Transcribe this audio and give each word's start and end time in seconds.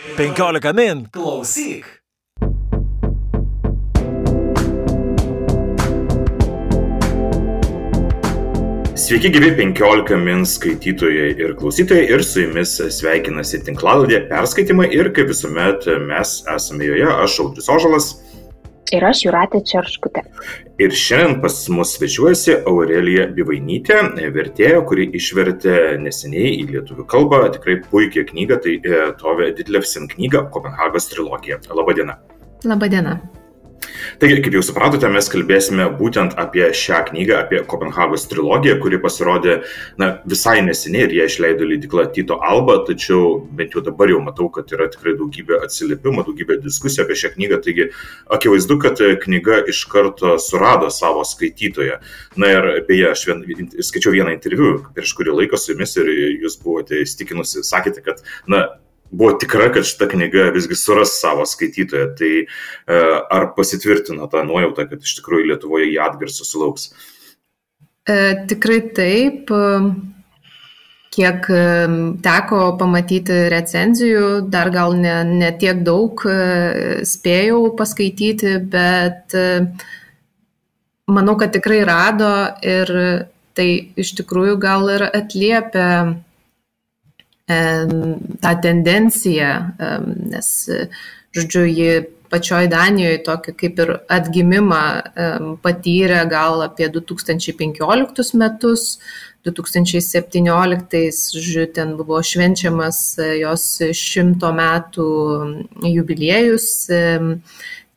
15 0.00 0.72
min 0.72 1.06
klausyk. 1.12 1.84
Sveiki, 8.94 9.28
gyvi 9.28 9.50
15 9.56 10.16
min 10.16 10.46
skaitytojai 10.46 11.34
ir 11.36 11.52
klausytojai 11.56 12.06
ir 12.14 12.24
su 12.24 12.46
jumis 12.46 12.78
sveikinasi 12.96 13.60
tinklaladė 13.66 14.22
perskaitimai 14.30 14.88
ir 14.96 15.12
kaip 15.12 15.28
visuomet 15.34 15.84
mes 16.08 16.34
esame 16.54 16.88
joje, 16.88 17.12
aš 17.26 17.38
Audrius 17.44 17.68
Ožalas. 17.68 18.10
Ir 18.96 19.04
aš 19.06 19.24
Juratė 19.26 19.60
Čerškutė. 19.66 20.24
Ir 20.82 20.94
šiandien 20.96 21.40
pas 21.42 21.56
mus 21.70 21.94
svečiuojasi 21.96 22.56
Aurelija 22.68 23.28
Bivainytė, 23.36 24.00
vertėja, 24.34 24.80
kuri 24.88 25.06
išvertė 25.16 25.76
neseniai 26.02 26.54
į 26.58 26.68
lietuvių 26.72 27.06
kalbą 27.10 27.44
tikrai 27.56 27.80
puikią 27.90 28.26
knygą, 28.32 28.62
tai 28.64 28.78
e, 28.80 29.02
Tove 29.20 29.52
Ditlevsen 29.58 30.08
knyga 30.14 30.48
Kopenhagos 30.54 31.10
trilogija. 31.12 31.60
Labadiena. 31.70 32.18
Labadiena. 32.64 33.20
Taigi, 34.20 34.40
kaip 34.44 34.56
jau 34.56 34.62
supratote, 34.64 35.08
mes 35.12 35.28
kalbėsime 35.32 35.86
būtent 35.98 36.34
apie 36.40 36.66
šią 36.76 36.98
knygą, 37.08 37.38
apie 37.44 37.60
Kopenhagos 37.68 38.26
trilogiją, 38.30 38.76
kuri 38.82 38.98
pasirodė 39.00 39.56
na, 40.00 40.10
visai 40.28 40.58
neseniai 40.66 41.06
ir 41.06 41.14
ją 41.16 41.28
išleido 41.30 41.68
leidikla 41.68 42.06
Tito 42.14 42.36
Alba, 42.44 42.80
tačiau 42.88 43.38
bent 43.56 43.76
jau 43.76 43.82
dabar 43.86 44.12
jau 44.12 44.20
matau, 44.24 44.50
kad 44.52 44.70
yra 44.74 44.90
tikrai 44.92 45.14
daugybė 45.18 45.62
atsiliepimų, 45.64 46.26
daugybė 46.28 46.58
diskusijų 46.64 47.06
apie 47.06 47.18
šią 47.22 47.32
knygą, 47.36 47.60
taigi 47.64 47.88
akivaizdu, 48.36 48.78
kad 48.82 49.00
knyga 49.24 49.62
iš 49.72 49.84
karto 49.92 50.36
surado 50.42 50.90
savo 50.94 51.24
skaitytoją. 51.26 52.00
Na 52.40 52.52
ir 52.56 52.70
beje, 52.88 53.08
aš 53.14 53.24
vien, 53.30 53.70
skaičiau 53.80 54.14
vieną 54.14 54.34
interviu 54.36 54.76
prieš 54.94 55.14
kurį 55.18 55.38
laiką 55.42 55.60
su 55.60 55.74
jumis 55.74 55.96
ir 56.00 56.12
jūs 56.44 56.60
buvote 56.62 57.00
įstikinusi, 57.04 57.64
sakėte, 57.66 58.04
kad 58.04 58.24
na, 58.50 58.66
buvo 59.10 59.32
tikra, 59.42 59.68
kad 59.74 59.86
šita 59.86 60.08
knyga 60.10 60.50
visgi 60.54 60.78
suras 60.78 61.16
savo 61.20 61.46
skaitytoją. 61.46 62.10
Tai 62.18 62.32
e, 62.40 63.00
ar 63.36 63.50
pasitvirtino 63.56 64.28
tą 64.30 64.44
nuojautą, 64.46 64.86
kad 64.90 65.02
iš 65.02 65.18
tikrųjų 65.20 65.50
Lietuvoje 65.52 65.90
jį 65.90 65.98
atgarsų 66.06 66.46
sulauks? 66.46 66.90
E, 68.08 68.46
tikrai 68.48 68.80
taip. 68.96 69.50
Kiek 71.10 71.46
e, 71.50 71.62
teko 72.22 72.60
pamatyti 72.78 73.38
recenzijų, 73.50 74.26
dar 74.50 74.70
gal 74.70 74.94
ne, 74.94 75.16
ne 75.26 75.50
tiek 75.58 75.82
daug 75.86 76.22
e, 76.30 77.02
spėjau 77.06 77.64
paskaityti, 77.78 78.54
bet 78.70 79.34
manau, 81.10 81.34
kad 81.40 81.50
tikrai 81.56 81.82
rado 81.88 82.30
ir 82.62 82.94
tai 83.58 83.68
iš 83.98 84.14
tikrųjų 84.20 84.54
gal 84.62 84.86
ir 84.94 85.08
atliepia 85.10 85.90
tą 87.50 88.54
tendenciją, 88.62 89.52
nes, 90.30 90.48
žodžiu, 91.36 91.66
ji 91.66 91.90
pačioj 92.30 92.68
Danijoje 92.70 93.18
tokį 93.26 93.54
kaip 93.58 93.80
ir 93.82 93.90
atgimimą 94.12 94.84
patyrė 95.64 96.22
gal 96.30 96.62
apie 96.62 96.86
2015 96.94 98.38
metus, 98.38 98.84
2017, 99.46 101.00
žodžiu, 101.34 101.66
ten 101.74 101.94
buvo 101.98 102.20
švenčiamas 102.22 103.00
jos 103.40 103.66
šimto 103.96 104.52
metų 104.56 105.10
jubiliejus. 105.88 106.66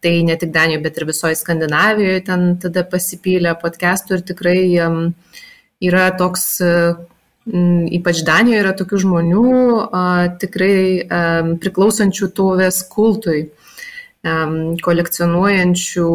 Tai 0.03 0.13
ne 0.27 0.35
tik 0.35 0.51
Danijoje, 0.51 0.83
bet 0.83 0.97
ir 0.99 1.05
visoje 1.07 1.35
Skandinavijoje 1.39 2.23
ten 2.27 2.41
tada 2.59 2.83
pasipylė 2.83 3.53
podcastų 3.61 4.17
ir 4.17 4.23
tikrai 4.33 4.57
yra 5.83 6.09
toks 6.19 6.47
ypač 7.43 8.23
Danijoje 8.23 8.61
yra 8.63 8.71
tokių 8.77 8.99
žmonių 9.03 9.47
tikrai 10.39 11.03
priklausančių 11.59 12.29
tauvės 12.37 12.83
kultui, 12.91 13.49
kolekcionuojančių 14.23 16.07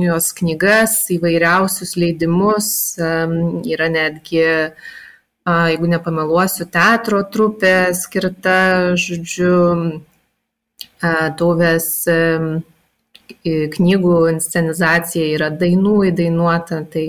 jos 0.00 0.30
knygas, 0.38 0.94
įvairiausius 1.12 1.92
leidimus, 2.00 2.68
yra 2.96 3.90
netgi, 3.92 4.46
jeigu 5.44 5.92
nepameluosiu, 5.92 6.64
teatro 6.72 7.20
trupė 7.28 7.92
skirta, 7.92 8.96
žodžiu, 8.96 10.00
tauvės 11.36 11.90
knygų 13.44 14.16
inscenizacija 14.32 15.28
yra 15.36 15.52
dainų 15.52 15.98
įdainuota. 16.08 16.80
Tai, 16.88 17.06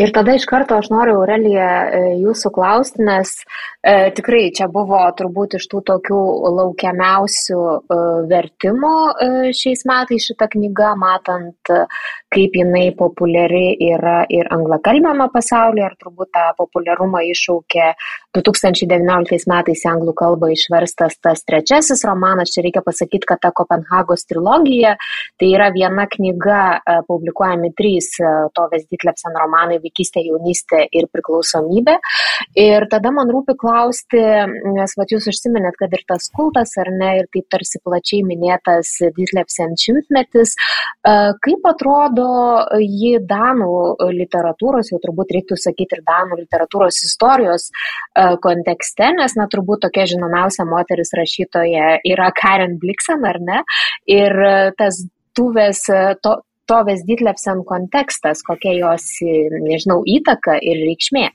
Ir 0.00 0.10
tada 0.14 0.34
iš 0.34 0.44
karto 0.50 0.74
aš 0.80 0.88
noriu, 0.90 1.20
Aurelija, 1.20 1.68
e, 1.86 1.98
jūsų 2.24 2.50
klausti, 2.56 3.04
nes 3.06 3.36
e, 3.84 4.10
tikrai 4.16 4.48
čia 4.56 4.68
buvo 4.72 4.98
turbūt 5.18 5.58
iš 5.58 5.66
tų 5.72 5.82
tokių 5.90 6.20
laukiamiausių 6.58 7.60
e, 7.68 7.98
vertimų 8.30 8.94
e, 9.26 9.30
šiais 9.56 9.84
metais 9.88 10.28
šitą 10.30 10.48
knygą, 10.54 10.94
matant, 11.00 11.72
e, 11.72 11.84
kaip 12.34 12.56
jinai 12.58 12.88
populiari 12.98 13.76
yra 13.92 14.24
ir 14.32 14.48
anglakalbėme 14.54 15.28
pasaulyje, 15.34 15.90
ir 15.90 15.96
turbūt 16.00 16.32
tą 16.34 16.46
populiarumą 16.58 17.22
iššaukė 17.30 17.90
2019 18.34 19.46
metais 19.50 19.84
į 19.84 19.90
anglų 19.92 20.14
kalbą 20.18 20.50
išverstas 20.54 21.18
tas 21.22 21.44
trečiasis 21.46 22.02
romanas. 22.08 22.50
Čia 22.54 22.64
reikia 22.66 22.82
pasakyti, 22.86 23.28
kad 23.28 23.42
ta 23.42 23.52
Kopenhagos 23.54 24.26
trilogija 24.30 24.96
tai 25.40 25.50
yra 25.52 25.70
viena 25.74 26.08
knyga, 26.10 26.62
e, 26.80 26.98
publikuojami 27.08 27.72
trys 27.78 28.10
e, 28.18 28.32
Tovės 28.56 28.88
Ditlepsen 28.90 29.36
romanai 29.38 29.78
vaikystė, 29.82 30.24
jaunystė 30.26 30.84
ir 30.90 31.08
priklausomybė. 31.12 31.98
Ir 32.60 32.88
tada 32.90 33.12
man 33.14 33.30
rūpi 33.30 33.56
klausti, 33.74 34.20
nes 34.76 34.94
vat, 34.98 35.10
jūs 35.10 35.26
užsiminėt, 35.32 35.74
kad 35.80 35.94
ir 35.96 36.04
tas 36.06 36.28
kultas 36.34 36.74
ar 36.78 36.90
ne, 36.94 37.10
ir 37.20 37.28
taip 37.34 37.48
tarsi 37.50 37.80
plačiai 37.82 38.22
minėtas 38.26 38.92
Ditlepsen 39.16 39.74
šimtmetis, 39.80 40.54
e, 40.54 41.14
kaip 41.44 41.66
atrodo 41.66 42.28
ji 42.78 43.18
Danų 43.18 43.72
literatūros, 44.14 44.92
jau 44.92 45.00
turbūt 45.02 45.34
reiktų 45.34 45.58
sakyti 45.58 45.98
ir 45.98 46.04
Danų 46.06 46.38
literatūros 46.44 47.02
istorijos 47.08 47.68
e, 47.70 48.36
kontekste, 48.44 49.10
nes 49.18 49.34
na 49.38 49.48
turbūt 49.50 49.84
tokia 49.88 50.06
žinomiausia 50.14 50.68
moteris 50.70 51.14
rašytoja 51.18 51.98
yra 52.06 52.30
Karen 52.38 52.78
Bliksen, 52.78 53.26
ar 53.26 53.40
ne? 53.42 53.62
Ir 54.10 54.34
tas 54.78 55.02
tuvės, 55.34 55.82
to, 56.22 56.38
Tovės 56.70 57.02
Ditlevsen 57.04 57.60
kontekstas, 57.68 58.40
kokia 58.46 58.72
jos, 58.78 59.10
nežinau, 59.20 60.00
įtaka 60.08 60.56
ir 60.64 60.80
reikšmė. 60.86 61.26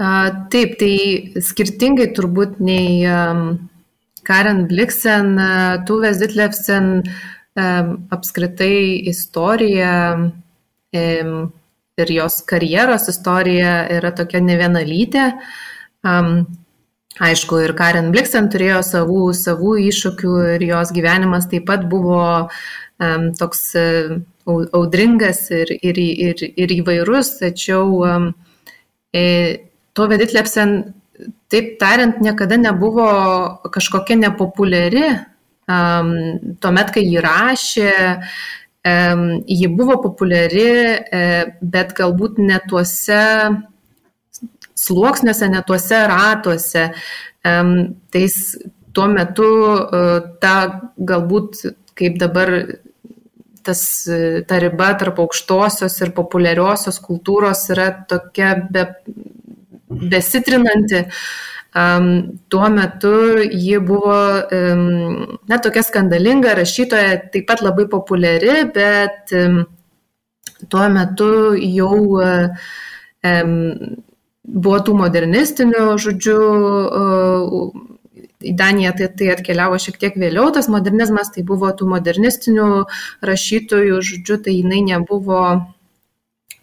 Taip, 0.00 0.76
tai 0.80 1.42
skirtingai 1.44 2.08
turbūt 2.16 2.60
nei 2.64 3.02
Karen 4.24 4.62
Bliksen, 4.70 5.34
Tuvės 5.88 6.20
Ditlevsen 6.22 7.02
apskritai 7.58 9.02
istorija 9.10 9.92
ir 10.94 12.12
jos 12.14 12.40
karjeros 12.48 13.10
istorija 13.12 13.74
yra 13.98 14.14
tokia 14.16 14.40
nevienalytė. 14.40 15.26
Aišku, 17.20 17.58
ir 17.66 17.74
Karen 17.76 18.08
Bliksen 18.14 18.48
turėjo 18.48 18.80
savų, 18.86 19.24
savų 19.36 19.74
iššūkių 19.90 20.36
ir 20.54 20.62
jos 20.70 20.92
gyvenimas 20.96 21.50
taip 21.50 21.66
pat 21.68 21.82
buvo 21.90 22.22
um, 22.46 23.26
toks 23.36 23.66
uh, 23.76 24.14
audringas 24.46 25.50
ir, 25.50 25.72
ir, 25.82 25.98
ir, 25.98 26.44
ir 26.56 26.72
įvairus, 26.80 27.34
tačiau 27.42 28.00
um, 28.06 28.30
e, 28.30 28.49
to 29.12 30.06
veditlepsen, 30.10 30.78
taip 31.50 31.76
tariant, 31.80 32.20
niekada 32.22 32.56
nebuvo 32.56 33.06
kažkokia 33.72 34.16
nepopuliari. 34.20 35.08
Tuomet, 35.66 36.88
kai 36.94 37.04
jį 37.06 37.20
rašė, 37.22 37.92
ji 39.46 39.68
buvo 39.76 39.98
populiari, 40.02 40.70
uh, 40.96 41.50
bet 41.60 41.92
galbūt 41.98 42.40
ne 42.42 42.58
tuose 42.68 43.20
sluoksniuose, 44.80 45.48
ne 45.52 45.62
tuose 45.66 45.98
ratuose. 46.08 46.86
Tais 47.42 48.36
tuo 48.92 49.06
metu 49.12 49.46
uh, 49.46 50.16
ta 50.40 50.54
galbūt 50.96 51.60
kaip 51.94 52.16
dabar 52.20 52.50
tas, 53.70 53.82
ta 54.50 54.58
riba 54.62 54.92
tarp 55.00 55.22
aukštosios 55.22 55.96
ir 56.04 56.12
populiariosios 56.16 57.00
kultūros 57.06 57.64
yra 57.72 57.92
tokia 58.10 58.56
be, 58.70 58.90
besitrinanti. 59.90 61.06
Um, 61.70 62.38
tuo 62.50 62.66
metu 62.68 63.12
ji 63.46 63.78
buvo, 63.78 64.42
um, 64.42 65.38
na, 65.46 65.58
tokia 65.62 65.84
skandalinga 65.86 66.56
rašytoja, 66.58 67.20
taip 67.30 67.46
pat 67.46 67.62
labai 67.62 67.86
populiari, 67.90 68.64
bet 68.74 69.30
um, 69.38 69.60
tuo 70.66 70.88
metu 70.90 71.30
jau 71.62 72.00
um, 72.18 73.54
buvo 74.42 74.80
tų 74.82 74.96
modernistinių, 74.98 75.86
žodžiu, 76.02 76.40
uh, 76.90 77.86
į 78.40 78.54
Daniją 78.56 78.94
tai, 78.98 79.10
tai 79.18 79.32
atkeliavo 79.34 79.78
šiek 79.80 79.98
tiek 80.00 80.16
vėliau, 80.20 80.48
tas 80.54 80.70
modernizmas 80.72 81.32
tai 81.34 81.44
buvo 81.46 81.70
tų 81.76 81.90
modernistinių 81.90 82.70
rašytojų, 83.26 84.00
žodžiu, 84.06 84.40
tai 84.46 84.56
jinai 84.60 84.80
nebuvo 84.86 85.42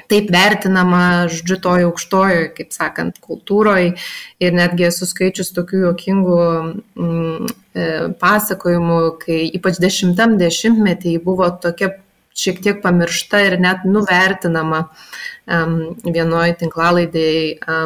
taip 0.08 0.32
vertinama, 0.32 1.28
žodžiu, 1.32 1.60
toje 1.64 1.88
aukštojoje, 1.90 2.50
kaip 2.58 2.74
sakant, 2.76 3.20
kultūroje. 3.24 3.94
Ir 4.44 4.56
netgi 4.56 4.88
esu 4.88 5.08
skaičius 5.10 5.52
tokių 5.56 5.84
juokingų 5.84 6.42
mm, 6.48 7.54
e, 7.76 7.88
pasakojimų, 8.22 9.00
kai 9.26 9.42
ypač 9.60 9.82
dešimtam 9.84 10.38
dešimtmetį 10.40 11.18
buvo 11.26 11.50
tokia 11.64 11.98
šiek 12.38 12.62
tiek 12.64 12.84
pamiršta 12.84 13.42
ir 13.48 13.58
net 13.62 13.86
nuvertinama 13.88 14.86
vienoje 15.48 16.58
tinklalaidėje 16.60 17.78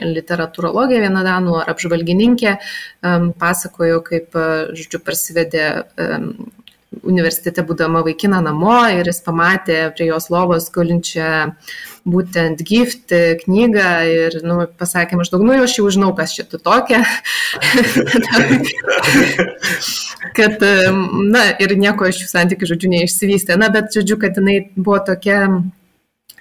literatūrologija 0.00 1.02
viena 1.02 1.24
danų 1.26 1.58
ar 1.60 1.72
apžvalgininkė 1.74 2.56
pasakojo, 3.40 4.00
kaip, 4.06 4.38
žodžiu, 4.78 5.02
prasivedė 5.04 5.66
um, 5.98 6.30
universitete 7.06 7.62
būdama 7.66 8.02
vaikina 8.06 8.40
namo 8.42 8.74
ir 8.90 9.06
jis 9.06 9.20
pamatė 9.22 9.78
prie 9.94 10.08
jos 10.08 10.26
lovos 10.32 10.66
gulinčią 10.74 11.52
būtent 12.10 12.62
gift 12.66 13.12
knygą 13.44 13.90
ir 14.10 14.38
nu, 14.46 14.64
pasakė 14.80 15.18
maždaug, 15.20 15.44
nu, 15.46 15.54
aš 15.62 15.76
jau 15.78 15.90
žinau, 15.92 16.10
kas 16.16 16.34
čia 16.34 16.44
tu 16.50 16.58
tokia. 16.58 17.04
kad, 20.38 20.64
na, 21.30 21.44
ir 21.62 21.76
nieko 21.78 22.08
iš 22.10 22.24
jų 22.24 22.30
santykių, 22.32 22.72
žodžiu, 22.72 22.90
neišsivystė. 22.96 23.58
Na, 23.60 23.70
bet, 23.72 23.92
žodžiu, 23.94 24.18
kad 24.22 24.40
jinai 24.40 24.58
buvo 24.74 24.98
tokia 25.04 25.44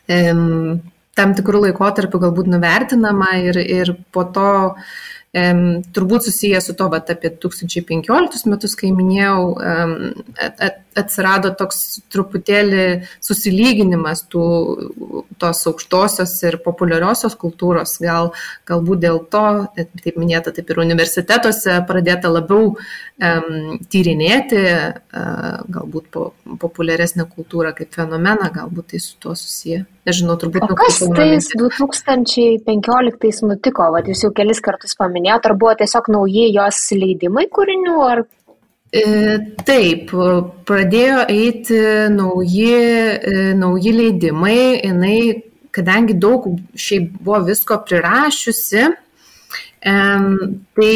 tam 0.09 1.35
tikrų 1.37 1.65
laikotarpių 1.67 2.23
galbūt 2.25 2.49
nuvertinama 2.49 3.35
ir, 3.43 3.59
ir 3.61 3.93
po 4.15 4.23
to 4.33 4.49
uh, 4.71 4.99
turbūt 5.29 6.25
susijęs 6.25 6.65
su 6.65 6.73
to, 6.73 6.87
bet 6.89 7.09
apie 7.13 7.29
2015 7.29 8.49
metus, 8.49 8.73
kai 8.75 8.89
minėjau, 8.89 9.53
atsirado 10.97 11.51
toks 11.53 12.01
truputėlį 12.09 13.05
susilyginimas 13.21 14.23
tų, 14.31 14.45
tos 15.37 15.61
aukštosios 15.69 16.33
ir 16.49 16.57
populiariosios 16.65 17.37
kultūros. 17.37 17.99
Gal, 18.01 18.33
galbūt 18.65 19.05
dėl 19.05 19.21
to, 19.29 19.45
taip 19.77 20.17
minėta, 20.17 20.51
taip 20.55 20.69
ir 20.73 20.81
universitetuose 20.81 21.77
pradėta 21.85 22.33
labiau 22.33 22.73
um, 22.73 23.77
tyrinėti 23.85 24.65
uh, 24.65 25.61
galbūt 25.69 26.09
po, 26.09 26.31
populiaresnę 26.57 27.29
kultūrą 27.29 27.75
kaip 27.77 27.93
fenomeną, 27.93 28.49
galbūt 28.57 28.95
tai 28.95 29.05
su 29.05 29.15
tuo 29.21 29.37
susiję. 29.37 29.85
Nežinau, 30.07 30.37
turbūt. 30.39 30.63
O 30.63 30.75
kas 30.79 31.01
tais 31.15 31.49
2015 31.59 33.43
nutiko? 33.47 33.87
Vat 33.93 34.07
jūs 34.07 34.23
jau 34.23 34.31
kelis 34.35 34.61
kartus 34.63 34.95
paminėjote, 34.99 35.49
ar 35.51 35.55
buvo 35.59 35.73
tiesiog 35.81 36.07
nauji 36.15 36.45
jos 36.55 36.79
leidimai 36.95 37.45
kūrinių? 37.51 37.95
Ar... 38.05 38.23
E, 38.89 39.03
taip, 39.67 40.13
pradėjo 40.69 41.19
eiti 41.29 41.81
nauji, 42.15 42.71
e, 43.19 43.43
nauji 43.59 43.93
leidimai, 43.97 44.61
jinai, 44.79 45.19
kadangi 45.75 46.15
daug 46.17 46.47
šiaip 46.79 47.19
buvo 47.19 47.43
visko 47.51 47.77
prirašiusi, 47.85 48.87
tai 50.79 50.95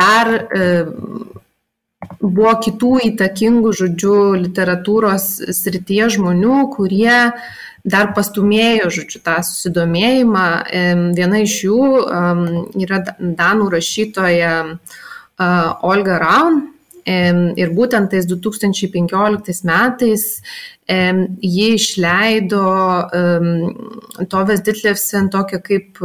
dar 0.00 0.32
buvo 2.18 2.52
kitų 2.64 2.96
įtakingų, 3.10 3.72
žodžiu, 3.76 4.16
literatūros 4.40 5.28
srityje 5.54 6.10
žmonių, 6.16 6.58
kurie 6.74 7.30
dar 7.84 8.10
pastumėjo, 8.16 8.90
žodžiu, 8.92 9.22
tą 9.24 9.38
susidomėjimą. 9.46 10.48
Viena 11.16 11.44
iš 11.44 11.54
jų 11.68 11.84
yra 12.82 13.00
Danų 13.20 13.70
rašytoja 13.76 14.56
Olga 15.86 16.18
Raun. 16.20 16.60
Ir 17.10 17.72
būtent 17.74 18.12
tais 18.12 18.26
2015 18.28 19.64
metais 19.64 20.26
ji 20.90 21.70
išleido 21.78 22.66
Toves 24.30 24.60
Ditlevsen 24.66 25.30
tokią 25.32 25.62
kaip 25.64 26.02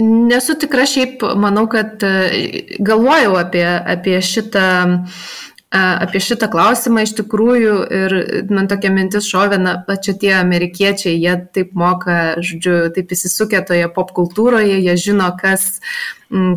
Nesu 0.00 0.56
tikra 0.60 0.84
šiaip, 0.88 1.22
manau, 1.40 1.66
kad 1.72 2.00
e, 2.04 2.78
galvojau 2.84 3.36
apie, 3.40 3.64
apie 3.64 4.18
šitą 4.24 4.66
apie 5.74 6.20
šitą 6.22 6.46
klausimą 6.50 7.02
iš 7.02 7.16
tikrųjų 7.18 7.76
ir 7.98 8.14
man 8.54 8.68
tokia 8.70 8.92
mintis 8.94 9.26
šovė, 9.26 9.58
na, 9.58 9.72
čia 10.02 10.14
tie 10.14 10.32
amerikiečiai, 10.38 11.16
jie 11.18 11.34
taip 11.52 11.72
moka, 11.74 12.36
žodžiu, 12.38 12.76
taip 12.94 13.10
įsisukę 13.12 13.64
toje 13.66 13.88
popkultūroje, 13.96 14.78
jie 14.78 14.96
žino, 15.00 15.32
kas, 15.40 15.80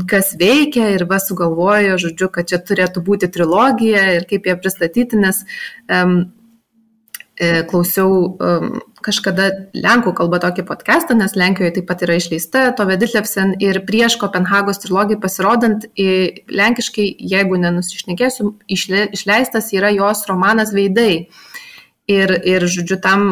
kas 0.09 0.35
veikia 0.39 0.91
ir 0.93 1.07
va 1.09 1.17
sugalvojo, 1.23 1.97
žodžiu, 2.01 2.29
kad 2.33 2.51
čia 2.53 2.61
turėtų 2.61 3.03
būti 3.05 3.31
trilogija 3.33 4.05
ir 4.19 4.29
kaip 4.29 4.45
ją 4.45 4.59
pristatyti, 4.61 5.17
nes 5.17 5.41
um, 5.89 6.19
klausiau 7.39 8.35
um, 8.37 8.71
kažkada 9.09 9.49
Lenkų 9.73 10.13
kalba 10.17 10.39
tokį 10.43 10.65
podcastą, 10.69 11.17
nes 11.17 11.35
Lenkijoje 11.37 11.75
taip 11.79 11.89
pat 11.89 12.03
yra 12.05 12.17
išleista 12.19 12.69
Tove 12.77 12.97
Ditlevsen 13.01 13.55
ir 13.63 13.81
prieš 13.87 14.19
Kopenhagos 14.21 14.81
trilogijai 14.83 15.19
pasirodant, 15.21 15.87
lenkiškai, 16.61 17.07
jeigu 17.33 17.59
nenusišnekėsiu, 17.61 18.53
išleistas 18.69 19.71
yra 19.75 19.91
jos 19.95 20.25
romanas 20.29 20.73
Veidai. 20.75 21.29
Ir, 22.09 22.31
ir 22.41 22.63
žodžiu, 22.65 22.95
tam, 22.97 23.25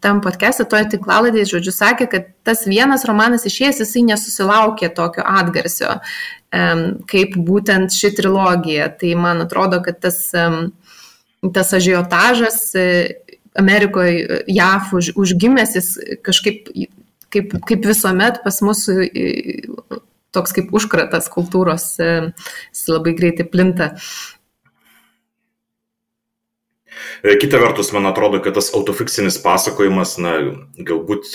tam 0.00 0.22
podcast'e, 0.24 0.64
toje 0.64 0.86
tinklaladėje, 0.94 1.50
žodžiu, 1.50 1.72
sakė, 1.76 2.06
kad 2.08 2.30
tas 2.48 2.62
vienas 2.64 3.04
romanas 3.04 3.44
išėjęs, 3.44 3.82
jisai 3.82 4.06
nesusilaukė 4.08 4.88
tokio 4.96 5.20
atgarsio, 5.20 5.98
kaip 7.12 7.36
būtent 7.36 7.92
ši 7.92 8.14
trilogija. 8.16 8.88
Tai 8.96 9.12
man 9.20 9.44
atrodo, 9.44 9.82
kad 9.84 10.00
tas, 10.00 10.22
tas 10.32 11.76
ažiotažas 11.76 12.62
Amerikoje, 13.58 14.42
JAF 14.50 14.92
už, 14.96 15.12
užgimęs, 15.16 15.74
jis 15.78 15.90
kažkaip, 16.26 16.70
kaip, 17.32 17.56
kaip 17.68 17.88
visuomet 17.88 18.42
pas 18.44 18.60
mus 18.64 18.86
toks 20.36 20.54
kaip 20.56 20.72
užkratas 20.76 21.30
kultūros, 21.32 21.94
jis 22.00 22.86
labai 22.92 23.14
greitai 23.16 23.46
plinta. 23.48 23.92
E, 27.24 27.36
kita 27.40 27.60
vertus, 27.60 27.92
man 27.96 28.08
atrodo, 28.08 28.40
kad 28.44 28.56
tas 28.56 28.72
autofiksinis 28.76 29.38
pasakojimas, 29.44 30.16
na, 30.22 30.38
galbūt 30.76 31.32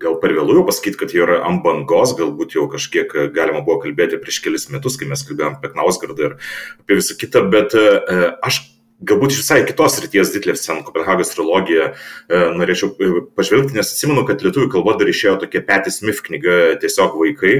gal 0.00 0.16
per 0.20 0.32
vėlų 0.32 0.56
jau 0.56 0.66
pasakyti, 0.68 0.98
kad 1.02 1.12
jie 1.12 1.20
yra 1.26 1.42
ant 1.48 1.60
bangos, 1.64 2.14
galbūt 2.16 2.56
jau 2.56 2.64
kažkiek 2.72 3.12
galima 3.36 3.60
buvo 3.66 3.82
kalbėti 3.82 4.20
prieš 4.20 4.40
kelis 4.44 4.68
metus, 4.72 4.96
kai 4.96 5.08
mes 5.10 5.24
kalbėjom 5.28 5.58
apie 5.58 5.72
Knausgardą 5.74 6.30
ir 6.30 6.36
apie 6.80 6.96
visą 7.00 7.16
kitą, 7.20 7.44
bet 7.52 7.76
aš 7.76 8.62
galbūt 9.06 9.34
iš 9.34 9.42
visai 9.42 9.60
kitos 9.68 9.98
ryties 10.02 10.32
Ditlevsen 10.34 10.82
Kopenhagos 10.84 11.32
trilogiją 11.34 11.90
e, 11.90 12.40
norėčiau 12.56 12.92
e, 12.92 13.22
pažvelgti, 13.38 13.76
nes 13.78 13.92
atsimenu, 13.94 14.26
kad 14.28 14.44
lietuvių 14.44 14.68
kalba 14.72 14.96
dar 15.00 15.10
išėjo 15.10 15.38
tokia 15.44 15.64
Patty 15.66 15.92
Smith 15.94 16.22
knyga 16.26 16.76
Tiesiog 16.82 17.16
vaikai. 17.20 17.54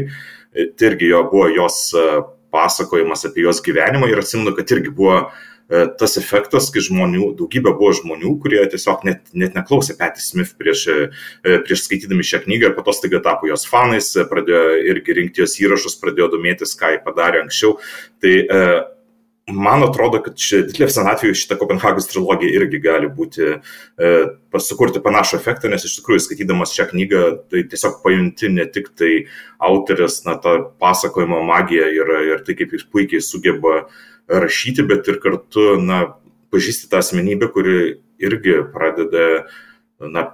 E, 0.53 0.69
tai 0.77 0.93
irgi 0.93 1.13
jo 1.15 1.23
buvo 1.31 1.49
jos 1.55 1.87
e, 1.97 2.09
pasakojimas 2.53 3.25
apie 3.29 3.47
jos 3.47 3.63
gyvenimą 3.65 4.11
ir 4.11 4.21
atsimenu, 4.21 4.53
kad 4.57 4.73
irgi 4.75 4.93
buvo 4.93 5.17
e, 5.23 5.87
tas 6.01 6.19
efektas, 6.21 6.69
kai 6.75 6.85
žmonių, 6.85 7.33
daugybė 7.39 7.73
buvo 7.73 7.95
žmonių, 8.03 8.37
kurie 8.43 8.61
tiesiog 8.75 9.07
net, 9.09 9.25
net 9.33 9.57
neklausė 9.57 9.97
Patty 10.01 10.25
Smith 10.25 10.57
prieš, 10.61 10.87
e, 10.93 11.59
prieš 11.65 11.87
skaitydami 11.87 12.27
šią 12.27 12.45
knygą 12.45 12.73
ir 12.73 12.77
po 12.77 12.85
to 12.85 12.97
staiga 12.97 13.23
tapo 13.25 13.49
jos 13.49 13.65
fanais, 13.71 14.13
pradėjo 14.29 14.81
irgi 14.93 15.21
rinkti 15.23 15.47
jos 15.47 15.57
įrašus, 15.63 16.01
pradėjo 16.03 16.35
domėtis, 16.37 16.77
ką 16.77 16.97
jį 16.97 17.05
padarė 17.07 17.47
anksčiau. 17.47 17.79
Tai 18.21 18.35
man 19.49 19.83
atrodo, 19.83 20.21
kad 20.23 20.37
Ditlevsen 20.67 21.09
atveju 21.11 21.35
šitą 21.35 21.57
Kopenhagos 21.59 22.09
trilogiją 22.11 22.53
irgi 22.61 22.81
gali 22.83 23.09
būti, 23.11 23.49
e, 23.57 24.11
pasukurti 24.53 25.03
panašų 25.03 25.39
efektą, 25.39 25.71
nes 25.71 25.85
iš 25.87 25.97
tikrųjų 25.99 26.25
skaitydamas 26.27 26.75
šią 26.77 26.91
knygą, 26.93 27.23
tai 27.51 27.65
tiesiog 27.71 28.01
pajunti 28.05 28.53
ne 28.53 28.67
tik 28.67 28.93
tai 28.99 29.27
autorės, 29.59 30.23
na, 30.27 30.37
tą 30.41 30.57
pasakojimo 30.83 31.43
magiją 31.49 31.89
ir, 31.97 32.15
ir 32.35 32.45
tai, 32.47 32.57
kaip 32.59 32.77
jis 32.77 32.87
puikiai 32.87 33.23
sugeba 33.25 33.89
rašyti, 34.31 34.87
bet 34.87 35.09
ir 35.11 35.21
kartu, 35.23 35.75
na, 35.83 36.03
pažįsti 36.55 36.91
tą 36.91 37.03
asmenybę, 37.03 37.51
kuri 37.55 37.79
irgi 38.23 38.61
pradeda, 38.75 39.47
na, 40.01 40.29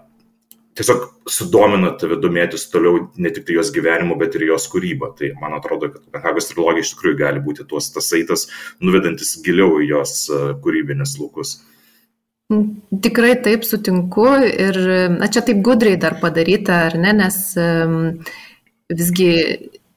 tiesiog 0.76 1.04
sudomina 1.30 1.92
tave 2.00 2.18
domėtis 2.20 2.66
toliau 2.72 3.06
ne 3.16 3.32
tik 3.34 3.46
tai 3.48 3.56
jos 3.58 3.70
gyvenimu, 3.74 4.18
bet 4.20 4.36
ir 4.36 4.46
jos 4.50 4.68
kūryba. 4.72 5.12
Tai 5.18 5.32
man 5.40 5.56
atrodo, 5.56 5.90
kad 5.92 6.04
Kopenhagos 6.04 6.50
trilogija 6.50 6.84
iš 6.84 6.92
tikrųjų 6.94 7.20
gali 7.22 7.42
būti 7.44 7.66
tuos 7.68 7.88
tasaitas, 7.94 8.46
nuvedantis 8.84 9.36
giliau 9.44 9.80
į 9.80 9.90
jos 9.94 10.18
e, 10.28 10.42
kūrybinės. 10.64 11.16
Mm, 12.52 12.66
tikrai 13.02 13.32
taip 13.42 13.64
sutinku 13.66 14.28
ir 14.46 14.76
na, 15.16 15.30
čia 15.32 15.42
taip 15.46 15.64
gudriai 15.66 15.98
dar 16.02 16.20
padaryta, 16.22 16.84
ar 16.90 16.98
ne, 17.00 17.16
nes 17.24 17.40
um, 17.58 17.96
visgi 18.92 19.32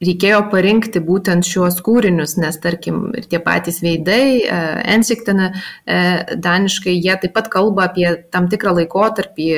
reikėjo 0.04 0.40
parinkti 0.52 1.02
būtent 1.04 1.48
šiuos 1.48 1.82
kūrinius, 1.84 2.38
nes 2.40 2.56
tarkim 2.64 3.10
ir 3.20 3.28
tie 3.32 3.42
patys 3.44 3.82
veidai, 3.84 4.24
e, 4.40 4.62
Ensiktina 4.96 5.50
e, 5.52 6.00
daniškai, 6.40 6.96
jie 6.96 7.18
taip 7.20 7.36
pat 7.36 7.52
kalba 7.52 7.90
apie 7.90 8.08
tam 8.32 8.48
tikrą 8.52 8.78
laikotarpį, 8.80 9.50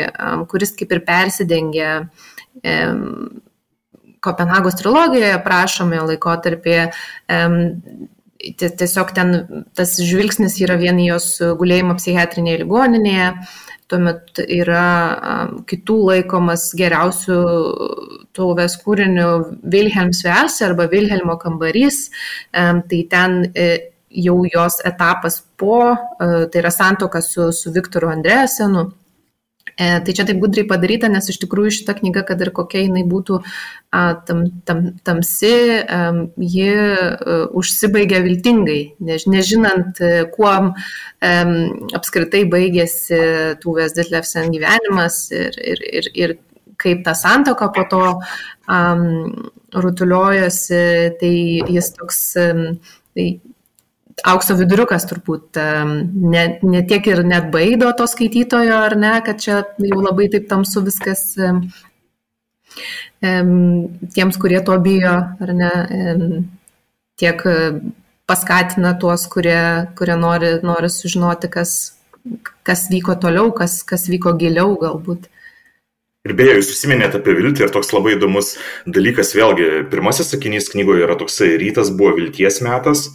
kuris 0.51 0.75
kaip 0.77 0.97
ir 0.97 1.05
persidengia 1.07 1.93
Kopenhagos 4.21 4.75
trilogijoje 4.77 5.37
prašome 5.41 6.01
laikotarpį. 6.11 6.75
Tiesiog 8.59 9.13
ten 9.17 9.31
tas 9.77 9.95
žvilgsnis 10.01 10.57
yra 10.61 10.75
vien 10.81 10.99
jos 11.01 11.29
gulėjimo 11.57 11.95
psichiatrinėje 11.97 12.61
ligoninėje, 12.61 13.31
tuomet 13.91 14.41
yra 14.47 14.85
kitų 15.69 15.97
laikomas 16.07 16.69
geriausių 16.79 17.39
tauvės 18.37 18.77
kūrinių 18.81 19.29
Vilhelms 19.73 20.23
Velse 20.25 20.65
arba 20.67 20.87
Vilhelmo 20.91 21.37
kambarys, 21.41 22.05
tai 22.51 23.01
ten 23.11 23.41
e, 23.51 23.67
jau 24.11 24.41
jos 24.47 24.79
etapas 24.85 25.41
po, 25.57 25.83
e, 25.91 26.47
tai 26.51 26.63
yra 26.63 26.71
santoka 26.71 27.21
su, 27.21 27.51
su 27.51 27.71
Viktoru 27.71 28.11
Andresenu. 28.11 28.89
E, 29.77 29.87
tai 30.05 30.15
čia 30.17 30.25
taip 30.27 30.41
gudriai 30.41 30.67
padaryta, 30.69 31.09
nes 31.11 31.29
iš 31.31 31.39
tikrųjų 31.43 31.75
šita 31.79 31.95
knyga, 31.99 32.25
kad 32.27 32.41
ir 32.43 32.51
kokia 32.55 32.83
jinai 32.85 33.03
būtų 33.07 33.41
tam, 34.27 34.43
tam, 34.67 34.83
tamsi, 35.07 35.53
ji 36.39 36.69
a, 36.71 37.39
užsibaigia 37.57 38.21
viltingai, 38.25 38.79
než, 39.03 39.27
nežinant, 39.31 39.99
kuo 40.35 40.51
a, 40.51 40.75
apskritai 41.97 42.45
baigėsi 42.51 43.19
Tuvės 43.63 43.97
Ditlevsen 43.97 44.53
gyvenimas 44.53 45.25
ir, 45.35 45.59
ir, 45.73 45.83
ir, 45.91 46.11
ir 46.15 46.37
kaip 46.81 47.03
ta 47.05 47.13
santoka 47.17 47.69
po 47.75 47.85
to 47.89 48.03
um, 48.71 49.51
rutuliojosi, 49.73 50.83
tai 51.21 51.33
jis 51.69 51.93
toks 51.97 52.21
um, 52.41 52.63
tai 53.15 53.27
aukso 54.27 54.55
viduriukas 54.59 55.05
turbūt 55.09 55.57
ne, 55.57 56.43
ne 56.61 56.81
tiek 56.87 57.07
ir 57.09 57.23
net 57.27 57.49
baido 57.53 57.91
to 57.97 58.07
skaitytojo, 58.09 58.75
ar 58.89 58.97
ne, 58.99 59.13
kad 59.25 59.41
čia 59.41 59.61
jau 59.81 60.01
labai 60.01 60.29
taip 60.33 60.49
tamsu 60.51 60.83
viskas 60.85 61.23
tiems, 63.21 64.37
kurie 64.41 64.61
to 64.65 64.77
bijo, 64.81 65.15
ar 65.43 65.55
ne, 65.57 65.71
tiek 67.21 67.43
paskatina 68.29 68.93
tuos, 68.99 69.27
kurie, 69.31 69.59
kurie 69.97 70.15
nori, 70.19 70.55
nori 70.65 70.89
sužinoti, 70.89 71.49
kas, 71.51 71.75
kas 72.67 72.87
vyko 72.93 73.17
toliau, 73.21 73.51
kas, 73.55 73.81
kas 73.87 74.07
vyko 74.11 74.37
giliau 74.39 74.77
galbūt. 74.81 75.27
Ir 76.21 76.35
beje, 76.37 76.59
jūs 76.59 76.69
užsiminėte 76.75 77.17
apie 77.17 77.33
viltį 77.33 77.65
ir 77.65 77.71
toks 77.73 77.89
labai 77.95 78.13
įdomus 78.13 78.53
dalykas, 78.85 79.33
vėlgi, 79.33 79.69
pirmasis 79.89 80.29
sakinys 80.29 80.69
knygoje 80.69 81.07
yra 81.07 81.17
toksai 81.17 81.55
rytas 81.57 81.89
buvo 81.97 82.13
vilties 82.19 82.61
metas, 82.61 83.07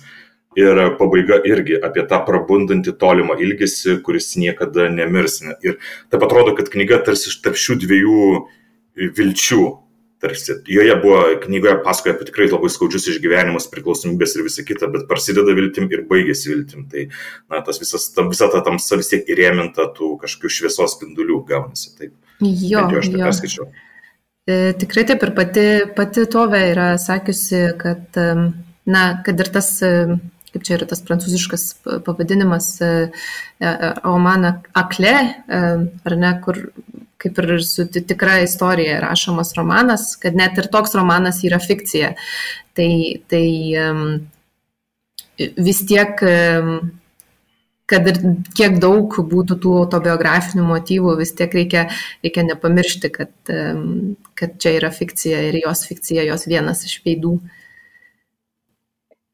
Ir 0.57 0.79
pabaiga 0.97 1.37
irgi 1.45 1.77
apie 1.85 2.07
tą 2.09 2.23
prabundantį 2.25 2.95
tolimą 2.97 3.37
ilgesį, 3.45 3.99
kuris 4.05 4.31
niekada 4.41 4.89
nemirs. 4.89 5.43
Ir 5.61 5.77
taip 6.13 6.23
atrodo, 6.25 6.55
kad 6.57 6.71
knyga 6.73 7.03
tarsi 7.05 7.35
tarp 7.45 7.59
šių 7.61 7.77
dviejų 7.83 8.23
vilčių. 9.19 9.65
Tarsi. 10.17 10.55
Joje 10.73 10.95
buvo 11.03 11.19
knygoje 11.43 11.75
pasakoja 11.85 12.15
apie 12.17 12.27
tikrai 12.31 12.47
labai 12.49 12.71
skaudžius 12.73 13.05
išgyvenimus, 13.13 13.67
priklausomybės 13.69 14.33
ir 14.39 14.47
visą 14.47 14.63
kitą, 14.65 14.89
bet 14.95 15.03
prasideda 15.11 15.53
viltim 15.59 15.91
ir 15.93 16.07
baigėsi 16.09 16.49
viltim. 16.55 16.87
Tai 16.89 17.03
na, 17.53 17.61
tas 17.67 17.77
visas, 17.83 18.07
ta, 18.15 18.25
visa 18.25 18.49
ta 18.49 18.63
tamsa 18.65 18.97
vis 18.97 19.13
tiek 19.13 19.29
įrėminta 19.29 19.91
tų 19.99 20.15
kažkokių 20.23 20.53
šviesos 20.57 20.95
spindulių 20.97 21.43
gaunasi. 21.51 21.93
Taip. 22.01 22.15
Jo, 22.41 22.87
jo 22.95 23.03
aš 23.03 23.11
tai 23.13 23.21
perskaičiau. 23.27 23.69
E, 24.49 24.57
tikrai 24.81 25.05
taip 25.13 25.29
ir 25.29 25.35
pati, 25.37 25.67
pati 26.01 26.25
Tove 26.33 26.63
yra 26.71 26.89
sakiusi, 27.03 27.61
kad, 27.77 28.17
na, 28.89 29.05
kad 29.27 29.45
ir 29.45 29.53
tas 29.53 29.75
kaip 30.57 30.65
čia 30.65 30.79
yra 30.79 30.89
tas 30.89 31.03
prancūziškas 31.05 31.65
pavadinimas, 32.07 32.71
romaną 34.05 34.53
e, 34.55 34.57
e, 34.57 34.73
Akle, 34.81 35.13
e, 35.13 35.63
ar 36.09 36.17
ne, 36.17 36.33
kur 36.45 36.63
kaip 37.21 37.39
ir 37.43 37.57
su 37.65 37.87
tikra 37.93 38.41
istorija 38.45 39.01
rašomas 39.05 39.55
romanas, 39.57 40.15
kad 40.21 40.37
net 40.37 40.57
ir 40.61 40.71
toks 40.73 40.95
romanas 40.97 41.43
yra 41.45 41.59
fikcija. 41.61 42.13
Tai, 42.77 42.91
tai 43.33 43.47
vis 45.57 45.81
tiek 45.89 46.21
kad 47.87 48.09
ir 48.11 48.21
kiek 48.59 48.77
daug 48.83 49.17
būtų 49.31 49.57
tų 49.63 49.75
autobiografinių 49.85 50.65
motyvų, 50.69 51.17
vis 51.23 51.33
tiek 51.39 51.53
reikia, 51.57 51.87
reikia 52.25 52.45
nepamiršti, 52.51 53.11
kad, 53.15 53.33
kad 54.37 54.57
čia 54.61 54.75
yra 54.77 54.91
fikcija 54.93 55.41
ir 55.49 55.61
jos 55.63 55.87
fikcija, 55.89 56.27
jos 56.29 56.49
vienas 56.51 56.85
iš 56.85 56.99
veidų. 57.07 57.39
E, 57.41 57.56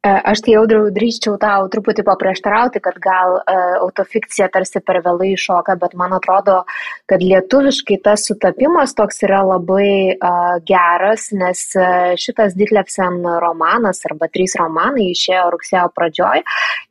aš 0.03 0.41
tai 0.43 0.57
audriau 0.59 0.89
drįščiau 0.91 1.37
tau 1.39 1.69
truputį 1.71 2.03
paprieštarauti, 2.07 2.81
kad 2.83 2.97
gal 3.03 3.37
uh, 3.39 3.77
autofikcija 3.85 4.49
tarsi 4.51 4.81
per 4.83 4.99
vėlai 5.05 5.31
iššoka, 5.37 5.77
bet 5.79 5.95
man 5.99 6.17
atrodo, 6.17 6.63
kad 7.07 7.23
lietuviškai 7.23 8.01
tas 8.03 8.25
sutapimas 8.27 8.97
toks 8.99 9.23
yra 9.23 9.45
labai 9.47 10.17
uh, 10.17 10.57
geras, 10.67 11.29
nes 11.39 11.63
šitas 12.19 12.57
Ditlevsen 12.59 13.21
romanas 13.43 14.03
arba 14.09 14.27
trys 14.33 14.57
romanai 14.59 15.13
išėjo 15.13 15.45
rugsėjo 15.55 15.87
pradžioj 15.95 16.43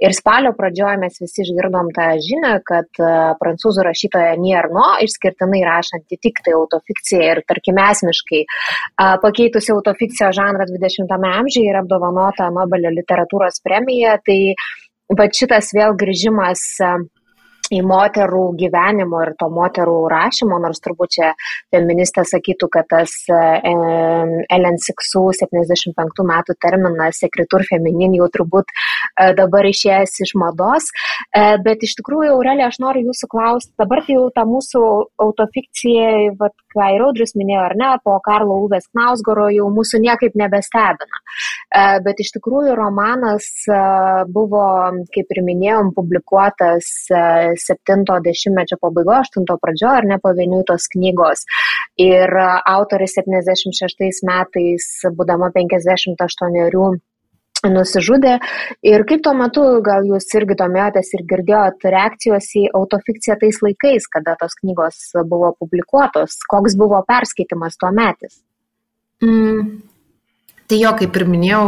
ir 0.02 0.16
spalio 0.16 0.54
pradžioj 0.56 0.96
mes 1.02 1.20
visi 1.22 1.44
išgirdom 1.44 1.92
tą 1.98 2.08
žinią, 2.24 2.54
kad 2.68 3.04
uh, 3.04 3.34
prancūzų 3.42 3.86
rašytoja 3.90 4.38
Nierno 4.40 4.88
išskirtinai 5.04 5.62
rašanti 5.68 6.20
tik 6.22 6.40
tai 6.46 6.56
autofikciją 6.56 7.28
ir 7.28 7.44
tarkim 7.50 7.84
esmiškai 7.84 8.42
uh, 8.48 9.20
pakeitusi 9.24 9.76
autofikcijos 9.76 10.40
žanrą 10.40 10.70
20-ame 10.72 11.36
amžiuje 11.42 11.76
ir 11.76 11.84
apdovanota 11.84 12.48
Nobelio 12.56 12.96
literatūros 13.02 13.62
premiją, 13.66 14.16
tai 14.26 14.40
va 15.18 15.28
šitas 15.28 15.74
vėl 15.76 15.98
grįžimas 16.00 16.64
į 17.72 17.82
moterų 17.88 18.44
gyvenimo 18.60 19.22
ir 19.26 19.34
to 19.40 19.50
moterų 19.54 19.98
rašymo, 20.12 20.60
nors 20.64 20.84
turbūt 20.84 21.16
čia 21.18 21.32
feministė 21.74 22.26
sakytų, 22.28 22.70
kad 22.76 22.90
tas 22.92 23.16
Ellen 23.32 24.80
Siksų 24.82 25.24
75 25.40 26.26
metų 26.28 26.56
terminas 26.62 27.22
sekretur 27.22 27.66
feminin 27.68 28.16
jau 28.18 28.28
turbūt 28.34 28.72
e, 28.72 29.32
dabar 29.38 29.68
išėjęs 29.70 30.18
iš 30.26 30.34
mados, 30.40 30.90
e, 31.36 31.44
bet 31.66 31.84
iš 31.86 31.96
tikrųjų, 32.00 32.36
Aurelė, 32.36 32.68
aš 32.68 32.80
noriu 32.84 33.10
jūsų 33.10 33.30
klausti, 33.32 33.74
dabar 33.82 34.04
tai 34.06 34.18
jau 34.18 34.28
ta 34.36 34.46
mūsų 34.50 34.84
autofikcija, 35.26 36.36
vat, 36.40 36.56
ką 36.74 36.88
ir 36.96 37.06
Audrius 37.06 37.36
minėjo, 37.38 37.66
ar 37.70 37.78
ne, 37.80 37.92
po 38.06 38.18
Karlo 38.24 38.62
Uvės 38.66 38.88
Knausgoro 38.92 39.50
jau 39.54 39.68
mūsų 39.74 40.02
niekaip 40.06 40.38
nebestebina. 40.40 41.22
E, 41.22 41.86
bet 42.06 42.22
iš 42.24 42.34
tikrųjų 42.38 42.76
romanas 42.80 43.50
buvo, 44.32 44.66
kaip 45.16 45.36
ir 45.36 45.44
minėjom, 45.48 45.94
publikuotas 45.96 46.90
70-mečio 47.68 48.80
pabaigoje, 48.82 49.28
8 49.30 49.62
pradžioje, 49.62 49.94
ar 50.02 50.10
ne 50.10 50.18
pavieniui 50.24 50.66
tos 50.68 50.90
knygos. 50.96 51.46
Ir 52.02 52.34
autorė 52.42 53.08
76 53.12 54.26
metais, 54.28 54.90
būdama 55.18 55.52
58 55.56 57.02
nusižudė. 57.70 58.38
Ir 58.88 59.04
kaip 59.10 59.22
tuo 59.26 59.34
metu, 59.38 59.64
gal 59.86 60.08
jūs 60.08 60.26
irgi 60.38 60.58
domėjotės 60.58 61.14
ir 61.18 61.26
girdėjot 61.30 61.86
reakcijos 61.94 62.50
į 62.58 62.66
autofikciją 62.78 63.38
tais 63.42 63.62
laikais, 63.62 64.08
kada 64.10 64.36
tos 64.40 64.58
knygos 64.62 65.12
buvo 65.30 65.54
publikuotos, 65.60 66.40
koks 66.50 66.78
buvo 66.80 67.04
perskaitimas 67.08 67.78
tuo 67.78 67.94
metis? 67.94 68.42
Mm. 69.22 69.82
Tai 70.72 70.78
jo, 70.80 70.92
kaip 70.96 71.18
ir 71.20 71.26
minėjau, 71.28 71.66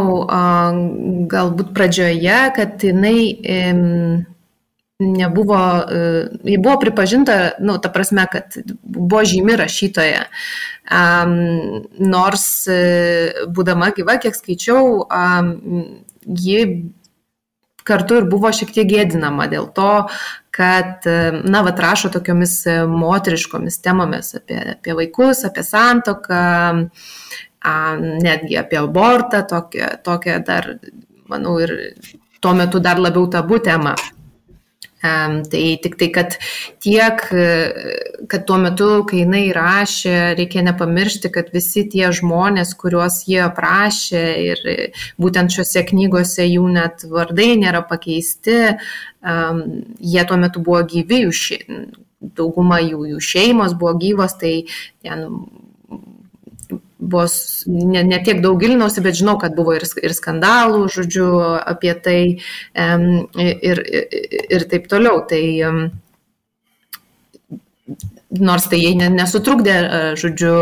galbūt 1.28 1.74
pradžioje, 1.76 2.38
kad 2.56 2.80
jinai 2.88 3.18
nebuvo, 4.98 5.84
e, 5.90 6.26
ji 6.44 6.58
buvo 6.58 6.78
pripažinta, 6.80 7.50
nu, 7.58 7.78
ta 7.78 7.88
prasme, 7.88 8.26
kad 8.32 8.54
buvo 8.82 9.24
žymi 9.24 9.56
rašytoja. 9.56 10.24
Um, 10.84 11.32
nors 11.98 12.66
e, 12.70 12.76
būdama 13.50 13.90
gyva, 13.96 14.18
kiek 14.22 14.36
skaičiau, 14.36 15.06
um, 15.08 15.48
ji 16.24 16.60
kartu 17.84 18.20
ir 18.20 18.28
buvo 18.30 18.52
šiek 18.54 18.70
tiek 18.76 18.88
gėdinama 18.88 19.48
dėl 19.50 19.66
to, 19.74 20.06
kad, 20.54 21.02
e, 21.10 21.42
na, 21.42 21.64
va, 21.66 21.74
rašo 21.74 22.12
tokiomis 22.14 22.60
moteriškomis 22.94 23.80
temomis 23.82 24.34
apie, 24.38 24.60
apie 24.76 24.94
vaikus, 24.94 25.42
apie 25.48 25.66
santoką, 25.66 26.44
netgi 28.22 28.58
apie 28.60 28.76
abortą, 28.78 29.40
tokią, 29.48 29.94
tokią 30.04 30.42
dar, 30.46 30.74
manau, 31.32 31.56
ir 31.64 31.72
tuo 32.44 32.52
metu 32.54 32.78
dar 32.84 33.00
labiau 33.00 33.26
tabu 33.32 33.58
tema. 33.58 33.96
Tai 35.04 35.62
tik 35.84 35.98
tai, 36.00 36.08
kad 36.14 36.36
tiek, 36.80 37.24
kad 38.30 38.46
tuo 38.48 38.56
metu, 38.62 38.88
kai 39.08 39.20
jinai 39.20 39.42
rašė, 39.52 40.14
reikia 40.38 40.62
nepamiršti, 40.64 41.28
kad 41.34 41.50
visi 41.52 41.82
tie 41.92 42.08
žmonės, 42.16 42.72
kuriuos 42.80 43.18
jie 43.28 43.42
aprašė 43.44 44.22
ir 44.46 44.62
būtent 45.20 45.52
šiuose 45.52 45.84
knygose 45.90 46.48
jų 46.48 46.70
net 46.72 47.04
vardai 47.10 47.50
nėra 47.60 47.84
pakeisti, 47.84 48.56
jie 50.14 50.24
tuo 50.30 50.40
metu 50.40 50.64
buvo 50.64 50.80
gyvi, 50.88 51.26
dauguma 52.32 52.80
jų, 52.80 53.04
jų 53.12 53.20
šeimos 53.20 53.76
buvo 53.76 53.92
gyvos, 54.00 54.38
tai 54.40 54.54
ten 55.04 55.28
buvo 57.10 57.26
ne, 57.66 58.02
ne 58.06 58.20
tiek 58.24 58.40
daug 58.44 58.60
gilinausi, 58.60 59.02
bet 59.04 59.18
žinau, 59.20 59.36
kad 59.42 59.56
buvo 59.56 59.76
ir, 59.76 59.84
ir 60.02 60.14
skandalų, 60.16 60.86
žodžiu, 60.94 61.28
apie 61.74 61.94
tai 62.04 62.18
ir, 62.74 63.82
ir, 63.84 63.84
ir 64.58 64.66
taip 64.72 64.88
toliau. 64.92 65.22
Tai, 65.30 65.42
nors 68.40 68.66
tai 68.70 68.80
jai 68.82 69.08
nesutrukdė, 69.12 69.74
e, 69.74 70.00
žodžiu, 70.20 70.54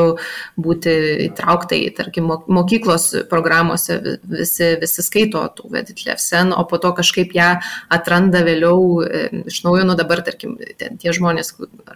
būti 0.61 0.95
įtrauktai, 1.29 1.81
tarkim, 1.97 2.31
mokyklos 2.31 3.09
programuose 3.31 3.99
visi, 4.23 4.73
visi 4.81 5.05
skaito 5.05 5.45
tų 5.57 5.71
Veditlevsen, 5.76 6.52
o 6.57 6.64
po 6.69 6.81
to 6.83 6.93
kažkaip 6.99 7.35
ją 7.37 7.50
atranda 7.93 8.43
vėliau 8.47 9.02
e, 9.05 9.25
iš 9.52 9.62
naujo, 9.67 9.87
nu 9.88 9.97
dabar, 9.99 10.25
tarkim, 10.26 10.59
tie 10.79 11.14
žmonės, 11.14 11.55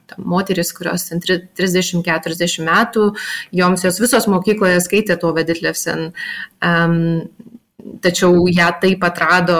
ta 0.09 0.21
moteris, 0.23 0.73
kurios 0.77 1.09
30-40 1.13 2.67
metų, 2.67 3.11
joms 3.57 3.85
jos 3.87 4.01
visos 4.03 4.31
mokykloje 4.31 4.81
skaitė 4.85 5.19
to 5.21 5.35
Veditlevsen. 5.37 6.11
Um, 6.65 7.29
tačiau 8.03 8.47
ją 8.51 8.69
taip 8.83 9.05
atrado, 9.07 9.57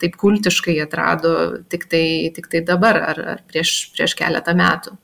taip 0.00 0.16
kultiškai 0.20 0.76
atrado 0.82 1.32
tik 1.72 1.86
tai, 1.90 2.04
tik 2.34 2.50
tai 2.52 2.62
dabar 2.66 2.98
ar, 3.12 3.22
ar 3.36 3.42
prieš, 3.48 3.92
prieš 3.94 4.16
keletą 4.18 4.54
metų. 4.58 4.96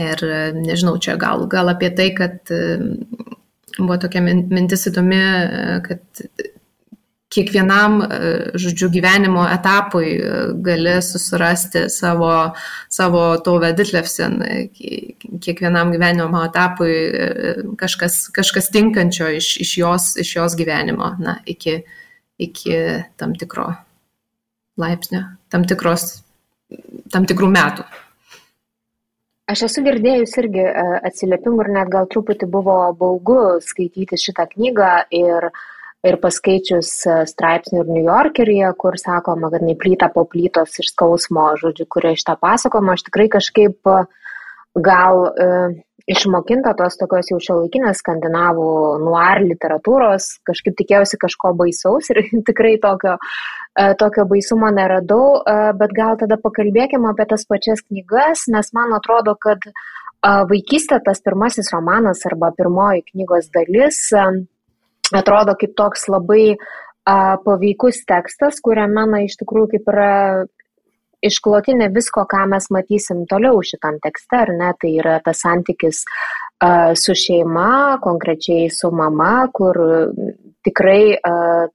Ir 0.00 0.24
nežinau, 0.58 0.96
čia 0.98 1.14
gal, 1.20 1.46
gal 1.50 1.70
apie 1.70 1.92
tai, 1.94 2.08
kad 2.16 2.50
buvo 3.78 3.98
tokia 4.02 4.22
mintis 4.24 4.88
įdomi, 4.90 5.20
kad 5.86 6.24
kiekvienam, 7.34 7.98
žodžiu, 8.60 8.88
gyvenimo 8.94 9.44
etapui 9.50 10.12
gali 10.64 10.94
susirasti 11.02 11.86
savo, 11.90 12.30
savo 12.92 13.24
to 13.44 13.56
veditlefsen, 13.62 14.38
kiekvienam 15.42 15.90
gyvenimo 15.94 16.44
etapui 16.46 16.94
kažkas, 17.80 18.28
kažkas 18.34 18.70
tinkančio 18.74 19.32
iš, 19.40 19.56
iš, 19.64 19.76
jos, 19.82 20.12
iš 20.22 20.36
jos 20.36 20.56
gyvenimo, 20.58 21.14
na, 21.22 21.38
iki, 21.50 21.80
iki 22.38 22.78
tam 23.18 23.34
tikro 23.38 23.72
laipsnio, 24.80 25.24
tam, 25.50 25.66
tikros, 25.70 26.08
tam 27.14 27.26
tikrų 27.30 27.50
metų. 27.54 27.86
Aš 29.44 29.66
esu 29.66 29.82
girdėjus 29.84 30.38
irgi 30.40 30.62
e, 30.64 30.82
atsiliepimų 31.04 31.66
ir 31.66 31.68
net 31.76 31.88
gal 31.92 32.06
truputį 32.08 32.46
buvo 32.48 32.78
baugu 32.96 33.58
skaityti 33.60 34.16
šitą 34.16 34.46
knygą 34.54 34.92
ir, 35.12 35.50
ir 36.08 36.16
paskaičius 36.22 36.92
e, 37.04 37.16
straipsnių 37.28 37.82
ir 37.82 37.90
New 37.92 38.06
Yorkeryje, 38.06 38.70
kur 38.80 38.96
sakoma, 39.00 39.50
kad 39.52 39.66
neplyta 39.68 40.08
po 40.14 40.24
plytos 40.24 40.80
iš 40.80 40.94
skausmo, 40.94 41.50
žodžiu, 41.60 41.84
kurie 41.92 42.14
iš 42.16 42.24
tą 42.24 42.38
pasakoma, 42.40 42.96
aš 42.96 43.04
tikrai 43.10 43.28
kažkaip 43.36 43.92
e, 43.92 43.98
gal 44.88 45.28
išmokinta 46.10 46.74
tos 46.76 46.98
tokios 47.00 47.30
jau 47.32 47.40
šiuolaikinės 47.40 48.02
skandinavų 48.02 48.70
nuar 49.04 49.40
literatūros, 49.44 50.34
kažkaip 50.44 50.76
tikėjausi 50.80 51.20
kažko 51.22 51.54
baisaus 51.56 52.10
ir 52.12 52.24
tikrai 52.48 52.76
tokio 52.82 53.18
E, 53.74 53.94
tokio 53.98 54.22
baisumo 54.30 54.68
neradau, 54.70 55.40
e, 55.42 55.54
bet 55.78 55.94
gal 55.98 56.14
tada 56.18 56.36
pakalbėkime 56.38 57.08
apie 57.10 57.24
tas 57.30 57.42
pačias 57.50 57.80
knygas, 57.82 58.44
nes 58.54 58.70
man 58.76 58.94
atrodo, 58.94 59.34
kad 59.34 59.66
e, 59.66 59.72
vaikystė 60.50 61.00
tas 61.02 61.18
pirmasis 61.24 61.72
romanas 61.74 62.22
arba 62.30 62.52
pirmoji 62.54 63.02
knygos 63.08 63.50
dalis 63.56 63.98
atrodo 65.14 65.56
kaip 65.58 65.74
toks 65.76 66.06
labai 66.08 66.54
paveikus 67.04 67.98
tekstas, 68.08 68.62
kuriame, 68.64 69.02
na, 69.10 69.18
iš 69.26 69.34
tikrųjų 69.42 69.74
kaip 69.74 69.90
yra 69.92 70.12
išklotinė 71.28 71.90
visko, 71.94 72.26
ką 72.30 72.44
mes 72.52 72.70
matysim 72.74 73.24
toliau 73.30 73.62
šitam 73.64 74.00
tekste, 74.04 74.42
ar 74.44 74.52
ne, 74.56 74.72
tai 74.80 74.94
yra 75.00 75.18
tas 75.24 75.42
santykis 75.44 76.04
su 76.96 77.14
šeima, 77.18 77.98
konkrečiai 78.02 78.68
su 78.72 78.90
mama, 78.94 79.46
kur 79.52 79.80
tikrai 80.64 81.16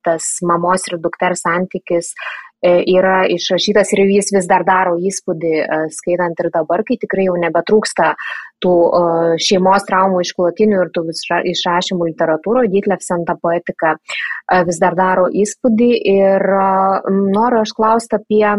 tas 0.06 0.38
mamos 0.42 0.88
ir 0.90 0.98
dukters 1.04 1.44
santykis 1.46 2.14
e, 2.64 2.72
yra 2.96 3.26
išrašytas 3.30 3.94
ir 3.94 4.06
jis 4.10 4.32
vis 4.34 4.48
dar 4.50 4.66
daro 4.68 4.96
įspūdį, 4.98 5.54
skaitant 5.94 6.42
ir 6.42 6.50
dabar, 6.56 6.84
kai 6.88 6.98
tikrai 7.02 7.28
jau 7.28 7.36
nebetrūksta 7.40 8.14
tų 8.64 8.76
šeimos 9.46 9.86
traumų 9.88 10.24
išklotinių 10.26 10.82
ir 10.84 10.94
tų 10.96 11.06
išrašymų 11.54 12.10
literatūroje, 12.14 12.72
Ditlevsen 12.74 13.28
ta 13.28 13.38
poetika 13.40 13.96
vis 14.68 14.82
dar 14.82 14.98
daro 15.00 15.30
įspūdį 15.30 15.92
ir 16.16 16.50
noriu 17.38 17.62
aš 17.62 17.76
klausti 17.78 18.18
apie 18.20 18.58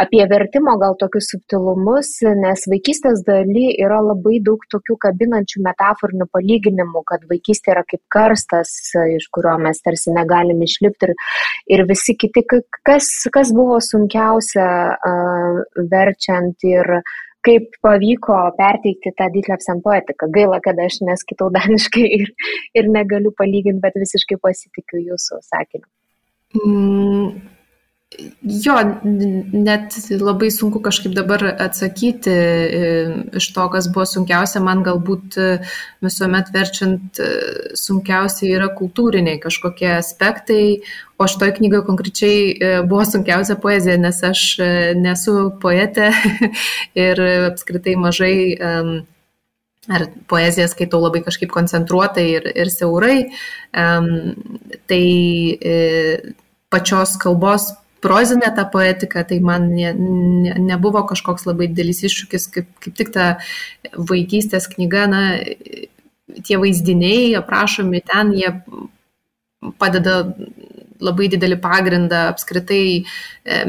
apie 0.00 0.22
vertimo 0.30 0.74
gal 0.80 0.96
tokius 0.98 1.28
subtilumus, 1.32 2.10
nes 2.40 2.64
vaikystės 2.70 3.22
daly 3.26 3.68
yra 3.78 4.00
labai 4.02 4.40
daug 4.44 4.62
tokių 4.72 4.96
kabinančių 5.06 5.62
metaforinių 5.66 6.26
palyginimų, 6.34 7.04
kad 7.10 7.26
vaikystė 7.30 7.74
yra 7.76 7.84
kaip 7.86 8.02
karstas, 8.12 8.72
iš 9.14 9.28
kurio 9.34 9.54
mes 9.62 9.82
tarsi 9.84 10.14
negalim 10.14 10.62
išlipti 10.66 11.10
ir, 11.10 11.14
ir 11.76 11.84
visi 11.90 12.16
kiti, 12.18 12.42
kas, 12.86 13.10
kas 13.34 13.54
buvo 13.54 13.78
sunkiausia 13.84 14.66
uh, 14.94 15.62
verčiant 15.90 16.66
ir 16.66 16.98
kaip 17.44 17.74
pavyko 17.84 18.36
perteikti 18.56 19.12
tą 19.18 19.28
Ditlevsen 19.34 19.82
poetiką. 19.84 20.30
Gaila, 20.32 20.62
kad 20.64 20.78
aš 20.80 21.02
neskaitau 21.04 21.50
daniškai 21.54 22.06
ir, 22.18 22.30
ir 22.78 22.88
negaliu 22.92 23.34
palyginti, 23.36 23.82
bet 23.84 23.98
visiškai 24.00 24.40
pasitikiu 24.42 25.02
jūsų 25.10 25.42
sakiniu. 25.44 25.86
Mm, 26.54 27.53
Jo, 28.42 28.74
net 29.52 29.94
labai 30.20 30.50
sunku 30.52 30.78
kažkaip 30.84 31.14
dabar 31.16 31.42
atsakyti 31.64 32.30
e, 32.30 32.90
iš 33.40 33.48
to, 33.56 33.64
kas 33.72 33.88
buvo 33.90 34.04
sunkiausia. 34.06 34.62
Man 34.62 34.84
galbūt 34.86 35.38
e, 35.40 35.48
visuomet 36.04 36.52
verčiant 36.54 37.18
e, 37.22 37.28
sunkiausia 37.78 38.52
yra 38.58 38.68
kultūriniai 38.78 39.40
kažkokie 39.42 39.90
aspektai, 39.96 40.62
o 41.18 41.26
šitoj 41.30 41.56
knygoje 41.58 41.86
konkrečiai 41.88 42.38
buvo 42.90 43.02
sunkiausia 43.08 43.58
poezija, 43.62 43.98
nes 44.02 44.22
aš 44.26 44.46
nesu 44.98 45.36
poetė 45.62 46.12
ir 47.06 47.22
apskritai 47.50 47.94
mažai 47.98 48.34
ar 49.94 50.08
poeziją 50.30 50.66
skaitau 50.70 51.02
labai 51.02 51.22
kažkaip 51.26 51.52
koncentruotai 51.54 52.26
ir, 52.38 52.50
ir 52.54 52.70
siaurai. 52.72 53.16
Tai 54.90 55.04
pačios 56.74 57.14
kalbos 57.22 57.72
prozinė 58.04 58.52
ta 58.56 58.66
poetika, 58.68 59.24
tai 59.26 59.40
man 59.40 59.70
ne, 59.72 59.94
ne, 59.96 60.54
nebuvo 60.60 61.04
kažkoks 61.08 61.48
labai 61.48 61.70
didelis 61.72 62.04
iššūkis, 62.04 62.48
kaip, 62.54 62.68
kaip 62.84 62.98
tik 63.00 63.14
ta 63.16 63.28
vaikystės 63.96 64.68
knyga, 64.74 65.06
na, 65.10 65.22
tie 66.44 66.58
vaizdiniai 66.60 67.34
aprašomi 67.40 68.02
ten, 68.04 68.32
jie 68.36 68.52
padeda 69.80 70.22
labai 71.04 71.28
didelį 71.32 71.58
pagrindą 71.62 72.28
apskritai 72.32 72.84
e, 73.02 73.60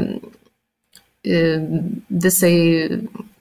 visai, 1.26 2.56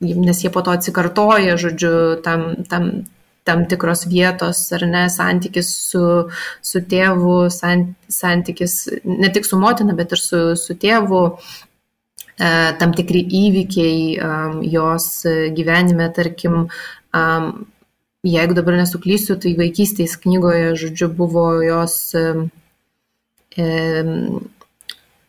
nes 0.02 0.42
jie 0.42 0.52
po 0.54 0.64
to 0.66 0.74
atsikartoja, 0.74 1.58
žodžiu, 1.62 1.92
tam, 2.26 2.48
tam, 2.70 2.90
tam 3.46 3.66
tikros 3.70 4.06
vietos, 4.10 4.64
ar 4.76 4.86
ne, 4.90 5.06
santykis 5.14 5.70
su, 5.92 6.02
su 6.66 6.82
tėvu, 6.92 7.38
santykis 7.54 8.76
ne 9.06 9.30
tik 9.34 9.46
su 9.46 9.60
motina, 9.62 9.94
bet 9.98 10.16
ir 10.16 10.22
su, 10.22 10.42
su 10.60 10.76
tėvu, 10.82 11.22
e, 12.40 12.50
tam 12.82 12.96
tikri 12.98 13.22
įvykiai 13.44 14.18
jos 14.74 15.08
gyvenime, 15.58 16.10
tarkim, 16.18 16.66
jeigu 18.26 18.58
dabar 18.58 18.80
nesuklysiu, 18.82 19.38
tai 19.38 19.54
vaikystės 19.62 20.18
knygoje, 20.26 20.74
žodžiu, 20.82 21.12
buvo 21.22 21.48
jos 21.62 22.00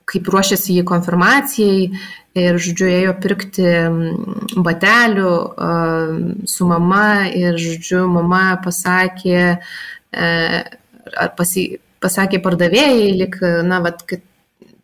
kaip 0.06 0.28
ruošiasi 0.30 0.76
į 0.80 0.84
konfirmacijai 0.86 1.88
ir, 2.36 2.58
žodžiu, 2.62 2.88
ėjo 2.92 3.14
pirkti 3.22 3.72
batelių 4.66 5.32
su 6.48 6.68
mama 6.68 7.06
ir, 7.32 7.58
žodžiu, 7.60 8.04
mama 8.12 8.44
pasakė, 8.64 9.42
e, 9.56 10.30
ar 11.24 11.34
pasi, 11.38 11.66
pasakė 12.02 12.42
pardavėjai, 12.44 13.10
lik, 13.22 13.40
na, 13.66 13.80
vat, 13.84 14.04
kad 14.06 14.22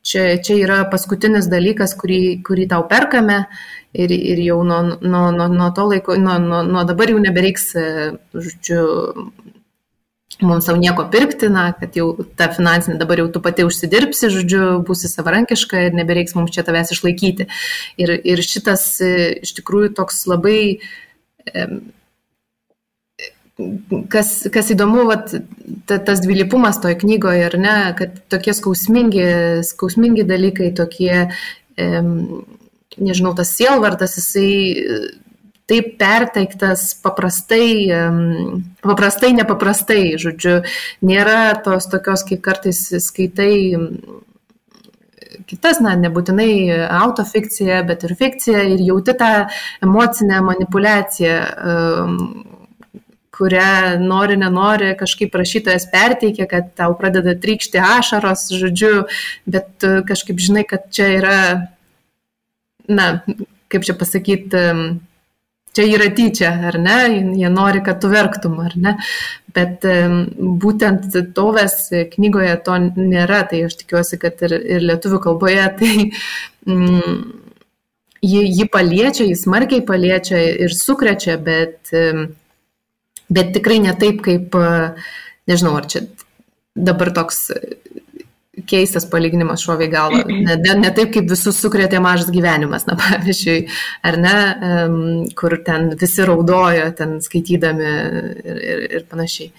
čia, 0.02 0.26
čia 0.42 0.58
yra 0.64 0.82
paskutinis 0.90 1.48
dalykas, 1.52 1.94
kurį, 1.98 2.42
kurį 2.46 2.66
tau 2.72 2.86
perkame 2.90 3.44
ir, 3.92 4.10
ir 4.10 4.42
jau 4.42 4.60
nuo, 4.66 4.82
nuo, 4.98 5.26
nuo, 5.34 5.48
nuo 5.52 5.70
to 5.76 5.86
laiko, 5.92 6.16
nuo, 6.18 6.38
nuo, 6.42 6.62
nuo 6.66 6.86
dabar 6.88 7.12
jau 7.12 7.22
nebereiks, 7.22 7.68
e, 7.76 7.88
žodžiu, 8.34 8.82
mums 10.46 10.66
savo 10.68 10.80
nieko 10.80 11.06
pirkti, 11.12 11.48
na, 11.52 11.68
kad 11.78 11.96
jau 11.98 12.12
ta 12.38 12.50
finansinė 12.52 12.98
dabar 13.00 13.22
jau 13.22 13.28
tu 13.34 13.42
pati 13.44 13.66
užsidirbsi, 13.66 14.30
žodžiu, 14.34 14.66
būsi 14.86 15.10
savarankiška 15.12 15.86
ir 15.88 15.96
nebereiks 15.98 16.36
mums 16.38 16.54
čia 16.54 16.64
tavęs 16.66 16.94
išlaikyti. 16.94 17.48
Ir, 18.02 18.14
ir 18.16 18.44
šitas 18.46 18.86
e, 19.04 19.12
iš 19.46 19.56
tikrųjų 19.58 19.94
toks 19.98 20.24
labai, 20.30 20.60
kas, 24.12 24.30
kas 24.52 24.70
įdomu, 24.74 25.06
vat, 25.10 25.34
ta, 25.88 25.98
tas 25.98 26.22
dvilypumas 26.24 26.80
toje 26.82 26.96
knygoje, 27.02 27.46
ar 27.48 27.58
ne, 27.60 27.76
kad 27.98 28.16
tokie 28.32 28.54
skausmingi, 28.56 29.26
skausmingi 29.66 30.24
dalykai, 30.28 30.70
tokie, 30.76 31.26
nežinau, 31.76 33.34
tas 33.38 33.52
sielvartas, 33.56 34.16
jisai 34.20 35.21
taip 35.72 35.94
perteiktas 36.00 36.90
paprastai, 37.00 37.88
paprastai, 38.84 39.32
nepaprastai, 39.40 40.02
žodžiu, 40.20 40.58
nėra 41.08 41.56
tos 41.64 41.88
tokios, 41.92 42.26
kaip 42.28 42.44
kartais 42.44 42.84
skaitai 43.00 43.54
kitas, 45.48 45.80
na, 45.84 45.94
nebūtinai 45.98 46.52
autofikcija, 47.02 47.82
bet 47.88 48.06
ir 48.06 48.16
fikcija 48.18 48.64
ir 48.74 48.82
jauti 48.84 49.14
tą 49.18 49.32
emocinę 49.84 50.40
manipulaciją, 50.44 51.36
kurią 53.32 53.98
nori, 54.02 54.36
nenori, 54.40 54.92
kažkaip 55.00 55.34
rašytojas 55.40 55.88
perteikia, 55.92 56.46
kad 56.50 56.74
tau 56.78 56.92
pradeda 56.98 57.34
trykšti 57.40 57.80
ašaros, 57.80 58.50
žodžiu, 58.60 59.06
bet 59.48 59.88
kažkaip 60.08 60.42
žinai, 60.42 60.66
kad 60.68 60.90
čia 60.92 61.08
yra, 61.16 61.38
na, 62.92 63.08
kaip 63.72 63.88
čia 63.88 63.96
pasakyti, 63.98 64.66
čia 65.76 65.86
yra 65.88 66.08
tyčia, 66.16 66.52
ar 66.70 66.78
ne, 66.80 66.96
jie 67.38 67.50
nori, 67.52 67.82
kad 67.84 68.00
tu 68.02 68.10
verktum, 68.12 68.58
ar 68.64 68.74
ne, 68.76 68.96
bet 69.56 69.84
būtent 70.64 71.16
tovės 71.36 71.76
knygoje 72.14 72.56
to 72.66 72.78
nėra, 72.96 73.42
tai 73.50 73.64
aš 73.68 73.78
tikiuosi, 73.82 74.18
kad 74.22 74.42
ir, 74.46 74.56
ir 74.76 74.86
lietuvių 74.90 75.20
kalboje 75.26 75.66
tai 75.80 75.94
mm, 76.68 77.18
jį, 78.22 78.42
jį 78.60 78.68
paliečia, 78.72 79.26
jis 79.28 79.44
smarkiai 79.46 79.84
paliečia 79.88 80.40
ir 80.66 80.76
sukrečia, 80.76 81.38
bet, 81.40 81.92
bet 83.32 83.54
tikrai 83.56 83.80
ne 83.84 83.96
taip, 83.98 84.22
kaip, 84.24 84.56
nežinau, 85.50 85.76
ar 85.80 85.88
čia 85.92 86.06
dabar 86.76 87.12
toks 87.12 87.50
keistas 88.68 89.06
palyginimas 89.08 89.62
šovė 89.64 89.88
galvą. 89.92 90.22
Ne, 90.28 90.56
ne, 90.60 90.90
taip, 90.94 91.12
kaip 91.14 91.30
visus 91.30 91.56
sukrėtė 91.62 92.02
mažas 92.04 92.28
gyvenimas, 92.32 92.84
na 92.88 92.98
pavyzdžiui, 93.00 93.62
ar 94.08 94.18
ne, 94.20 94.34
kur 95.38 95.56
ten 95.64 95.92
visi 96.00 96.26
raudojo, 96.28 96.90
ten 96.98 97.16
skaitydami 97.24 97.88
ir, 98.44 98.60
ir, 98.74 98.84
ir 98.98 99.08
panašiai. 99.08 99.52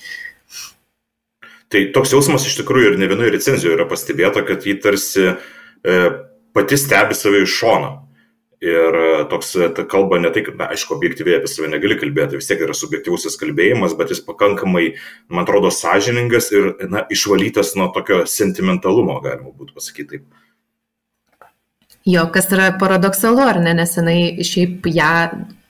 Tai 1.74 1.82
toks 1.96 2.14
jausmas 2.14 2.46
iš 2.46 2.60
tikrųjų 2.60 2.92
ir 2.92 3.00
ne 3.02 3.10
vienoje 3.10 3.34
recenzijoje 3.34 3.80
yra 3.80 3.90
pastebėta, 3.90 4.44
kad 4.46 4.66
jį 4.68 4.76
tarsi 4.84 5.24
e, 5.26 5.96
pati 6.54 6.78
stebi 6.78 7.18
save 7.18 7.42
iš 7.48 7.56
šono. 7.64 7.96
Ir 8.64 8.96
e, 8.96 9.08
toks 9.28 9.50
e, 9.60 9.68
kalba 9.92 10.22
ne 10.24 10.30
tai, 10.32 10.46
kad, 10.46 10.56
na, 10.56 10.70
aišku, 10.72 10.96
objektyviai 10.96 11.42
apie 11.42 11.50
save 11.52 11.68
negali 11.68 11.98
kalbėti, 12.00 12.38
vis 12.40 12.48
tiek 12.48 12.62
yra 12.64 12.76
subjektyvusis 12.78 13.36
kalbėjimas, 13.42 13.96
bet 14.00 14.14
jis 14.14 14.22
pakankamai, 14.24 14.86
man 15.28 15.44
atrodo, 15.44 15.72
sąžiningas 15.74 16.48
ir, 16.56 16.70
na, 16.88 17.04
išvalytas 17.12 17.74
nuo 17.80 17.90
tokio 17.96 18.22
sentimentalumo, 18.30 19.18
galima 19.26 19.52
būtų 19.52 19.76
pasakyti 19.76 20.14
taip. 20.14 20.40
Jo, 22.08 22.26
kas 22.32 22.48
yra 22.56 22.70
paradoksalu, 22.80 23.44
ar 23.44 23.60
ne, 23.64 23.76
nes 23.82 23.98
jinai 24.00 24.18
šiaip 24.48 24.88
ją 24.92 25.12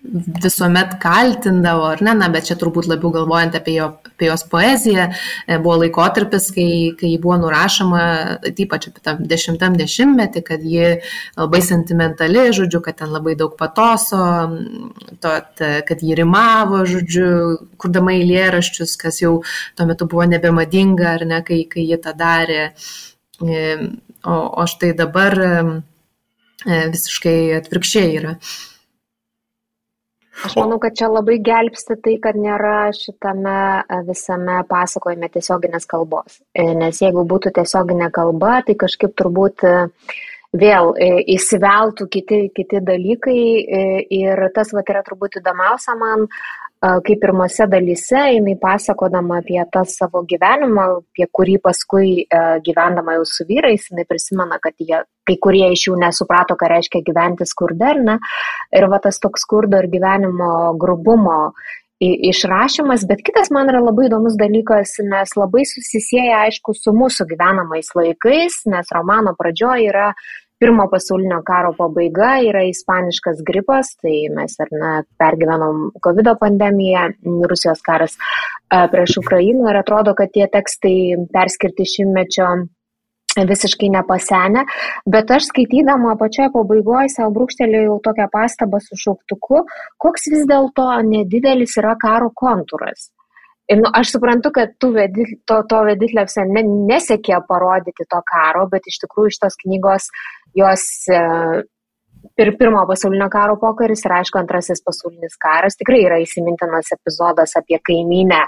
visuomet 0.04 0.98
kaltindavo, 1.00 1.86
ar 1.94 2.02
ne, 2.04 2.12
na, 2.18 2.28
bet 2.32 2.50
čia 2.50 2.58
turbūt 2.60 2.90
labiau 2.92 3.12
galvojant 3.14 3.56
apie, 3.56 3.78
jo, 3.78 3.86
apie 4.10 4.28
jos 4.28 4.44
poeziją, 4.52 5.06
e, 5.48 5.58
buvo 5.64 5.78
laikotarpis, 5.84 6.50
kai, 6.56 6.68
kai 7.00 7.14
ji 7.14 7.20
buvo 7.24 7.38
nurašoma, 7.46 8.02
ypač 8.52 8.90
apie 8.90 9.04
tą 9.06 9.14
dešimtam 9.32 9.78
dešimtmetį, 9.80 10.44
kad 10.50 10.66
ji 10.68 10.98
labai 11.40 11.62
sentimentali, 11.64 12.44
žodžiu, 12.58 12.82
kad 12.84 13.00
ten 13.00 13.16
labai 13.16 13.38
daug 13.40 13.56
patoso, 13.60 14.20
to, 15.24 15.34
kad 15.88 16.04
ji 16.04 16.20
rimavo, 16.20 16.84
žodžiu, 16.90 17.32
kurdama 17.80 18.18
eilėraščius, 18.18 18.98
kas 19.00 19.22
jau 19.24 19.38
tuo 19.78 19.88
metu 19.88 20.10
buvo 20.12 20.28
nebemadinga, 20.28 21.16
ar 21.16 21.26
ne, 21.30 21.40
kai, 21.48 21.64
kai 21.72 21.88
ji 21.88 22.02
tą 22.04 22.16
darė. 22.20 22.68
E, 23.40 23.64
o, 24.28 24.36
o 24.36 24.68
štai 24.68 24.92
dabar 25.00 25.40
e, 25.40 25.56
visiškai 26.92 27.38
atvirkščiai 27.62 28.14
yra. 28.20 28.38
Aš 30.42 30.56
manau, 30.58 30.80
kad 30.82 30.96
čia 30.98 31.08
labai 31.12 31.38
gelbsti 31.46 32.00
tai, 32.02 32.16
kad 32.22 32.38
nėra 32.40 32.90
šitame 32.98 33.58
e, 33.86 34.00
visame 34.08 34.58
pasakojime 34.70 35.30
tiesioginės 35.34 35.86
kalbos. 35.90 36.40
E, 36.58 36.66
nes 36.80 37.02
jeigu 37.04 37.22
būtų 37.30 37.54
tiesioginė 37.54 38.10
kalba, 38.14 38.58
tai 38.66 38.76
kažkaip 38.82 39.14
turbūt 39.20 39.66
e, 39.70 39.76
vėl 40.58 40.92
įsiveltų 41.34 42.10
kiti, 42.14 42.40
kiti 42.54 42.82
dalykai 42.86 43.38
ir 44.14 44.42
tas 44.54 44.70
vat 44.78 44.92
yra 44.94 45.02
turbūt 45.02 45.40
įdomiausia 45.40 45.96
man, 45.98 46.28
kaip 46.78 47.24
pirmose 47.24 47.66
dalyse 47.72 48.22
jinai 48.36 48.54
pasakodama 48.62 49.40
apie 49.42 49.58
tą 49.74 49.82
savo 49.90 50.22
gyvenimą, 50.30 50.86
apie 51.00 51.26
kurį 51.40 51.56
paskui 51.64 52.28
gyvendama 52.68 53.18
jau 53.18 53.26
su 53.32 53.48
vyrais, 53.50 53.90
jinai 53.90 54.06
prisimena, 54.06 54.62
kad 54.62 54.78
jie, 54.78 55.02
kai 55.28 55.38
kurie 55.42 55.70
iš 55.74 55.88
jų 55.90 56.00
nesuprato, 56.02 56.58
ką 56.60 56.70
reiškia 56.72 57.04
gyventi 57.06 57.48
skurde, 57.50 57.94
ne? 58.04 58.20
Ir 58.76 58.90
va 58.92 59.00
tas 59.04 59.22
toks 59.24 59.46
skurdo 59.46 59.80
ir 59.82 59.90
gyvenimo 59.92 60.74
grubumo 60.80 61.54
išrašymas, 62.04 63.06
bet 63.08 63.22
kitas 63.24 63.52
man 63.54 63.70
yra 63.72 63.80
labai 63.84 64.10
įdomus 64.10 64.36
dalykas, 64.40 64.98
nes 65.08 65.36
labai 65.40 65.64
susisieja 65.70 66.42
aišku 66.50 66.76
su 66.76 66.92
mūsų 66.96 67.30
gyvenamais 67.30 67.94
laikais, 67.96 68.64
nes 68.68 68.92
romano 68.96 69.36
pradžioje 69.40 69.88
yra 69.92 70.10
pirmo 70.64 70.86
pasaulinio 70.92 71.42
karo 71.44 71.74
pabaiga 71.76 72.38
yra 72.48 72.62
ispaniškas 72.70 73.42
gripas, 73.48 73.94
tai 74.02 74.30
mes 74.36 74.54
ar 74.64 74.70
ne 74.72 74.92
pergyvenom 75.20 75.90
COVID 76.04 76.30
pandemiją, 76.40 77.10
Rusijos 77.52 77.84
karas 77.84 78.16
prieš 78.94 79.20
Ukrainą 79.24 79.68
ir 79.72 79.82
atrodo, 79.82 80.16
kad 80.18 80.32
tie 80.34 80.48
tekstai 80.52 80.96
perskirti 81.36 81.88
šimtmečio 81.96 82.48
visiškai 83.38 83.90
nepasenę, 83.94 84.66
bet 85.10 85.32
aš 85.34 85.50
skaitydama 85.50 86.14
pačioje 86.20 86.52
pabaigoje 86.54 87.10
savo 87.16 87.34
brūkštelėjau 87.40 87.98
tokią 88.06 88.30
pastabą 88.34 88.82
su 88.84 89.00
šauktuku, 89.00 89.64
koks 89.98 90.30
vis 90.34 90.48
dėlto 90.50 90.88
nedidelis 91.10 91.78
yra 91.82 91.98
karo 92.02 92.30
kontūras. 92.44 93.10
Ir 93.72 93.80
nu, 93.80 93.90
aš 93.96 94.12
suprantu, 94.18 94.52
kad 94.52 94.74
tu 94.78 94.90
vedi, 94.92 95.24
to, 95.48 95.62
to 95.72 95.78
Veditlevse 95.88 96.44
ne, 96.50 96.66
nesiekė 96.92 97.40
parodyti 97.48 98.04
to 98.12 98.20
karo, 98.28 98.66
bet 98.72 98.90
iš 98.92 99.00
tikrųjų 99.06 99.32
iš 99.32 99.38
tos 99.40 99.56
knygos 99.62 100.10
jos 100.60 100.84
e, 101.08 101.22
ir 102.44 102.52
pirmo 102.60 102.84
pasaulinio 102.90 103.30
karo 103.32 103.56
pokaris 103.62 104.04
ir 104.06 104.18
aišku 104.20 104.42
antrasis 104.42 104.84
pasaulinis 104.86 105.40
karas 105.46 105.80
tikrai 105.80 106.04
yra 106.04 106.20
įsimintinas 106.24 106.92
epizodas 106.96 107.56
apie 107.60 107.80
kaimynę 107.90 108.44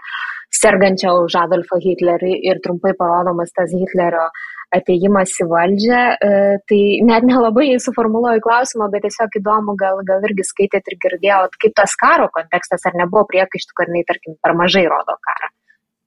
sergančią 0.61 1.13
už 1.25 1.37
Adolfą 1.43 1.79
Hitlerį 1.83 2.33
ir 2.49 2.61
trumpai 2.63 2.93
parodomas 2.97 3.53
tas 3.55 3.73
Hitlerio 3.73 4.29
ateimas 4.75 5.33
į 5.39 5.47
valdžią, 5.51 5.99
e, 6.27 6.29
tai 6.69 6.79
net 7.05 7.25
nelabai 7.27 7.67
suformuluoju 7.79 8.43
klausimą, 8.43 8.89
bet 8.93 9.05
tiesiog 9.05 9.37
įdomu, 9.39 9.75
gal, 9.79 10.01
gal 10.07 10.23
irgi 10.27 10.45
skaitėt 10.47 10.89
ir 10.91 10.97
girdėjot, 11.05 11.59
kaip 11.61 11.75
tas 11.77 11.93
karo 11.99 12.27
kontekstas, 12.33 12.83
ar 12.89 12.97
nebuvo 12.97 13.25
priekaištų, 13.29 13.77
kad 13.77 13.91
jinai, 13.91 14.03
tarkim, 14.09 14.39
per 14.41 14.57
mažai 14.57 14.87
rodo 14.89 15.17
karą. 15.27 15.51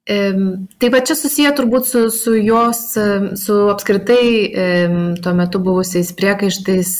Tai 0.09 0.89
va 0.89 0.99
čia 1.05 1.13
susiję 1.13 1.51
turbūt 1.53 1.85
su, 1.85 1.99
su 2.09 2.31
jos, 2.33 2.79
su 3.37 3.57
apskritai 3.69 4.23
tuo 5.21 5.33
metu 5.37 5.61
buvusiais 5.61 6.09
priekaištais 6.17 6.93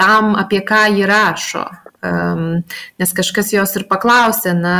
tam, 0.00 0.32
apie 0.40 0.62
ką 0.64 0.86
jį 0.96 1.04
rašo. 1.10 1.66
Nes 2.02 3.14
kažkas 3.16 3.52
jos 3.54 3.74
ir 3.78 3.88
paklausė, 3.90 4.54
na, 4.54 4.76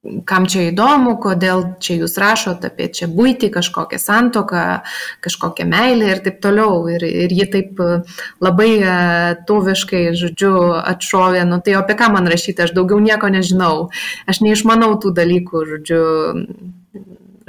kam 0.00 0.46
čia 0.48 0.70
įdomu, 0.70 1.14
kodėl 1.20 1.62
čia 1.82 1.98
jūs 2.00 2.16
rašot 2.20 2.64
apie 2.64 2.88
čia 2.96 3.08
būti, 3.10 3.50
kažkokią 3.52 3.98
santoką, 4.00 4.64
kažkokią 5.24 5.66
meilę 5.68 6.08
ir 6.14 6.22
taip 6.24 6.40
toliau. 6.44 6.86
Ir, 6.92 7.04
ir 7.04 7.34
ji 7.36 7.46
taip 7.52 7.82
e, 7.84 8.00
labai 8.40 8.70
e, 8.80 8.94
toviškai, 9.48 10.02
žodžiu, 10.16 10.54
atšovė, 10.80 11.44
nu 11.48 11.60
tai 11.64 11.76
apie 11.78 11.98
ką 12.00 12.10
man 12.16 12.30
rašyti, 12.32 12.64
aš 12.64 12.74
daugiau 12.76 13.00
nieko 13.04 13.28
nežinau, 13.32 13.90
aš 14.30 14.42
neišmanau 14.46 14.94
tų 15.02 15.12
dalykų, 15.20 15.64
žodžiu, 15.74 16.02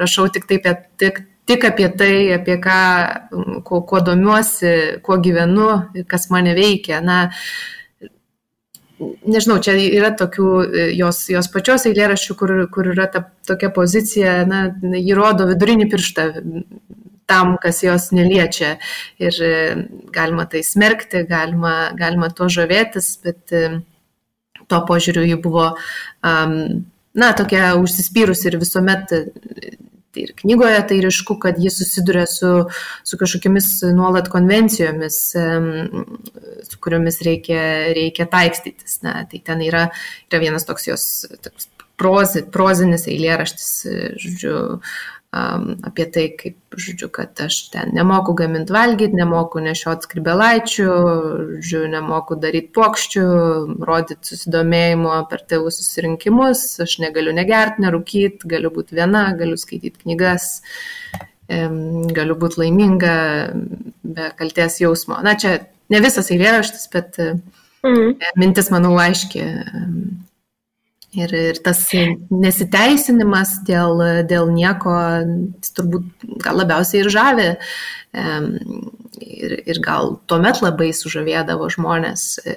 rašau 0.02 0.28
tik 0.36 0.50
taip, 0.52 0.68
tik, 1.00 1.24
tik 1.50 1.66
apie 1.68 1.90
tai, 1.98 2.16
apie 2.36 2.58
ką, 2.62 2.80
kuo, 3.68 3.82
kuo 3.88 4.02
domiuosi, 4.06 4.74
kuo 5.06 5.18
gyvenu, 5.24 5.70
kas 6.10 6.30
mane 6.34 6.54
veikia. 6.58 7.02
Na, 7.06 7.20
nežinau, 9.02 9.60
čia 9.64 9.76
yra 9.82 10.12
tokių 10.18 10.50
e, 10.62 10.88
jos, 10.98 11.24
jos 11.34 11.50
pačios 11.54 11.88
eilėraščių, 11.90 12.38
kur, 12.40 12.56
kur 12.74 12.92
yra 12.94 13.08
ta 13.12 13.24
tokia 13.48 13.72
pozicija, 13.74 14.42
na, 14.50 14.64
jį 14.82 15.18
rodo 15.18 15.50
vidurinį 15.50 15.90
pirštą 15.92 16.28
tam, 17.32 17.56
kas 17.64 17.82
jos 17.86 18.10
neliečia. 18.16 18.76
Ir 19.22 19.42
e, 19.46 19.54
galima 20.14 20.48
tai 20.52 20.64
smerkti, 20.68 21.26
galima, 21.30 21.92
galima 21.98 22.32
tuo 22.36 22.50
žavėtis, 22.52 23.14
bet 23.26 23.56
e, 23.56 23.68
tuo 24.72 24.82
požiūriu 24.88 25.26
ji 25.28 25.38
buvo, 25.44 25.72
um, 26.24 26.58
na, 27.18 27.32
tokia 27.36 27.74
užsispyrus 27.80 28.46
ir 28.48 28.56
visuomet 28.62 29.12
Tai 30.12 30.26
ir 30.26 30.34
knygoje 30.42 30.80
tai 30.90 30.98
ryšku, 31.06 31.38
kad 31.40 31.60
jis 31.62 31.78
susiduria 31.80 32.26
su, 32.28 32.50
su 33.08 33.20
kažkokiamis 33.20 33.70
nuolat 33.96 34.28
konvencijomis, 34.32 35.20
su 36.68 36.82
kuriomis 36.84 37.22
reikia, 37.24 37.62
reikia 37.96 38.28
taikstytis. 38.32 39.00
Na, 39.06 39.22
tai 39.32 39.40
ten 39.46 39.64
yra, 39.64 39.86
yra 40.28 40.42
vienas 40.44 40.68
toks 40.68 40.90
jos 40.90 41.06
toks 41.46 41.70
prozi, 42.02 42.44
prozinis 42.52 43.08
eilėraštis, 43.10 43.72
žodžiu, 44.20 44.56
um, 45.32 45.66
apie 45.88 46.06
tai, 46.12 46.26
kaip, 46.40 46.58
žodžiu, 46.76 47.10
kad 47.14 47.40
aš 47.44 47.58
ten 47.74 47.92
nemoku 47.96 48.34
gaminti 48.38 48.74
valgyti, 48.76 49.18
nemoku 49.18 49.64
nešiot 49.64 50.06
skribelaičių, 50.08 50.88
žodžiu, 51.58 51.84
nemoku 51.92 52.38
daryti 52.42 52.72
pokščių, 52.76 53.26
rodyti 53.88 54.34
susidomėjimo 54.34 55.18
per 55.32 55.44
tėvų 55.48 55.74
susirinkimus, 55.76 56.66
aš 56.84 56.98
negaliu 57.04 57.36
negerti, 57.36 57.86
nerūkyti, 57.86 58.50
galiu 58.52 58.74
būti 58.76 58.98
viena, 59.00 59.30
galiu 59.40 59.60
skaityti 59.60 60.04
knygas, 60.04 60.50
galiu 61.52 62.38
būti 62.40 62.62
laiminga 62.64 63.16
be 64.04 64.32
kalties 64.40 64.80
jausmo. 64.84 65.20
Na, 65.24 65.36
čia 65.40 65.58
ne 65.92 66.00
visas 66.04 66.32
eilėraštis, 66.32 66.88
bet 66.94 67.20
mm. 67.20 68.20
mintis, 68.40 68.72
manau, 68.74 68.94
aiški. 69.02 69.48
Ir, 71.12 71.34
ir 71.36 71.58
tas 71.60 71.82
nesiteisinimas 72.32 73.58
dėl, 73.68 74.00
dėl 74.30 74.48
nieko 74.56 74.94
turbūt 75.76 76.24
gal 76.40 76.62
labiausiai 76.62 77.02
ir 77.04 77.10
žavi. 77.12 77.48
Ir, 79.20 79.56
ir 79.68 79.82
gal 79.84 80.16
tuomet 80.32 80.62
labai 80.64 80.90
sužavėdavo 80.96 81.68
žmonės, 81.76 82.24
e, 82.48 82.56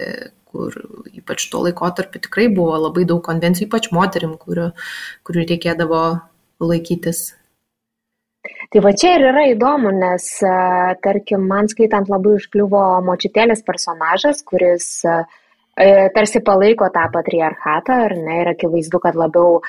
kur 0.50 0.74
ypač 1.10 1.48
tuo 1.50 1.64
laikotarpiu 1.66 2.22
tikrai 2.22 2.46
buvo 2.54 2.78
labai 2.86 3.04
daug 3.10 3.24
konvencijų, 3.26 3.66
ypač 3.68 3.90
moterim, 3.94 4.36
kurių, 4.38 4.70
kurių 5.26 5.46
reikėdavo 5.50 6.02
laikytis. 6.62 7.26
Tai 8.70 8.82
va 8.86 8.92
čia 8.94 9.16
ir 9.18 9.28
yra 9.32 9.48
įdomu, 9.50 9.90
nes, 9.98 10.30
e, 10.46 10.56
tarkim, 11.02 11.46
man 11.50 11.70
skaitant 11.70 12.10
labai 12.10 12.36
užkliuvo 12.38 12.84
močitėlės 13.06 13.66
personažas, 13.66 14.42
kuris 14.46 14.88
uh, 15.10 15.24
tarsi 16.14 16.40
palaiko 16.46 16.88
tą 16.94 17.08
patriarchatą, 17.12 17.96
ar 18.08 18.14
ne, 18.18 18.40
ir 18.42 18.50
akivaizdu, 18.52 19.00
kad 19.02 19.16
labiau 19.18 19.60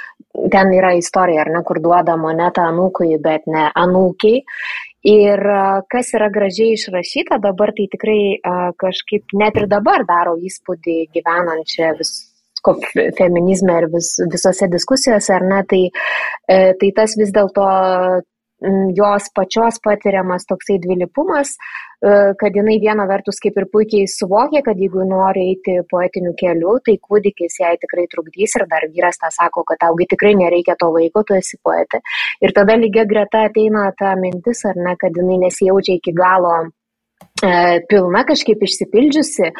ten 0.53 0.73
yra 0.75 0.93
istorija, 0.99 1.45
ar 1.45 1.53
ne, 1.53 1.63
kur 1.65 1.81
duoda 1.81 2.17
monetą 2.19 2.67
anūkui, 2.71 3.15
bet 3.23 3.47
ne 3.49 3.69
anūkiai. 3.73 4.43
Ir 5.05 5.41
e, 5.53 5.63
kas 5.91 6.13
yra 6.17 6.31
gražiai 6.33 6.73
išrašyta 6.73 7.37
dabar, 7.41 7.73
tai 7.77 7.85
tikrai 7.91 8.21
e, 8.35 8.53
kažkaip 8.81 9.35
net 9.37 9.57
ir 9.61 9.67
dabar 9.69 10.05
daro 10.07 10.33
įspūdį 10.41 10.95
gyvenančią 11.13 11.91
vis 11.99 12.15
feminizme 13.17 13.75
ir 13.77 13.85
vis, 13.93 14.15
visose 14.33 14.65
diskusijose, 14.73 15.29
ar 15.35 15.43
ne, 15.45 15.59
tai, 15.69 15.83
tai 16.49 16.87
tas 16.97 17.13
vis 17.19 17.29
dėlto 17.35 17.65
jos 18.95 19.31
pačios 19.35 19.81
patiriamas 19.83 20.47
toksai 20.47 20.77
dvilipumas, 20.81 21.57
E, 22.05 22.09
kad 22.39 22.53
jinai 22.57 22.75
viena 22.83 23.05
vertus 23.09 23.39
kaip 23.43 23.55
ir 23.57 23.65
puikiai 23.71 24.07
suvokia, 24.11 24.61
kad 24.65 24.79
jeigu 24.83 25.05
nori 25.09 25.45
eiti 25.51 25.77
poetiniu 25.91 26.33
keliu, 26.41 26.75
tai 26.85 26.97
kūdikis 27.07 27.55
jai 27.61 27.71
tikrai 27.81 28.05
trukdys 28.11 28.57
ir 28.59 28.65
dar 28.73 28.85
vyras 28.91 29.17
tą 29.21 29.31
sako, 29.33 29.63
kad 29.69 29.79
taugi 29.85 30.09
tikrai 30.11 30.35
nereikia 30.41 30.75
to 30.81 30.91
vaiko, 30.97 31.23
tu 31.23 31.37
esi 31.39 31.57
poetė. 31.63 32.03
Ir 32.45 32.53
tada 32.57 32.75
lygia 32.81 33.07
greta 33.09 33.45
ateina 33.49 33.87
ta 34.01 34.13
mintis, 34.19 34.65
ar 34.69 34.77
ne, 34.87 34.97
kad 35.01 35.15
jinai 35.21 35.39
nesijaučia 35.47 36.01
iki 36.01 36.13
galo 36.19 36.51
pilna 37.89 38.23
kažkaip 38.27 38.63
išsipildžiusi, 38.65 39.51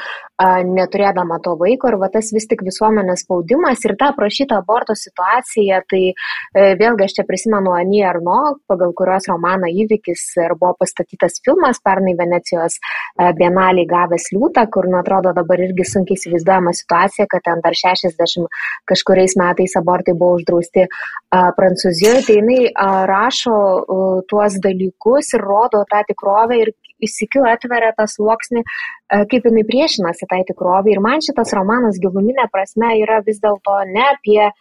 neturėdama 0.67 1.37
to 1.43 1.55
vaiko 1.55 1.87
ir 1.87 1.95
va 1.99 2.09
tas 2.11 2.31
vis 2.35 2.47
tik 2.49 2.63
visuomenės 2.65 3.23
spaudimas 3.23 3.83
ir 3.87 3.95
ta 3.99 4.11
prašyta 4.15 4.57
aborto 4.59 4.95
situacija, 4.97 5.79
tai 5.87 6.01
e, 6.11 6.75
vėlgi 6.75 7.05
aš 7.05 7.15
čia 7.19 7.23
prisimenu 7.27 7.71
Ani 7.71 8.03
Arno, 8.03 8.57
pagal 8.67 8.91
kurios 8.97 9.29
romaną 9.31 9.69
įvykis 9.71 10.25
ir 10.43 10.55
buvo 10.59 10.73
pastatytas 10.79 11.39
filmas 11.45 11.79
pernai 11.79 12.17
Venecijos 12.19 12.75
e, 12.75 13.31
bienaliai 13.39 13.87
gavęs 13.87 14.27
liūtą, 14.35 14.65
kur, 14.73 14.89
nu, 14.91 14.99
atrodo, 14.99 15.31
dabar 15.37 15.63
irgi 15.63 15.87
sunkiai 15.87 16.19
įsivaizduojama 16.19 16.75
situacija, 16.75 17.29
kad 17.31 17.45
ten 17.47 17.63
dar 17.63 17.79
60 17.79 18.51
kažkuriais 18.91 19.37
metais 19.39 19.77
abortai 19.79 20.17
buvo 20.19 20.41
uždrausti 20.41 20.89
Prancūzijoje, 21.35 22.25
tai 22.27 22.35
jinai 22.39 22.59
rašo 23.09 23.55
tuos 24.29 24.59
dalykus 24.63 25.33
ir 25.35 25.43
rodo 25.43 25.83
tą 25.89 26.03
tikrovę 26.07 26.59
ir 26.63 26.71
įsikiu 27.03 27.45
atveria 27.49 27.91
tą 27.97 28.07
sluoksnį, 28.09 28.63
e, 28.63 29.23
kaip 29.31 29.49
jinai 29.49 29.65
priešinasi 29.67 30.29
tai 30.31 30.43
tikrovai. 30.47 30.95
Ir 30.95 31.03
man 31.03 31.23
šitas 31.25 31.53
romanas 31.57 31.99
giluminė 32.01 32.47
prasme 32.53 32.93
yra 33.01 33.21
vis 33.25 33.41
dėlto 33.43 33.81
ne 33.91 34.05
apie 34.13 34.41
e, 34.45 34.51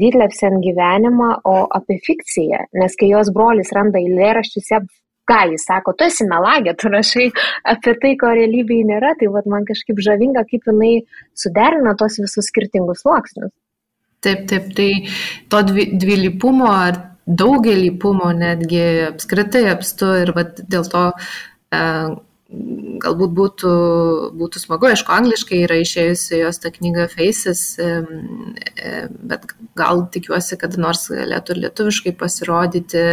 Ditlevsen 0.00 0.60
gyvenimą, 0.64 1.30
o 1.44 1.56
apie 1.80 2.00
fikciją. 2.06 2.66
Nes 2.80 2.96
kai 2.98 3.12
jos 3.12 3.32
brolis 3.34 3.72
randa 3.76 4.02
eilėraščius, 4.02 4.72
ką 5.30 5.40
jis 5.52 5.66
sako, 5.68 5.94
tu 5.94 6.06
esi 6.08 6.26
melagė, 6.26 6.74
tu 6.78 6.90
rašai 6.90 7.28
apie 7.72 7.94
tai, 8.02 8.14
ko 8.20 8.32
realybėje 8.34 8.88
nėra, 8.88 9.14
tai 9.20 9.30
vat, 9.34 9.46
man 9.50 9.66
kažkaip 9.68 10.00
žavinga, 10.02 10.42
kaip 10.50 10.66
jinai 10.66 10.94
suderina 11.38 11.94
tos 11.98 12.18
visus 12.22 12.50
skirtingus 12.50 13.04
sluoksnius. 13.04 13.52
Taip, 14.20 14.44
taip, 14.50 14.66
tai 14.76 14.90
to 15.48 15.62
dvilypumo 15.70 16.68
ar 16.68 16.98
daugelypumo 17.30 18.32
netgi 18.36 18.82
apskritai 19.06 19.64
apstu 19.70 20.10
ir 20.24 20.32
vat, 20.36 20.60
dėl 20.68 20.84
to 20.92 21.04
galbūt 21.70 23.34
būtų, 23.36 23.72
būtų 24.34 24.60
smagu, 24.60 24.88
aišku, 24.90 25.12
angliškai 25.14 25.60
yra 25.68 25.76
išėjusi 25.84 26.40
jos 26.40 26.58
ta 26.58 26.72
knyga 26.74 27.06
Faces, 27.12 27.62
e, 27.78 27.90
e, 28.74 28.94
bet 29.30 29.46
gal 29.78 30.02
tikiuosi, 30.10 30.58
kad 30.58 30.74
nors 30.80 31.06
galėtų 31.12 31.54
ir 31.54 31.62
lietuviškai 31.64 32.14
pasirodyti 32.18 33.04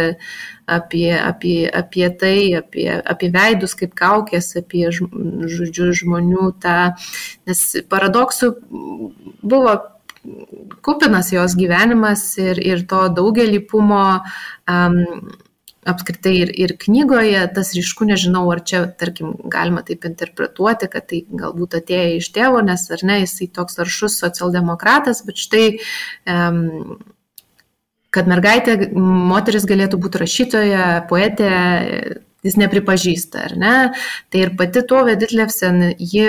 apie, 0.66 1.12
apie, 1.14 1.58
apie 1.70 2.10
tai, 2.18 2.38
apie, 2.58 2.88
apie 2.98 3.30
veidus 3.34 3.78
kaip 3.78 3.94
kaukės, 3.98 4.56
apie 4.58 4.88
žodžiu 4.90 5.92
žmonių 6.02 6.50
tą, 6.62 6.78
nes 7.46 7.64
paradoksų 7.88 8.52
buvo 9.46 9.78
kupinas 10.84 11.30
jos 11.32 11.54
gyvenimas 11.56 12.32
ir, 12.42 12.58
ir 12.58 12.82
to 12.90 13.06
daugelį 13.14 13.62
pumo 13.70 14.02
um, 14.18 15.04
apskritai 15.88 16.34
ir, 16.42 16.52
ir 16.64 16.74
knygoje 16.80 17.42
tas 17.56 17.72
ryšku, 17.76 18.06
nežinau, 18.08 18.44
ar 18.52 18.62
čia, 18.66 18.84
tarkim, 19.00 19.34
galima 19.52 19.82
taip 19.86 20.06
interpretuoti, 20.08 20.90
kad 20.92 21.08
tai 21.10 21.22
galbūt 21.28 21.78
atėjo 21.80 22.18
iš 22.20 22.30
tėvo, 22.36 22.62
nes 22.64 22.84
ar 22.94 23.04
ne, 23.08 23.20
jisai 23.24 23.50
toks 23.58 23.80
aršus 23.84 24.18
socialdemokratas, 24.22 25.24
bet 25.26 25.40
štai, 25.40 25.66
um, 26.28 26.98
kad 28.14 28.30
mergaitė, 28.30 28.78
moteris 28.96 29.68
galėtų 29.68 30.00
būti 30.04 30.22
rašytoja, 30.24 30.88
poetė, 31.10 31.52
jis 32.46 32.58
nepripažįsta, 32.60 33.48
ar 33.48 33.56
ne? 33.58 33.76
Tai 34.32 34.44
ir 34.44 34.54
pati 34.58 34.84
Tove 34.88 35.16
Ditlevsen, 35.18 35.82
ji, 35.98 36.28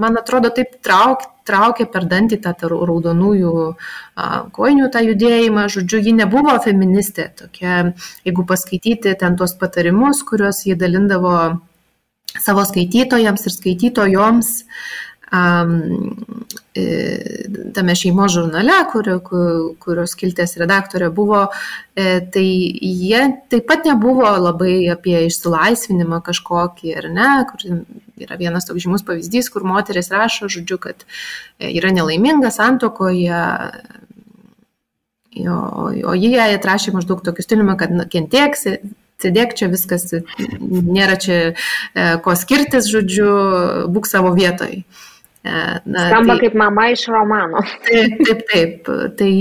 man 0.00 0.18
atrodo, 0.20 0.50
taip 0.54 0.78
trauk, 0.84 1.26
traukė 1.48 1.86
per 1.92 2.06
dantį 2.10 2.40
tą 2.44 2.54
raudonųjų 2.70 3.54
kojinių 4.56 4.90
tą 4.94 5.02
judėjimą. 5.06 5.66
Žodžiu, 5.72 6.02
ji 6.06 6.14
nebuvo 6.20 6.56
feministė 6.64 7.30
tokia, 7.38 7.92
jeigu 8.28 8.46
paskaityti 8.48 9.16
ten 9.20 9.36
tuos 9.40 9.56
patarimus, 9.60 10.24
kuriuos 10.26 10.64
ji 10.66 10.78
dalindavo 10.78 11.36
savo 12.38 12.64
skaitytojams 12.66 13.46
ir 13.46 13.56
skaitytojoms. 13.56 14.50
Tame 17.74 17.94
šeimos 17.94 18.32
žurnale, 18.34 18.74
kurio, 18.90 19.18
kurios 19.82 20.14
kiltės 20.18 20.56
redaktorė 20.58 21.10
buvo, 21.14 21.44
e, 21.94 22.20
tai 22.34 22.46
jie 22.46 23.22
taip 23.52 23.66
pat 23.70 23.86
nebuvo 23.86 24.26
labai 24.38 24.74
apie 24.90 25.26
išsilaisvinimą 25.28 26.20
kažkokį, 26.26 26.94
ar 26.98 27.10
ne, 27.14 27.28
kur 27.50 27.66
yra 28.20 28.38
vienas 28.40 28.66
toks 28.66 28.82
žymus 28.84 29.06
pavyzdys, 29.06 29.50
kur 29.54 29.66
moteris 29.66 30.10
rašo, 30.10 30.50
žodžiu, 30.50 30.80
kad 30.82 31.06
yra 31.58 31.92
nelaiminga 31.94 32.50
santokoje, 32.54 33.44
o, 35.46 35.60
o 36.10 36.16
jie 36.18 36.40
atrašė 36.48 36.96
maždaug 36.96 37.22
tokius 37.26 37.46
stiliumi, 37.46 37.78
kad 37.78 37.94
kentiek, 38.10 38.58
sėdėk 39.20 39.54
čia 39.58 39.70
viskas, 39.70 40.10
nėra 40.58 41.18
čia 41.22 41.38
ko 42.24 42.34
skirtis, 42.38 42.90
žodžiu, 42.90 43.30
būk 43.94 44.10
savo 44.10 44.34
vietoj. 44.34 44.82
E, 44.82 45.08
na, 45.44 46.06
Skamba 46.10 46.36
tai, 46.36 46.44
kaip 46.44 46.56
mama 46.60 46.90
iš 46.92 47.06
romano. 47.08 47.64
Taip, 47.88 48.18
taip, 48.28 48.46
taip. 48.50 48.90
Tai 49.18 49.32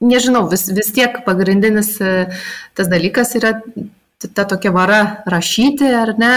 nežinau, 0.00 0.46
vis, 0.50 0.66
vis 0.74 0.90
tiek 0.94 1.20
pagrindinis 1.26 1.92
e, 2.02 2.14
tas 2.76 2.90
dalykas 2.90 3.36
yra 3.38 3.54
ta 4.34 4.46
tokia 4.48 4.72
vara 4.72 5.00
rašyti, 5.28 5.86
ar 5.92 6.14
ne, 6.18 6.36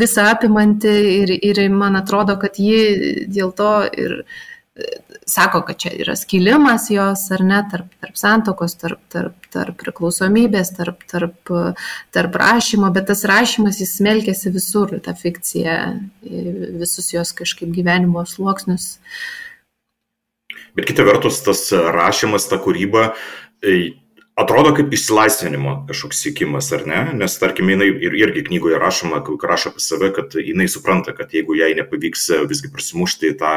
visą 0.00 0.30
apimanti 0.32 0.94
ir, 1.20 1.32
ir 1.44 1.60
man 1.70 1.98
atrodo, 2.00 2.38
kad 2.40 2.56
ji 2.56 3.26
dėl 3.28 3.52
to 3.56 3.72
ir 3.92 4.22
sako, 5.26 5.62
kad 5.66 5.78
čia 5.78 5.92
yra 5.98 6.14
skilimas 6.16 6.88
jos, 6.90 7.24
ar 7.34 7.42
ne, 7.44 7.58
tarp, 7.70 7.90
tarp 8.02 8.16
santokos, 8.18 8.76
tarp, 8.80 9.00
tarp, 9.12 9.48
tarp 9.52 9.78
priklausomybės, 9.80 10.70
tarp, 10.76 11.02
tarp, 11.10 11.52
tarp 12.14 12.38
rašymo, 12.42 12.90
bet 12.94 13.08
tas 13.10 13.24
rašymas 13.28 13.80
jis 13.82 13.96
smelkėsi 13.98 14.52
visur, 14.54 14.94
ta 15.04 15.16
fikcija, 15.18 15.76
visus 16.78 17.12
jos 17.14 17.34
kažkaip 17.36 17.72
gyvenimo 17.74 18.24
sluoksnius. 18.28 18.94
Bet 20.78 20.88
kita 20.88 21.04
vertus, 21.06 21.42
tas 21.44 21.66
rašymas, 21.72 22.46
ta 22.50 22.60
kūryba, 22.62 23.10
atrodo 24.38 24.70
kaip 24.76 24.92
išsilaisvinimo 24.94 25.72
kažkoks 25.88 26.20
siekimas, 26.22 26.70
ar 26.76 26.84
ne? 26.86 27.00
Nes, 27.18 27.34
tarkim, 27.40 27.70
jinai 27.72 27.88
ir 27.90 28.14
irgi 28.18 28.44
knygoje 28.46 28.78
rašoma, 28.78 29.20
rašo 29.50 29.72
apie 29.72 29.82
save, 29.82 30.10
kad 30.14 30.36
jinai 30.38 30.68
supranta, 30.70 31.14
kad 31.16 31.34
jeigu 31.34 31.56
jai 31.58 31.72
nepavyks 31.78 32.28
visgi 32.50 32.70
prasimušti 32.74 33.32
į 33.32 33.36
tą 33.40 33.52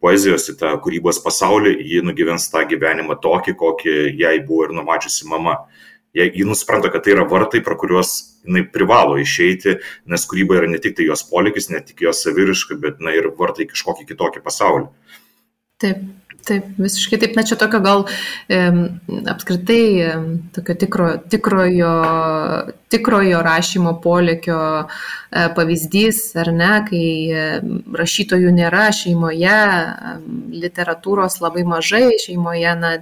poezijos, 0.00 0.48
į 0.52 0.56
tą 0.62 0.72
kūrybos 0.84 1.20
pasaulį, 1.24 1.74
ji 1.92 2.02
nugyvens 2.06 2.48
tą 2.52 2.64
gyvenimą 2.70 3.18
tokį, 3.22 3.56
kokį 3.60 3.96
jai 4.22 4.38
buvo 4.46 4.68
ir 4.68 4.76
numačiusi 4.80 5.28
mama. 5.28 5.60
Jie, 6.16 6.26
ji 6.28 6.44
nuspranta, 6.44 6.90
kad 6.92 7.04
tai 7.04 7.14
yra 7.14 7.24
vartai, 7.28 7.62
pro 7.64 7.76
kuriuos 7.80 8.10
jinai 8.44 8.66
privalo 8.68 9.16
išeiti, 9.20 9.78
nes 10.12 10.26
kūryba 10.28 10.58
yra 10.58 10.68
ne 10.68 10.80
tik 10.82 10.98
tai 10.98 11.06
jos 11.08 11.24
polikis, 11.28 11.70
ne 11.72 11.80
tik 11.80 12.04
jos 12.04 12.20
saviriška, 12.24 12.76
bet 12.80 13.00
na, 13.00 13.14
ir 13.16 13.30
vartai 13.38 13.68
kažkokį 13.70 14.08
kitokį 14.10 14.42
pasaulį. 14.44 14.90
Taip, 15.82 16.02
Taip, 16.42 16.64
visiškai 16.74 17.20
taip, 17.22 17.36
na 17.38 17.44
čia 17.46 17.54
tokio 17.58 17.78
gal 17.84 18.00
e, 18.50 18.58
apskritai 19.30 19.84
e, 20.02 20.14
tokio 20.56 20.74
tikro, 20.74 21.06
tikrojo, 21.30 21.92
tikrojo 22.90 23.42
rašymo 23.46 23.92
polėkio 24.02 24.58
e, 24.82 25.44
pavyzdys, 25.54 26.24
ar 26.42 26.50
ne, 26.56 26.72
kai 26.88 27.04
e, 27.30 27.46
rašytojų 28.02 28.50
nėra 28.58 28.88
šeimoje, 28.98 29.54
e, 29.54 30.16
literatūros 30.64 31.38
labai 31.44 31.62
mažai 31.76 32.08
šeimoje, 32.24 32.74
na, 32.82 32.92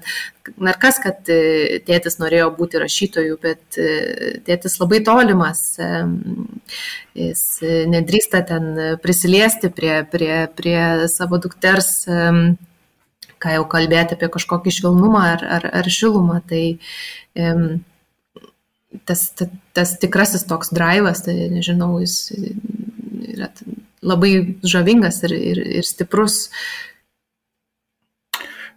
na 0.61 0.76
ir 0.76 0.81
kas, 0.85 1.00
kad 1.00 1.33
e, 1.33 1.81
tėtis 1.88 2.20
norėjo 2.20 2.53
būti 2.61 2.85
rašytojų, 2.85 3.40
bet 3.40 3.81
e, 3.81 3.90
tėtis 4.44 4.76
labai 4.85 5.00
tolimas, 5.07 5.68
e, 5.81 5.92
jis 7.24 7.46
nedrįsta 7.88 8.44
ten 8.53 8.74
prisiliesti 9.00 9.72
prie, 9.72 10.03
prie, 10.12 10.35
prie 10.61 10.83
savo 11.09 11.40
dukters. 11.40 11.94
E, 12.05 12.59
ką 13.40 13.55
jau 13.57 13.66
kalbėti 13.72 14.16
apie 14.16 14.29
kažkokį 14.33 14.74
švelnumą 14.79 15.22
ar, 15.35 15.46
ar, 15.59 15.68
ar 15.81 15.90
šilumą, 15.90 16.40
tai 16.50 16.64
um, 17.38 17.81
tas, 19.09 19.29
tas, 19.38 19.53
tas 19.76 19.94
tikrasis 20.03 20.46
toks 20.48 20.72
drivas, 20.76 21.24
tai 21.26 21.37
nežinau, 21.53 21.96
jis 22.03 22.33
yra 23.35 23.50
labai 24.00 24.33
žavingas 24.64 25.22
ir, 25.29 25.35
ir, 25.37 25.62
ir 25.81 25.87
stiprus. 25.87 26.48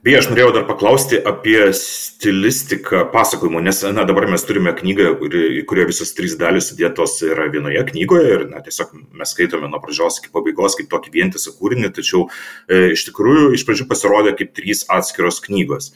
Beje, 0.04 0.18
aš 0.20 0.26
norėjau 0.28 0.50
dar 0.52 0.66
paklausti 0.68 1.16
apie 1.16 1.70
stilistiką 1.80 3.06
pasakojimų, 3.14 3.62
nes 3.64 3.78
na, 3.96 4.04
dabar 4.04 4.26
mes 4.28 4.44
turime 4.44 4.74
knygą, 4.76 5.14
kuri, 5.22 5.44
kurioje 5.70 5.92
visos 5.94 6.12
trys 6.18 6.36
dalys 6.42 6.68
sudėtos 6.74 7.16
yra 7.24 7.46
vienoje 7.54 7.86
knygoje 7.88 8.34
ir 8.34 8.44
na, 8.50 8.60
tiesiog 8.66 8.92
mes 9.16 9.32
skaitome 9.32 9.70
nuo 9.72 9.80
pradžios 9.80 10.20
iki 10.20 10.34
pabaigos 10.36 10.76
kaip 10.76 10.92
tokį 10.92 11.16
vientisą 11.16 11.56
kūrinį, 11.56 11.94
tačiau 11.96 12.26
e, 12.28 12.90
iš 12.98 13.06
tikrųjų 13.08 13.54
iš 13.56 13.64
pradžių 13.64 13.88
pasirodė 13.94 14.36
kaip 14.42 14.52
trys 14.60 14.84
atskiros 14.92 15.40
knygos. 15.48 15.94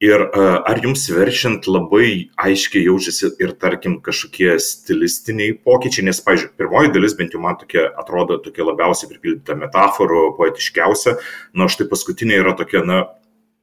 Ir 0.00 0.22
e, 0.22 0.46
ar 0.70 0.78
jums 0.86 1.10
verčiant 1.10 1.66
labai 1.66 2.30
aiškiai 2.38 2.86
jaučiasi 2.86 3.34
ir, 3.42 3.58
tarkim, 3.58 3.98
kažkokie 4.00 4.54
stilistiniai 4.62 5.58
pokyčiai, 5.58 6.06
nes, 6.06 6.22
pažiūrėjau, 6.22 6.54
pirmoji 6.62 6.94
dalis 6.94 7.18
bent 7.18 7.34
jau 7.34 7.42
man 7.42 7.58
tokia 7.58 7.90
atrodo 7.98 8.38
tokia 8.46 8.70
labiausiai 8.70 9.10
pripildyta 9.10 9.58
metaforų, 9.58 10.28
poetiškiausia, 10.38 11.18
na, 11.58 11.66
štai 11.66 11.90
paskutinė 11.90 12.44
yra 12.46 12.54
tokia, 12.56 12.86
na, 12.86 13.08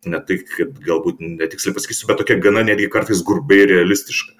ne 0.10 0.24
tai, 0.28 0.42
kad 0.56 0.82
galbūt 0.84 1.22
netiksliai 1.24 1.76
pasakysiu, 1.78 2.10
bet 2.10 2.22
tokia 2.24 2.40
gana 2.44 2.66
netgi 2.68 2.90
kartais 2.94 3.24
grubiai 3.26 3.70
realistiška 3.70 4.38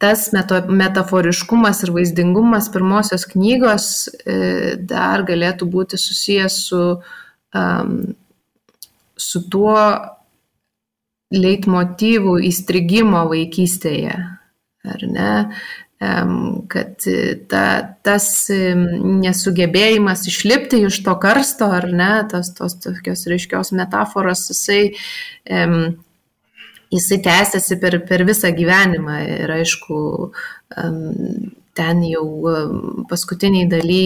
tas 0.01 0.31
metaforiškumas 0.33 1.83
ir 1.85 1.91
vaizdingumas 1.95 2.69
pirmosios 2.73 3.25
knygos 3.31 4.09
e, 4.27 4.75
dar 4.89 5.23
galėtų 5.27 5.69
būti 5.71 5.97
susijęs 6.01 6.55
su 6.67 6.81
um, 7.55 8.15
su 9.23 9.43
tuo 9.51 9.77
leitmotyvų 11.33 12.37
įstrigimo 12.49 13.23
vaikystėje, 13.31 14.17
ar 14.93 15.07
ne? 15.09 15.31
kad 16.67 17.05
ta, 17.47 17.65
tas 18.03 18.25
nesugebėjimas 18.51 20.25
išlipti 20.27 20.81
iš 20.87 20.97
to 21.05 21.13
karsto, 21.21 21.69
ar 21.71 21.87
ne, 21.95 22.11
tas 22.27 22.49
tos 22.57 22.75
tokios 22.83 23.23
ryškios 23.29 23.71
metaforos, 23.77 24.41
jisai, 24.51 24.81
jisai 26.91 27.19
tęsiasi 27.29 27.79
per, 27.79 28.01
per 28.09 28.25
visą 28.27 28.51
gyvenimą 28.57 29.19
ir 29.37 29.55
aišku, 29.61 30.01
ten 31.77 32.03
jau 32.05 32.25
paskutiniai 33.09 33.69
daly 33.71 34.03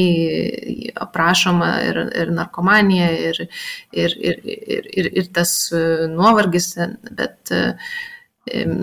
aprašoma 0.96 1.72
ir, 1.90 2.02
ir 2.24 2.34
narkomanija, 2.38 3.12
ir, 3.30 3.44
ir, 3.92 4.18
ir, 4.32 4.42
ir, 4.56 4.90
ir, 5.02 5.12
ir 5.22 5.30
tas 5.36 5.54
uh, 5.76 6.08
nuovargis, 6.12 6.74
bet 7.20 7.54
um, 7.56 8.76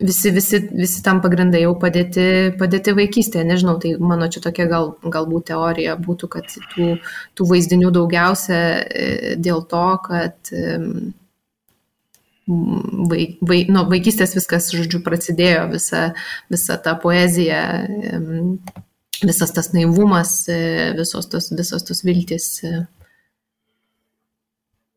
visi, 0.00 0.30
visi, 0.30 0.68
visi 0.72 1.02
tam 1.04 1.20
pagrindai 1.24 1.62
jau 1.64 1.74
padėti, 1.80 2.26
padėti 2.60 2.94
vaikystėje. 2.96 3.44
Nežinau, 3.48 3.76
tai 3.82 3.94
mano 4.00 4.28
čia 4.32 4.42
tokia 4.44 4.66
gal, 4.70 4.92
galbūt 5.04 5.50
teorija 5.52 5.96
būtų, 6.00 6.30
kad 6.32 6.52
tų, 6.74 6.94
tų 7.36 7.48
vaizdinių 7.52 7.92
daugiausia 7.94 8.60
e, 8.80 9.08
dėl 9.40 9.64
to, 9.70 9.86
kad 10.06 10.52
um, 10.56 11.12
vaik, 13.10 13.38
vaik, 13.46 13.70
nuo 13.72 13.84
vaikystės 13.90 14.34
viskas, 14.36 14.70
žodžiu, 14.74 15.02
prasidėjo, 15.06 15.66
visa, 15.72 16.02
visa 16.52 16.78
ta 16.82 16.96
poezija, 17.00 17.60
visas 19.24 19.52
tas 19.56 19.72
naivumas, 19.74 20.32
e, 20.48 20.90
visos 20.98 21.28
tos, 21.30 21.50
visos 21.56 21.86
tos 21.86 22.02
viltis. 22.06 22.48
E. 22.64 22.82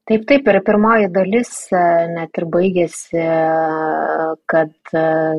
Taip, 0.10 0.26
taip, 0.28 0.50
ir 0.52 0.60
pirmoji 0.68 1.12
dalis 1.16 1.54
e, 1.72 1.84
net 2.16 2.42
ir 2.42 2.48
baigėsi, 2.52 3.28
kad, 4.52 4.76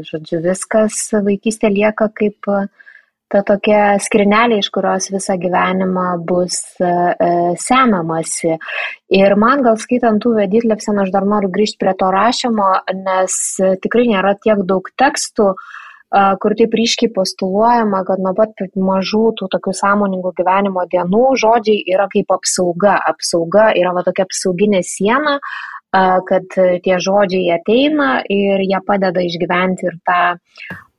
žodžiu, 0.09 0.41
viskas 0.45 1.03
vaikystė 1.27 1.73
lieka 1.75 2.09
kaip 2.17 2.49
ta 3.33 3.43
tokia 3.47 3.97
skrinelė, 4.03 4.61
iš 4.63 4.71
kurios 4.75 5.09
visą 5.13 5.37
gyvenimą 5.41 6.09
bus 6.29 6.59
e, 6.81 6.89
e, 6.89 7.31
semiamasi. 7.61 8.57
Ir 9.19 9.37
man 9.41 9.65
gal 9.67 9.79
skaitant 9.81 10.23
tų 10.23 10.37
Veditlevsen, 10.39 11.01
aš 11.03 11.13
dar 11.15 11.27
noriu 11.29 11.51
grįžti 11.55 11.81
prie 11.83 11.95
to 11.99 12.11
rašymo, 12.15 12.71
nes 13.01 13.39
tikrai 13.85 14.07
nėra 14.13 14.37
tiek 14.43 14.63
daug 14.69 14.91
tekstų, 15.01 15.55
kur 16.15 16.55
taip 16.55 16.75
ryškiai 16.79 17.11
postuluojama, 17.15 18.05
kad 18.07 18.21
nuo 18.23 18.35
pat 18.39 18.61
mažų 18.79 19.23
tų 19.41 19.49
tokių 19.51 19.73
sąmoningų 19.75 20.31
gyvenimo 20.39 20.85
dienų 20.93 21.23
žodžiai 21.43 21.81
yra 21.91 22.07
kaip 22.13 22.31
apsauga. 22.35 22.95
Apsauga 23.11 23.73
yra 23.75 23.95
va 23.97 24.05
tokia 24.07 24.29
apsauginė 24.29 24.85
siena, 24.87 25.41
kad 26.29 26.57
tie 26.85 26.97
žodžiai 26.99 27.53
ateina 27.55 28.17
ir 28.33 28.65
jie 28.67 28.81
padeda 28.87 29.23
išgyventi 29.23 29.87
ir 29.87 30.01
tą 30.09 30.23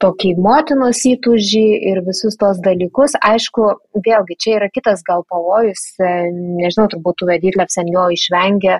tokį 0.03 0.31
motinos 0.43 1.01
įtūžį 1.07 1.65
ir 1.91 2.01
visus 2.05 2.35
tos 2.39 2.59
dalykus. 2.63 3.15
Aišku, 3.19 3.67
vėlgi, 4.05 4.37
čia 4.39 4.55
yra 4.59 4.69
kitas 4.71 5.03
gal 5.07 5.23
pavojus, 5.31 5.83
e, 5.99 6.11
nežinau, 6.31 6.87
turbūt 6.91 7.21
tų 7.21 7.29
vedytlėpsen 7.31 7.91
jo 7.91 8.09
išvengia, 8.15 8.79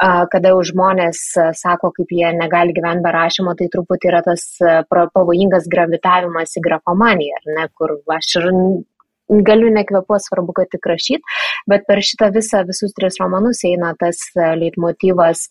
kada 0.00 0.54
jau 0.54 0.60
žmonės 0.64 1.18
sako, 1.60 1.90
kaip 1.96 2.12
jie 2.16 2.30
negali 2.32 2.72
gyventi 2.76 3.04
be 3.04 3.10
rašymo, 3.12 3.52
tai 3.58 3.68
truputį 3.72 4.08
yra 4.08 4.22
tas 4.24 4.46
pavojingas 4.88 5.68
gravitavimas 5.68 6.56
į 6.56 6.62
grafomaniją, 6.64 7.42
ne, 7.58 7.66
kur 7.76 7.98
aš 8.16 8.30
ir 8.40 8.48
galiu 9.46 9.70
nekvepuoti, 9.74 10.26
svarbu, 10.26 10.54
kad 10.56 10.70
tik 10.72 10.86
rašyt, 10.90 11.36
bet 11.70 11.86
per 11.88 12.02
šitą 12.04 12.30
visą, 12.34 12.64
visus 12.68 12.94
tris 12.96 13.20
romanus 13.22 13.62
eina 13.68 13.92
tas 13.98 14.22
e, 14.34 14.48
leitmotyvas, 14.62 15.46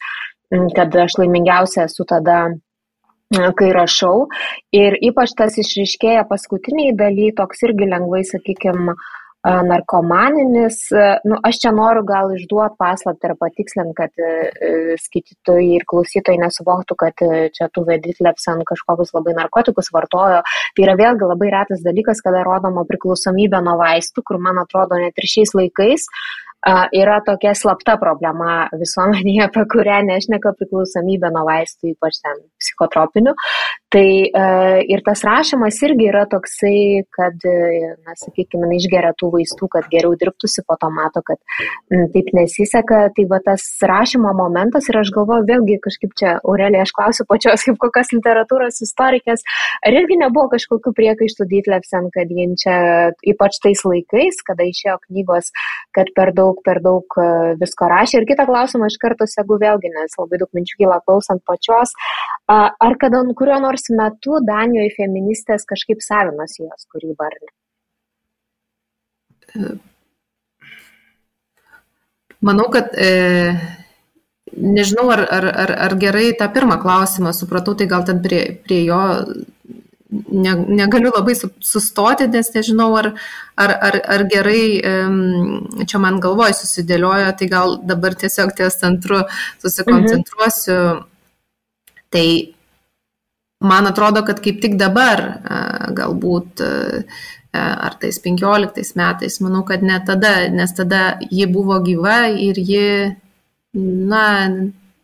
kad 0.75 0.95
aš 1.05 1.19
laimingiausia 1.21 1.85
esu 1.87 2.05
tada 2.09 2.39
e, 2.49 3.51
kai 3.59 3.71
rašau. 3.75 4.27
Ir 4.75 4.97
ypač 5.11 5.35
tas 5.37 5.57
išriškėja 5.61 6.25
paskutiniai 6.29 6.95
daly, 6.97 7.31
toks 7.37 7.63
irgi 7.67 7.89
lengvai, 7.93 8.25
sakykime, 8.27 8.97
narkomaninis, 9.43 10.81
nu, 11.23 11.37
aš 11.47 11.61
čia 11.63 11.71
noriu 11.71 12.03
gal 12.07 12.33
išduoti 12.35 12.75
paslaptį 12.79 13.29
ir 13.29 13.35
patikslinti, 13.39 13.95
kad 13.95 14.23
skaitytojai 15.05 15.69
ir 15.77 15.85
klausytojai 15.87 16.41
nesuvoktų, 16.41 16.97
kad 16.99 17.23
čia 17.55 17.69
tų 17.71 17.85
veditlepsen 17.87 18.65
kažkokius 18.67 19.13
labai 19.15 19.37
narkotikus 19.37 19.91
vartojo. 19.95 20.43
Tai 20.43 20.85
yra 20.85 20.97
vėlgi 20.99 21.31
labai 21.31 21.53
retas 21.55 21.85
dalykas, 21.85 22.19
kada 22.25 22.43
rodoma 22.43 22.83
priklausomybė 22.89 23.63
nuo 23.63 23.77
vaistų, 23.79 24.25
kur 24.27 24.43
man 24.43 24.59
atrodo 24.59 24.99
net 24.99 25.15
ir 25.15 25.31
šiais 25.31 25.55
laikais 25.55 26.09
yra 26.67 27.19
tokia 27.25 27.53
slapta 27.55 27.95
problema 28.01 28.67
visuomenėje, 28.75 29.45
apie 29.47 29.63
kurią 29.71 30.01
nešneka 30.09 30.53
priklausomybė 30.59 31.31
nuo 31.31 31.45
vaistų, 31.47 31.93
ypač 31.93 32.19
ten 32.23 32.41
psichotropinių. 32.59 33.35
Tai 33.89 34.05
ir 34.91 35.01
tas 35.05 35.23
rašymas 35.25 35.79
irgi 35.87 36.09
yra 36.11 36.25
toksai, 36.29 37.05
kad, 37.15 37.39
na, 37.45 38.15
sakykime, 38.19 38.67
išgeria 38.75 39.15
tų 39.17 39.31
vaistų, 39.37 39.69
kad 39.71 39.87
geriau 39.89 40.13
dirbtųsi, 40.19 40.61
po 40.67 40.75
to 40.77 40.91
mato, 40.93 41.23
kad 41.25 41.39
m, 41.89 42.05
taip 42.13 42.29
nesiseka. 42.37 43.07
Tai 43.15 43.25
va 43.31 43.39
tas 43.45 43.65
rašymo 43.81 44.35
momentas 44.37 44.91
ir 44.91 44.99
aš 45.01 45.13
galvoju, 45.15 45.47
vėlgi 45.49 45.79
kažkaip 45.87 46.13
čia, 46.19 46.35
Aurelija, 46.43 46.83
aš 46.85 46.93
klausiu 46.97 47.25
pačios 47.29 47.65
kaip 47.65 47.79
kokios 47.81 48.13
literatūros 48.13 48.81
istorikės, 48.85 49.45
ar 49.85 49.97
irgi 49.97 50.19
nebuvo 50.21 50.51
kažkokių 50.53 50.93
priekaištų 50.99 51.49
Dytlevsen, 51.49 52.11
kad 52.13 52.29
jin 52.33 52.53
čia, 52.59 52.77
ypač 53.33 53.57
tais 53.63 53.81
laikais, 53.87 54.43
kada 54.45 54.67
išėjo 54.69 54.99
knygos, 55.07 55.49
kad 55.97 56.13
per 56.13 56.33
daug 56.37 56.48
daug, 56.49 56.59
per 56.65 56.81
daug 56.83 57.19
e, 57.21 57.27
visko 57.61 57.89
rašė. 57.93 58.19
Ir 58.19 58.27
kitą 58.29 58.45
klausimą 58.49 58.89
iš 58.89 58.97
karto 59.01 59.27
segu 59.29 59.59
vėlgi, 59.61 59.93
nes 59.93 60.17
labai 60.19 60.41
daug 60.41 60.51
minčių 60.57 60.81
kyla 60.81 60.99
klausant 61.05 61.45
pačios. 61.47 61.93
Ar 62.49 62.97
kada 63.01 63.21
kuriuo 63.37 63.59
nors 63.61 63.89
metu 63.93 64.41
Danijoje 64.41 64.95
feministės 64.97 65.67
kažkaip 65.69 66.01
savinosi 66.01 66.65
jos 66.65 66.87
kūrybą 66.89 67.29
ar 67.29 67.35
ne? 67.45 67.53
Manau, 72.41 72.69
kad 72.71 72.93
e, 72.95 73.11
nežinau, 74.55 75.09
ar, 75.11 75.25
ar, 75.27 75.47
ar, 75.63 75.73
ar 75.87 75.95
gerai 75.99 76.29
tą 76.39 76.47
pirmą 76.55 76.79
klausimą 76.81 77.33
supratau, 77.35 77.75
tai 77.75 77.89
gal 77.91 78.05
ten 78.07 78.21
prie, 78.23 78.41
prie 78.63 78.85
jo 78.87 78.99
ne, 80.09 80.53
negaliu 80.81 81.11
labai 81.13 81.35
sustoti, 81.37 82.27
nes 82.33 82.51
nežinau, 82.55 82.89
ar, 82.97 83.11
ar, 83.59 83.73
ar, 83.89 83.97
ar 84.15 84.25
gerai 84.31 84.63
čia 85.85 86.01
man 86.01 86.19
galvoj 86.23 86.55
susidėliojo, 86.57 87.33
tai 87.39 87.49
gal 87.51 87.77
dabar 87.85 88.17
tiesiog 88.17 88.55
ties 88.57 88.79
centru 88.81 89.21
susikoncentruosiu. 89.61 90.79
Mhm. 90.79 91.05
Tai 92.09 92.27
man 93.69 93.91
atrodo, 93.91 94.23
kad 94.25 94.41
kaip 94.41 94.63
tik 94.63 94.79
dabar, 94.81 95.25
galbūt 95.93 96.65
ar 97.53 97.95
tais 98.01 98.17
15 98.21 98.97
metais, 98.97 99.39
manau, 99.45 99.63
kad 99.65 99.85
ne 99.85 99.97
tada, 100.05 100.33
nes 100.53 100.73
tada 100.73 101.19
ji 101.29 101.45
buvo 101.49 101.79
gyva 101.85 102.21
ir 102.33 102.57
ji, 102.57 102.89
na, 103.73 104.25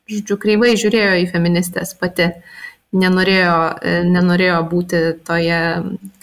žodžiu, 0.09 0.37
kreivai 0.41 0.73
žiūrėjo 0.77 1.17
į 1.21 1.25
feministės 1.33 1.93
pati. 1.97 2.29
Uh, 2.29 2.64
nenorėjo, 2.95 3.55
e, 3.81 3.95
nenorėjo 4.07 4.59
būti 4.71 5.01
toje, 5.27 5.61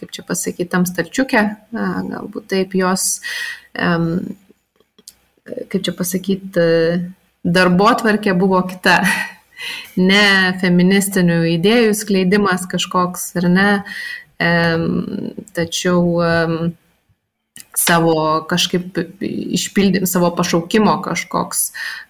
kaip 0.00 0.14
čia 0.14 0.24
pasakyti, 0.28 0.70
tam 0.72 0.86
stalčiukė, 0.88 1.42
galbūt 1.72 2.48
taip 2.52 2.76
jos, 2.78 3.20
kaip 3.72 5.84
čia 5.84 5.94
pasakyti, 5.98 6.66
darbo 7.44 7.92
tvarkė 8.02 8.36
buvo 8.38 8.64
kita. 8.68 9.02
Ne 9.94 10.56
feministinių 10.58 11.36
idėjų 11.52 11.92
skleidimas 11.94 12.64
kažkoks 12.66 13.28
ar 13.38 13.44
ne, 13.46 13.66
tačiau 15.54 16.00
savo 17.78 18.16
kažkaip 18.50 18.98
išpildymas, 19.22 20.16
savo 20.16 20.32
pašaukimo 20.34 20.96
kažkoks, 21.04 21.68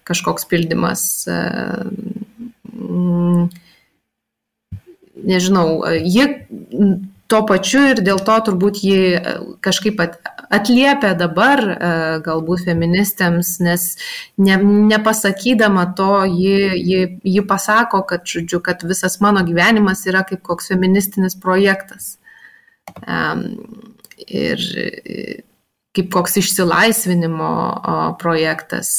kažkoks 0.09 0.49
pildymas 0.49 1.03
nežinau, 5.15 5.83
ji 6.03 6.27
tuo 7.33 7.41
pačiu 7.49 7.81
ir 7.89 8.01
dėl 8.05 8.19
to 8.25 8.35
turbūt 8.47 8.79
ji 8.85 8.97
e, 9.17 9.35
kažkaip 9.63 10.01
atliepia 10.53 11.13
dabar 11.17 11.61
e, 11.63 11.77
galbūt 12.25 12.65
feministėms, 12.67 13.55
nes 13.63 13.85
ne, 14.37 14.57
nepasakydama 14.91 15.87
to, 15.97 16.11
ji, 16.29 16.57
ji, 16.77 16.99
ji 17.35 17.45
pasako, 17.49 18.03
kad, 18.09 18.27
žodžiu, 18.29 18.61
kad 18.65 18.83
visas 18.85 19.17
mano 19.23 19.41
gyvenimas 19.47 20.05
yra 20.09 20.21
kaip 20.27 20.43
koks 20.45 20.69
feministinis 20.73 21.37
projektas. 21.39 22.17
Ir 24.27 24.61
kaip 25.95 26.09
koks 26.13 26.37
išsilaisvinimo 26.41 27.49
projektas 28.21 28.89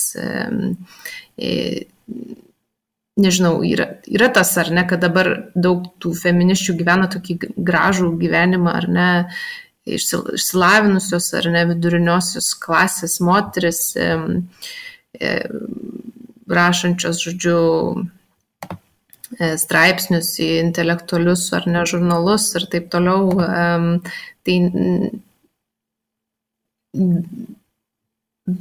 nežinau, 3.21 3.59
yra, 3.67 3.87
yra 4.11 4.29
tas 4.35 4.53
ar 4.59 4.71
ne, 4.75 4.85
kad 4.89 5.03
dabar 5.05 5.31
daug 5.55 5.87
tų 6.03 6.15
feminiščių 6.19 6.75
gyvena 6.81 7.11
tokį 7.13 7.39
gražų 7.55 8.11
gyvenimą 8.19 8.75
ar 8.81 8.89
ne, 8.91 9.11
išsilavinusios 9.85 11.29
ar 11.39 11.51
ne 11.53 11.65
viduriniosios 11.69 12.55
klasės 12.61 13.21
moteris, 13.23 13.83
e, 13.97 15.35
rašančios, 16.51 17.21
žodžiu, 17.23 17.59
e, 19.39 19.53
straipsnius 19.61 20.35
į 20.43 20.49
intelektualius 20.65 21.47
ar 21.57 21.69
ne 21.71 21.85
žurnalus 21.89 22.51
ir 22.59 22.67
taip 22.73 22.91
toliau. 22.93 23.31
Tai, 24.45 24.57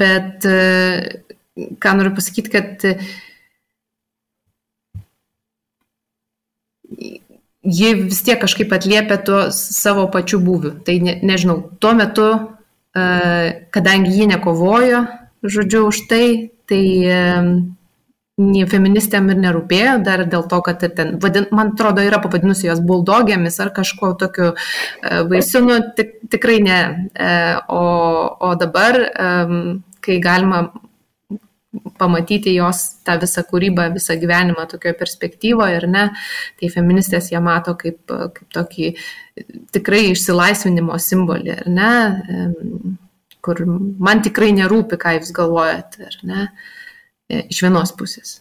bet 0.03 0.45
e, 0.47 0.59
ką 1.55 1.95
noriu 1.97 2.13
pasakyti, 2.15 2.53
kad 2.53 2.85
ji 7.63 7.93
vis 7.93 8.23
tiek 8.23 8.41
kažkaip 8.41 8.73
atliepia 8.75 9.17
tuo 9.23 9.45
savo 9.55 10.07
pačių 10.11 10.39
būvių. 10.43 10.73
Tai 10.85 10.97
ne, 11.03 11.15
nežinau, 11.23 11.59
tuo 11.79 11.93
metu, 11.95 12.27
e, 12.95 13.05
kadangi 13.73 14.11
ji 14.11 14.27
nekovojo, 14.33 15.05
žodžiu, 15.43 15.85
už 15.87 16.03
tai, 16.11 16.25
tai 16.67 16.83
e, 17.07 17.21
feministėm 18.67 19.29
ir 19.31 19.39
nerūpėjo, 19.39 19.97
dar 20.03 20.25
dėl 20.27 20.47
to, 20.51 20.59
kad 20.65 20.83
ten, 20.83 21.17
vadin, 21.23 21.47
man 21.55 21.71
atrodo, 21.75 22.03
yra 22.03 22.19
pavadinusi 22.23 22.67
jos 22.67 22.83
buldogėmis 22.83 23.59
ar 23.63 23.71
kažkuo 23.75 24.13
tokiu 24.19 24.51
e, 24.51 25.21
vaisiu, 25.31 25.63
nu, 25.63 25.79
tik, 25.95 26.17
tikrai 26.33 26.59
ne. 26.63 26.79
O, 27.71 27.83
o 28.43 28.55
dabar, 28.59 28.99
kai 30.03 30.19
galima 30.19 30.65
pamatyti 31.97 32.53
jos 32.55 32.81
tą 33.05 33.17
visą 33.21 33.43
kūrybą, 33.49 33.87
visą 33.95 34.15
gyvenimą 34.21 34.67
tokioje 34.69 34.93
perspektyvoje 34.99 35.79
ir 35.79 35.87
ne, 35.89 36.05
tai 36.59 36.69
feministės 36.73 37.31
ją 37.33 37.41
mato 37.43 37.75
kaip, 37.79 38.01
kaip 38.07 38.45
tokį 38.53 38.93
tikrai 39.73 40.05
išsilaisvinimo 40.11 40.97
simbolį, 41.01 41.57
ar 41.63 41.73
ne, 41.73 41.91
kur 43.43 43.65
man 43.65 44.23
tikrai 44.25 44.53
nerūpi, 44.55 44.99
ką 45.01 45.17
jūs 45.17 45.33
galvojate, 45.35 46.09
ar 46.11 46.17
ne, 46.29 46.47
iš 47.43 47.65
vienos 47.65 47.93
pusės. 47.97 48.39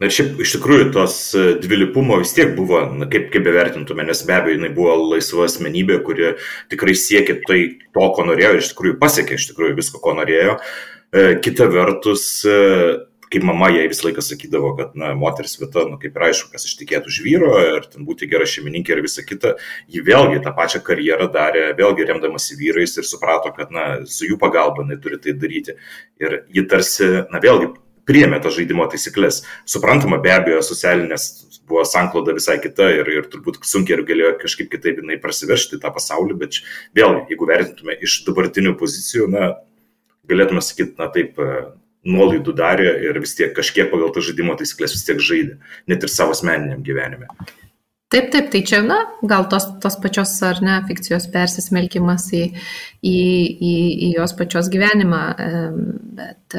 Na 0.00 0.08
ir 0.08 0.14
šiaip 0.16 0.38
iš 0.40 0.54
tikrųjų 0.54 0.84
tos 0.94 1.14
e, 1.36 1.42
dvilipumo 1.60 2.16
vis 2.22 2.30
tiek 2.32 2.54
buvo, 2.56 2.78
na, 2.96 3.04
kaip, 3.10 3.26
kaip 3.34 3.42
bevertintume, 3.44 4.06
nes 4.08 4.22
be 4.24 4.32
abejo 4.32 4.56
jinai 4.56 4.70
buvo 4.72 4.94
laisva 5.10 5.44
asmenybė, 5.44 5.98
kuri 6.06 6.30
tikrai 6.72 6.94
siekė 6.96 7.36
tai 7.44 7.58
to, 7.92 8.06
ko 8.16 8.24
norėjo 8.24 8.54
ir 8.54 8.62
iš 8.62 8.70
tikrųjų 8.72 8.96
pasiekė 9.02 9.36
iš 9.36 9.50
tikrųjų 9.50 9.76
visko, 9.76 10.00
ko 10.00 10.14
norėjo. 10.16 10.54
E, 10.56 10.99
kita 11.12 11.66
vertus, 11.70 12.44
e, 12.46 13.06
kaip 13.30 13.44
mama 13.46 13.68
jai 13.70 13.86
visą 13.90 14.08
laiką 14.08 14.22
sakydavo, 14.26 14.72
kad, 14.78 14.94
na, 14.98 15.12
moteris 15.18 15.56
vieta, 15.60 15.84
nu, 15.86 15.98
kaip 16.02 16.16
ir 16.18 16.24
aišku, 16.30 16.50
kas 16.54 16.66
ištikėtų 16.66 17.10
už 17.12 17.18
vyro 17.22 17.50
ir 17.62 17.86
ten 17.90 18.06
būti 18.06 18.26
gera 18.30 18.46
šeimininkė 18.48 18.96
ir 18.96 19.02
visa 19.06 19.22
kita, 19.26 19.54
ji 19.90 20.02
vėlgi 20.06 20.42
tą 20.44 20.54
pačią 20.56 20.82
karjerą 20.86 21.30
darė, 21.34 21.68
vėlgi 21.78 22.08
remdamasi 22.08 22.58
vyrais 22.58 22.96
ir 22.98 23.06
suprato, 23.06 23.52
kad, 23.54 23.70
na, 23.74 23.86
su 24.06 24.26
jų 24.26 24.38
pagalba 24.42 24.82
jinai 24.82 24.98
turi 25.02 25.20
tai 25.22 25.36
daryti. 25.38 25.78
Ir 26.22 26.42
ji 26.50 26.66
tarsi, 26.70 27.12
na, 27.30 27.42
vėlgi 27.42 27.70
priėmė 28.10 28.40
tas 28.42 28.56
žaidimo 28.56 28.86
taisyklės. 28.90 29.44
Suprantama, 29.68 30.18
be 30.22 30.34
abejo, 30.34 30.62
socialinės 30.66 31.30
buvo 31.70 31.84
sankloda 31.86 32.34
visai 32.34 32.58
kita 32.62 32.88
ir, 32.98 33.08
ir 33.14 33.30
turbūt 33.30 33.60
sunkiai 33.66 34.00
ir 34.00 34.06
galėjo 34.08 34.36
kažkaip 34.42 34.70
kitaip 34.72 34.98
jinai 35.04 35.20
prasiveršti 35.22 35.78
tą 35.82 35.92
pasaulį, 35.94 36.38
bet 36.40 36.58
vėl, 36.98 37.20
jeigu 37.30 37.46
vertintume 37.46 37.94
iš 38.02 38.24
dabartinių 38.26 38.74
pozicijų, 38.80 39.28
na, 39.30 39.52
galėtume 40.28 40.62
sakyti, 40.64 40.96
na 41.00 41.08
taip, 41.12 41.38
e, 41.38 41.62
nuolaidų 42.10 42.54
darė 42.56 42.90
ir 43.08 43.18
vis 43.20 43.34
tiek 43.38 43.54
kažkiek 43.56 43.90
pagal 43.92 44.12
tą 44.14 44.22
žaidimo 44.24 44.56
taisyklės 44.58 44.96
vis 44.96 45.06
tiek 45.06 45.22
žaidė, 45.24 45.56
net 45.90 46.04
ir 46.04 46.12
savo 46.12 46.36
asmeniniam 46.36 46.84
gyvenime. 46.84 47.28
Taip, 48.10 48.32
taip, 48.32 48.48
tai 48.50 48.64
čia, 48.66 48.80
na, 48.82 48.98
gal 49.22 49.44
tos, 49.52 49.68
tos 49.82 49.94
pačios 50.02 50.32
ar 50.42 50.58
ne 50.66 50.80
fikcijos 50.88 51.28
persismelkimas 51.30 52.24
į, 52.34 52.42
į, 53.06 53.18
į, 53.70 53.74
į 54.08 54.08
jos 54.16 54.34
pačios 54.38 54.70
gyvenimą, 54.72 55.20
bet 56.18 56.56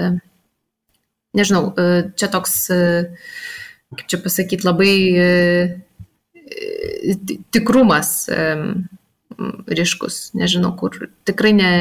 nežinau, 1.36 1.74
e, 1.76 1.90
čia 2.16 2.32
toks, 2.32 2.56
e, 2.72 2.80
kaip 3.98 4.08
čia 4.14 4.22
pasakyti, 4.24 4.64
labai 4.64 4.94
tikrumas 7.52 8.30
ryškus, 9.68 10.32
nežinau, 10.38 10.74
kur 10.80 10.96
tikrai 11.28 11.54
ne. 11.56 11.72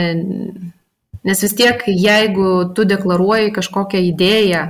Nes 1.26 1.42
vis 1.44 1.54
tiek, 1.56 1.82
jeigu 1.84 2.50
tu 2.76 2.86
deklaruoji 2.88 3.52
kažkokią 3.56 4.00
idėją 4.08 4.62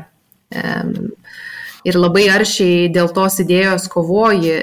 ir 1.86 1.98
labai 1.98 2.26
aršiai 2.34 2.88
dėl 2.92 3.12
tos 3.14 3.38
idėjos 3.44 3.86
kovoji, 3.92 4.56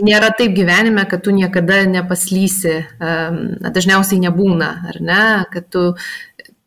nėra 0.00 0.32
taip 0.38 0.56
gyvenime, 0.56 1.04
kad 1.08 1.22
tu 1.24 1.34
niekada 1.34 1.84
nepaslysi, 1.88 2.80
dažniausiai 2.98 4.20
nebūna, 4.26 4.70
ar 4.90 5.00
ne, 5.04 5.22
kad 5.54 5.70
tu 5.70 5.84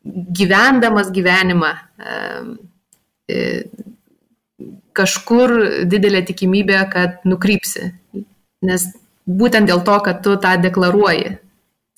gyvendamas 0.03 1.11
gyvenimą 1.15 1.71
e, 3.31 3.43
kažkur 4.97 5.53
didelė 5.89 6.23
tikimybė, 6.27 6.79
kad 6.91 7.23
nukrypsi. 7.27 7.91
Nes 8.63 8.87
būtent 9.27 9.69
dėl 9.69 9.83
to, 9.87 9.95
kad 10.03 10.19
tu 10.25 10.35
tą 10.43 10.57
deklaruoji, 10.61 11.37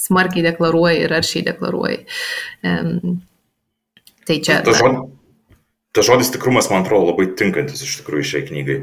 smarkiai 0.01 0.45
deklaruoji 0.45 1.03
ir 1.05 1.15
aršiai 1.15 1.45
deklaruoji. 1.47 1.99
Tai 4.25 4.37
čia. 4.41 4.61
Ta, 4.65 4.73
žod, 4.75 5.01
ta 5.95 6.05
žodis 6.05 6.31
tikrumas, 6.33 6.69
man 6.71 6.85
atrodo, 6.85 7.11
labai 7.11 7.29
tinkantis 7.37 7.83
iš 7.85 7.99
tikrųjų 8.01 8.29
šiai 8.31 8.47
knygai. 8.49 8.79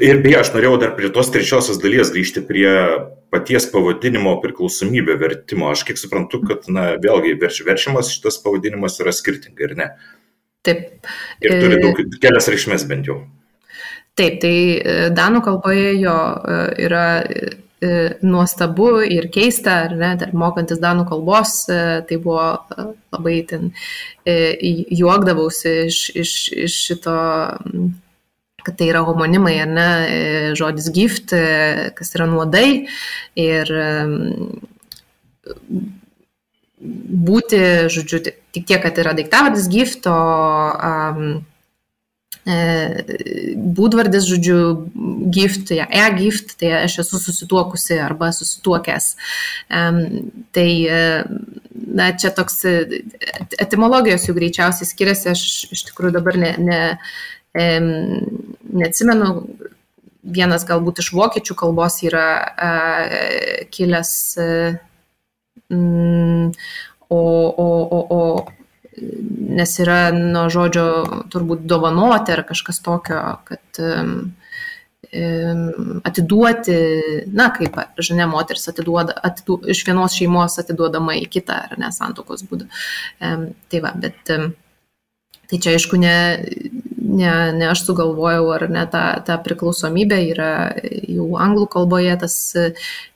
Ir 0.00 0.22
beje, 0.24 0.38
aš 0.40 0.50
norėjau 0.54 0.78
dar 0.80 0.94
prie 0.96 1.10
tos 1.12 1.28
trečiosios 1.34 1.78
dalies 1.82 2.10
grįžti 2.14 2.42
prie 2.48 2.70
paties 3.34 3.66
pavadinimo 3.72 4.36
priklausomybė 4.42 5.16
vertimo. 5.20 5.68
Aš 5.72 5.84
kiek 5.88 6.00
suprantu, 6.00 6.40
kad, 6.48 6.68
na, 6.72 6.94
vėlgi, 7.02 7.34
verč, 7.40 7.60
verčiamas 7.66 8.12
šitas 8.14 8.38
pavadinimas 8.44 8.96
yra 9.02 9.12
skirtingai, 9.14 9.68
ar 9.68 9.74
ne? 9.80 9.88
Taip. 10.64 11.10
Ir 11.44 11.58
turi 11.60 11.80
daug, 11.82 12.00
kelias 12.22 12.48
reikšmės 12.48 12.86
bent 12.88 13.10
jau. 13.10 13.18
Taip, 14.16 14.38
tai 14.40 14.54
e, 14.78 14.94
danų 15.14 15.42
kalboje 15.44 15.96
jo 15.98 16.14
e, 16.14 16.58
yra 16.86 17.04
e, 17.26 17.50
nuostabu 18.24 18.90
ir 19.06 19.28
keista, 19.34 19.82
ar 19.88 19.96
ne, 19.98 20.12
dar 20.20 20.32
mokantis 20.36 20.80
danų 20.82 21.06
kalbos, 21.10 21.64
tai 21.68 22.18
buvo 22.22 22.46
labai 23.14 23.36
ten 23.48 23.70
juokdavausi 24.24 25.74
iš, 25.88 26.00
iš, 26.24 26.32
iš 26.66 26.80
šito 26.88 27.18
kad 28.64 28.78
tai 28.80 28.88
yra 28.88 29.02
homonimai, 29.04 29.58
ar 29.60 29.68
ne, 29.68 29.88
e, 30.08 30.20
žodis 30.56 30.88
gift, 30.94 31.34
e, 31.36 31.90
kas 31.96 32.14
yra 32.16 32.24
nuodai 32.30 32.86
ir 33.36 33.72
būti, 37.28 37.60
žodžiu, 37.92 38.22
tik 38.54 38.66
tiek, 38.68 38.80
kad 38.82 38.98
yra 39.00 39.12
daiktavardis 39.16 39.68
gift, 39.72 40.08
o 40.08 40.16
um, 40.16 41.44
būdvardis, 42.44 44.26
žodžiu, 44.28 44.58
gift, 45.32 45.70
ja, 45.72 45.86
e-gift, 45.88 46.58
tai 46.60 46.74
aš 46.82 46.98
esu 47.04 47.20
susituokusi 47.22 47.96
arba 48.04 48.30
susituokęs. 48.36 49.14
Tai, 49.68 50.68
na, 52.00 52.10
čia 52.20 52.32
toks 52.36 52.60
etimologijos 53.64 54.28
jų 54.28 54.36
greičiausiai 54.36 54.88
skiriasi, 54.90 55.30
aš 55.32 55.44
iš 55.72 55.86
tikrųjų 55.88 56.18
dabar 56.18 56.36
ne, 56.40 56.52
ne, 56.60 56.82
neatsimenu, 57.54 59.30
vienas 60.24 60.64
galbūt 60.68 61.00
iš 61.00 61.12
vokiečių 61.16 61.56
kalbos 61.56 62.00
yra 62.04 62.26
kilęs, 63.72 64.12
o, 67.08 67.20
o, 67.20 67.20
o, 67.64 68.04
o 68.18 68.20
nes 68.94 69.74
yra 69.82 69.98
nuo 70.14 70.46
žodžio 70.52 70.86
turbūt 71.32 71.64
dovanoti 71.70 72.34
ar 72.34 72.44
kažkas 72.46 72.80
tokio, 72.84 73.20
kad 73.48 73.84
atiduoti, 76.04 76.76
na, 77.30 77.48
kaip, 77.54 77.76
žinia, 78.02 78.26
moteris 78.30 78.66
atiduoda, 78.70 79.14
atidu, 79.28 79.60
iš 79.70 79.84
vienos 79.86 80.16
šeimos 80.18 80.58
atiduodama 80.62 81.14
į 81.20 81.28
kitą, 81.30 81.60
ar 81.68 81.78
ne, 81.78 81.90
santokos 81.94 82.42
būdu. 82.50 82.66
Tai 83.20 83.82
va, 83.84 83.92
bet 84.00 84.22
tai 84.26 85.60
čia 85.60 85.76
aišku 85.76 86.00
ne, 86.00 86.16
ne, 87.14 87.32
ne 87.56 87.68
aš 87.70 87.84
sugalvojau, 87.86 88.48
ar 88.56 88.66
ne 88.72 88.84
ta, 88.90 89.04
ta 89.26 89.36
priklausomybė 89.44 90.20
yra 90.32 90.50
jau 91.08 91.28
anglų 91.40 91.68
kalboje, 91.74 92.16
tas, 92.24 92.36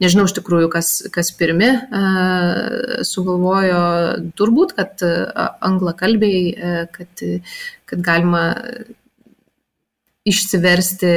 nežinau 0.02 0.28
iš 0.28 0.36
tikrųjų, 0.38 0.70
kas, 0.72 0.92
kas 1.14 1.32
pirmi 1.38 1.70
sugalvojo, 3.06 3.82
turbūt, 4.38 4.76
kad 4.78 5.04
anglakalbiai, 5.70 6.86
kad, 6.94 7.26
kad 7.88 8.06
galima 8.06 8.44
išsiversti 10.28 11.14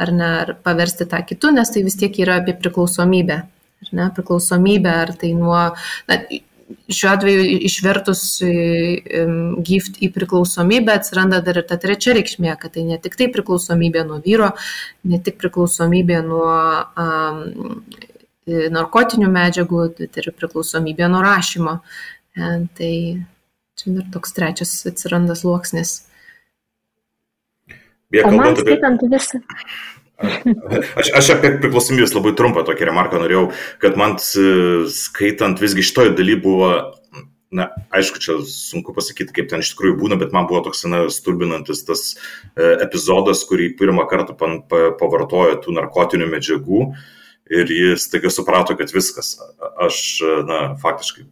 ar 0.00 0.12
ne, 0.12 0.28
ar 0.44 0.52
paversti 0.64 1.08
tą 1.08 1.22
kitų, 1.26 1.54
nes 1.56 1.72
tai 1.72 1.84
vis 1.86 1.96
tiek 2.00 2.20
yra 2.22 2.40
apie 2.40 2.56
priklausomybę. 2.60 3.40
Ar 3.80 3.92
ne, 3.96 4.06
priklausomybę, 4.16 4.92
ar 5.06 5.14
tai 5.16 5.32
nuo, 5.32 5.60
na, 6.10 6.18
šiuo 6.90 7.10
atveju 7.12 7.46
išvertus 7.66 8.22
gift 9.66 9.98
į 10.02 10.10
priklausomybę 10.14 10.94
atsiranda 10.98 11.40
dar 11.44 11.60
ir 11.62 11.66
ta 11.68 11.78
trečia 11.80 12.14
reikšmė, 12.16 12.54
kad 12.60 12.76
tai 12.76 12.86
ne 12.88 12.98
tik 13.02 13.18
tai 13.18 13.30
priklausomybė 13.34 14.04
nuo 14.08 14.20
vyro, 14.24 14.52
ne 15.08 15.20
tik 15.24 15.40
priklausomybė 15.42 16.22
nuo 16.26 16.54
um, 17.00 17.84
narkotinių 18.46 19.28
medžiagų, 19.30 19.82
bet 19.98 20.18
ir 20.20 20.30
priklausomybė 20.36 21.08
nuo 21.12 21.22
rašymo. 21.24 21.76
E, 22.36 22.52
tai 22.78 22.92
čia 23.78 23.96
dar 23.96 24.06
toks 24.14 24.34
trečias 24.36 24.74
atsiranda 24.88 25.36
sluoksnis. 25.38 26.00
O 28.24 28.30
man 28.34 28.56
skaitant 28.58 29.02
visą, 29.06 29.38
Aš, 30.20 31.10
aš 31.16 31.28
apie 31.36 31.54
priklausomybės 31.62 32.12
labai 32.16 32.34
trumpą 32.36 32.64
tokią 32.68 32.90
remarką 32.90 33.20
norėjau, 33.22 33.44
kad 33.82 33.96
man 34.00 34.18
skaitant 34.20 35.60
visgi 35.62 35.84
šitoje 35.86 36.12
daly 36.18 36.36
buvo, 36.40 36.70
na, 37.56 37.70
aišku, 37.96 38.20
čia 38.22 38.36
sunku 38.46 38.94
pasakyti, 38.96 39.34
kaip 39.36 39.48
ten 39.50 39.64
iš 39.64 39.72
tikrųjų 39.72 39.96
būna, 40.02 40.18
bet 40.20 40.34
man 40.36 40.46
buvo 40.50 40.62
toks, 40.68 40.84
na, 40.90 41.06
stulbinantis 41.12 41.82
tas 41.88 42.04
e, 42.12 42.76
epizodas, 42.84 43.42
kurį 43.48 43.72
pirmą 43.80 44.06
kartą 44.10 44.36
pavartojo 44.38 45.58
tų 45.64 45.74
narkotinių 45.80 46.30
medžiagų 46.30 46.84
ir 47.50 47.74
jis 47.74 48.06
taiga 48.12 48.30
suprato, 48.30 48.76
kad 48.78 48.92
viskas, 48.94 49.34
aš, 49.82 50.20
na, 50.46 50.62
faktiškai, 50.82 51.26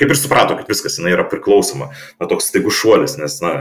kaip 0.00 0.14
ir 0.14 0.18
suprato, 0.18 0.56
kad 0.56 0.70
viskas, 0.70 0.96
jinai 1.00 1.12
yra 1.18 1.26
priklausoma, 1.28 1.90
na, 2.16 2.30
toks 2.30 2.48
staigus 2.52 2.78
šuolis, 2.80 3.18
nes, 3.20 3.36
na, 3.44 3.56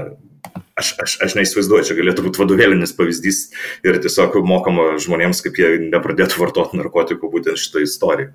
aš, 0.79 0.93
aš, 1.03 1.15
aš 1.25 1.35
neįsivaizduoju, 1.37 1.87
čia 1.89 1.97
galėtų 1.97 2.25
būti 2.25 2.41
vadovėlinis 2.41 2.93
pavyzdys 2.97 3.39
ir 3.87 3.99
tiesiog 4.01 4.37
mokama 4.47 4.93
žmonėms, 5.01 5.41
kaip 5.45 5.59
jie 5.59 5.71
nepradėtų 5.89 6.39
vartoti 6.41 6.79
narkotikų 6.79 7.29
būtent 7.33 7.59
šitą 7.59 7.83
istoriją. 7.85 8.31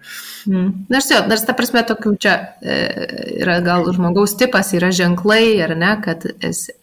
Mm. 0.49 0.69
Nors 0.93 1.09
jau, 1.11 1.23
nors 1.31 1.45
ta 1.47 1.57
prasme, 1.57 1.85
tokių 1.89 2.15
čia 2.21 2.35
e, 2.61 2.77
yra 3.41 3.59
gal 3.65 3.89
žmogaus 3.95 4.37
tipas, 4.41 4.75
yra 4.77 4.91
ženklai, 4.95 5.57
ar 5.65 5.75
ne, 5.79 5.95
kad 6.05 6.27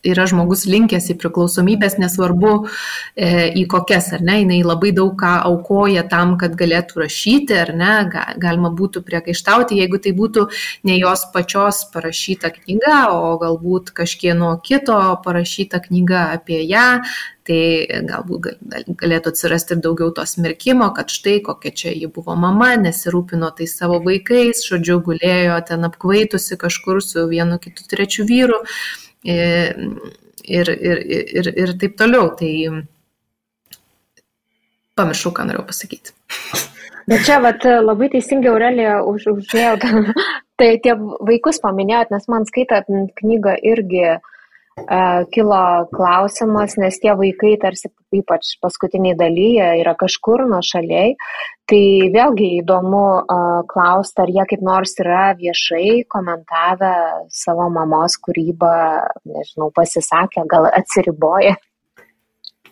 yra 0.07 0.28
žmogus 0.30 0.66
linkęs 0.70 1.12
į 1.14 1.18
priklausomybės, 1.22 1.99
nesvarbu 2.01 2.53
e, 2.62 3.51
į 3.62 3.68
kokias, 3.72 4.12
ar 4.18 4.26
ne, 4.26 4.41
jinai 4.43 4.62
labai 4.66 4.93
daug 4.97 5.14
ką 5.20 5.36
aukoja 5.51 6.05
tam, 6.12 6.36
kad 6.41 6.57
galėtų 6.59 7.03
rašyti, 7.03 7.57
ar 7.62 7.74
ne, 7.78 7.93
ga, 8.12 8.26
galima 8.41 8.74
būtų 8.74 9.05
priekaištauti, 9.05 9.80
jeigu 9.82 10.01
tai 10.01 10.16
būtų 10.18 10.47
ne 10.89 10.97
jos 10.97 11.28
pačios 11.36 11.84
parašyta 11.93 12.53
knyga, 12.55 13.03
o 13.14 13.36
galbūt 13.41 13.93
kažkieno 13.95 14.55
kito 14.66 14.97
parašyta 15.26 15.51
parašyta 15.52 15.80
knyga 15.80 16.32
apie 16.34 16.64
ją, 16.68 17.02
tai 17.43 17.88
galbūt 18.08 18.47
galėtų 18.99 19.32
atsirasti 19.32 19.76
ir 19.76 19.82
daugiau 19.82 20.12
to 20.12 20.26
smerkimo, 20.26 20.93
kad 20.95 21.10
štai 21.10 21.41
kokia 21.43 21.72
čia 21.72 21.91
ji 21.91 22.08
buvo 22.08 22.36
mama, 22.36 22.76
nesirūpino 22.78 23.52
tai 23.58 23.68
savo 23.68 23.99
vaikais, 23.99 24.64
žodžiu, 24.64 25.02
gulėjo 25.02 25.60
ten 25.68 25.84
apkvaitusi 25.84 26.58
kažkur 26.58 27.02
su 27.02 27.28
vienu 27.28 27.60
kitu 27.60 27.84
trečiu 27.89 28.26
vyru 28.26 28.62
ir, 29.24 29.76
ir, 30.45 30.68
ir, 30.72 30.97
ir, 31.41 31.54
ir 31.58 31.78
taip 31.80 31.97
toliau. 31.97 32.32
Tai 32.38 32.52
pamiršau, 34.95 35.32
ką 35.34 35.47
norėjau 35.49 35.68
pasakyti. 35.68 36.14
Bet 37.10 37.26
čia 37.26 37.41
vat, 37.41 37.64
labai 37.66 38.12
teisingai 38.14 38.52
Aurelija 38.54 39.02
už, 39.04 39.26
užėjo, 39.34 39.78
tai 40.62 40.76
tie 40.84 40.93
vaikus 40.95 41.60
paminėjot, 41.60 42.14
nes 42.14 42.28
man 42.30 42.45
skaitant 42.45 43.10
knygą 43.18 43.56
irgi 43.66 44.04
uh, 44.14 44.22
kilo 45.32 45.88
klausimas, 45.91 46.78
nes 46.80 46.99
tie 46.99 47.13
vaikai 47.17 47.57
tarsi 47.61 47.91
ypač 48.15 48.55
paskutiniai 48.63 49.15
dalyje 49.19 49.67
yra 49.82 49.93
kažkur 49.99 50.45
nuo 50.49 50.61
šaliai. 50.63 51.15
Tai 51.72 51.84
vėlgi 52.11 52.47
įdomu 52.59 53.03
uh, 53.22 53.61
klausti, 53.72 54.24
ar 54.24 54.32
jie 54.32 54.45
kaip 54.49 54.63
nors 54.65 54.97
yra 54.99 55.32
viešai 55.39 56.03
komentavę 56.11 56.93
savo 57.32 57.69
mamos 57.72 58.17
kūrybą, 58.19 58.74
nežinau, 59.32 59.69
pasisakę, 59.76 60.43
gal 60.51 60.67
atsiriboja. 60.72 61.55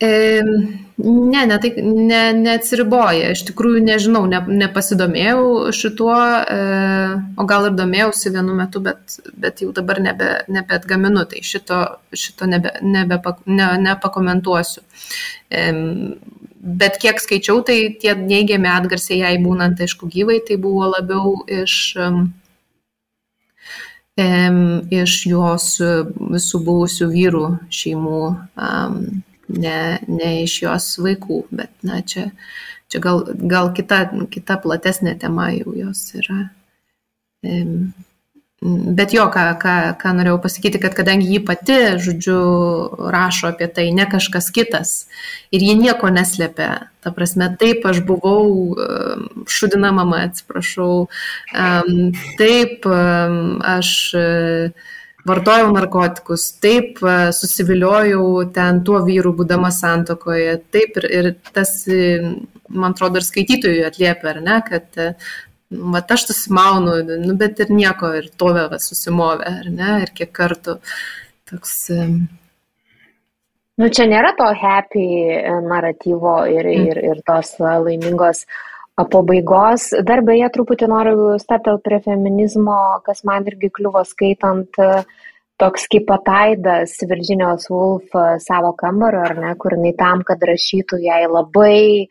Ne, 0.01 1.45
ne, 1.45 1.57
tai 1.59 1.73
ne, 1.83 2.19
neatsiriboja. 2.35 3.33
Iš 3.33 3.43
tikrųjų, 3.49 3.81
nežinau, 3.83 4.23
ne, 4.31 4.39
nepasidomėjau 4.61 5.71
šituo, 5.75 6.15
o 7.39 7.45
gal 7.47 7.67
ir 7.69 7.77
domėjausi 7.77 8.31
vienu 8.35 8.55
metu, 8.55 8.81
bet, 8.83 9.19
bet 9.39 9.63
jau 9.63 9.71
dabar 9.75 9.99
nebe, 10.03 10.31
nebeatgaminu, 10.51 11.23
tai 11.31 11.43
šito, 11.43 11.79
šito 12.15 12.47
nebe, 12.51 12.73
nebe, 12.83 13.19
ne, 13.47 13.69
nepakomentuosiu. 13.85 14.83
Bet 16.59 16.99
kiek 16.99 17.23
skaičiau, 17.23 17.63
tai 17.67 17.79
tie 17.99 18.15
neigiami 18.19 18.67
atgarsiai 18.71 19.21
jai 19.21 19.37
būnant, 19.43 19.79
aišku, 19.79 20.11
gyvai, 20.11 20.41
tai 20.47 20.59
buvo 20.59 20.91
labiau 20.95 21.39
iš 21.47 21.95
iš 24.19 25.13
jos 25.29 25.65
visų 25.79 26.59
buvusių 26.65 27.05
vyrų 27.07 27.43
šeimų 27.71 28.21
um, 28.59 28.97
ne, 29.49 29.99
ne 30.07 30.31
iš 30.43 30.61
jos 30.63 30.91
vaikų, 31.01 31.43
bet 31.51 31.71
na, 31.85 32.01
čia, 32.01 32.29
čia 32.91 33.01
gal, 33.03 33.25
gal 33.27 33.73
kita, 33.75 34.05
kita 34.31 34.59
platesnė 34.63 35.17
tema 35.19 35.49
jau 35.55 35.75
jos 35.77 36.05
yra. 36.19 36.43
Bet 38.61 39.13
jo, 39.15 39.23
ką, 39.31 39.43
ką, 39.61 39.73
ką 40.01 40.11
norėjau 40.17 40.39
pasakyti, 40.43 40.81
kad 40.83 40.95
kadangi 40.97 41.29
ji 41.31 41.39
pati, 41.47 41.77
žodžiu, 42.03 42.39
rašo 43.13 43.53
apie 43.53 43.69
tai, 43.71 43.85
ne 43.95 44.03
kažkas 44.09 44.49
kitas 44.51 44.91
ir 45.55 45.63
ji 45.63 45.77
nieko 45.79 46.09
neslėpia, 46.11 46.67
ta 46.99 47.13
prasme, 47.15 47.47
taip 47.61 47.87
aš 47.87 48.01
buvau 48.03 48.75
šudina 49.47 49.93
mama, 49.95 50.25
atsiprašau, 50.27 51.07
taip 52.41 52.83
aš 53.63 53.93
vartojau 55.29 55.69
narkotikus, 55.75 56.49
taip 56.63 56.99
susiviliojau 57.37 58.23
ten 58.55 58.81
tuo 58.85 59.03
vyru, 59.05 59.33
būdama 59.37 59.71
santokoje, 59.73 60.57
taip 60.73 60.97
ir, 61.01 61.07
ir 61.19 61.29
tas, 61.53 61.75
man 62.69 62.95
atrodo, 62.95 63.21
ir 63.21 63.27
skaitytojui 63.27 63.85
atliepia, 63.87 64.33
ar 64.33 64.41
ne, 64.45 64.57
kad 64.67 64.99
va, 65.69 66.01
aš 66.01 66.27
susimaunu, 66.31 66.97
nu, 67.25 67.37
bet 67.39 67.61
ir 67.63 67.71
nieko, 67.73 68.11
ir 68.19 68.29
tovė 68.41 68.67
va, 68.73 68.81
susimovė, 68.81 69.55
ar 69.61 69.71
ne, 69.73 69.95
ir 70.05 70.13
kiek 70.17 70.33
kartų 70.35 70.79
toks. 71.49 71.75
Nu, 73.79 73.87
čia 73.95 74.09
nėra 74.11 74.33
to 74.35 74.49
happy 74.59 75.05
naratyvo 75.69 76.41
ir, 76.51 76.67
mm. 76.67 76.89
ir, 76.91 77.03
ir 77.13 77.21
tos 77.27 77.53
laimingos 77.63 78.43
pabaigos. 79.07 79.89
Dar 80.05 80.23
beje, 80.27 80.49
truputį 80.55 80.89
noriu 80.91 81.33
staptel 81.41 81.79
prie 81.83 81.99
feminizmo, 82.05 82.77
kas 83.05 83.23
man 83.27 83.47
irgi 83.49 83.71
kliuvo 83.75 84.03
skaitant 84.07 84.81
toks 85.59 85.89
kaip 85.91 86.07
pataidas 86.07 86.95
Virginijos 87.03 87.67
Woolf 87.71 88.15
savo 88.43 88.71
kambario, 88.79 89.25
ar 89.27 89.35
ne, 89.39 89.53
kur 89.59 89.75
jinai 89.75 89.93
tam, 89.99 90.23
kad 90.27 90.43
rašytų 90.51 91.01
jai 91.03 91.21
labai 91.27 92.07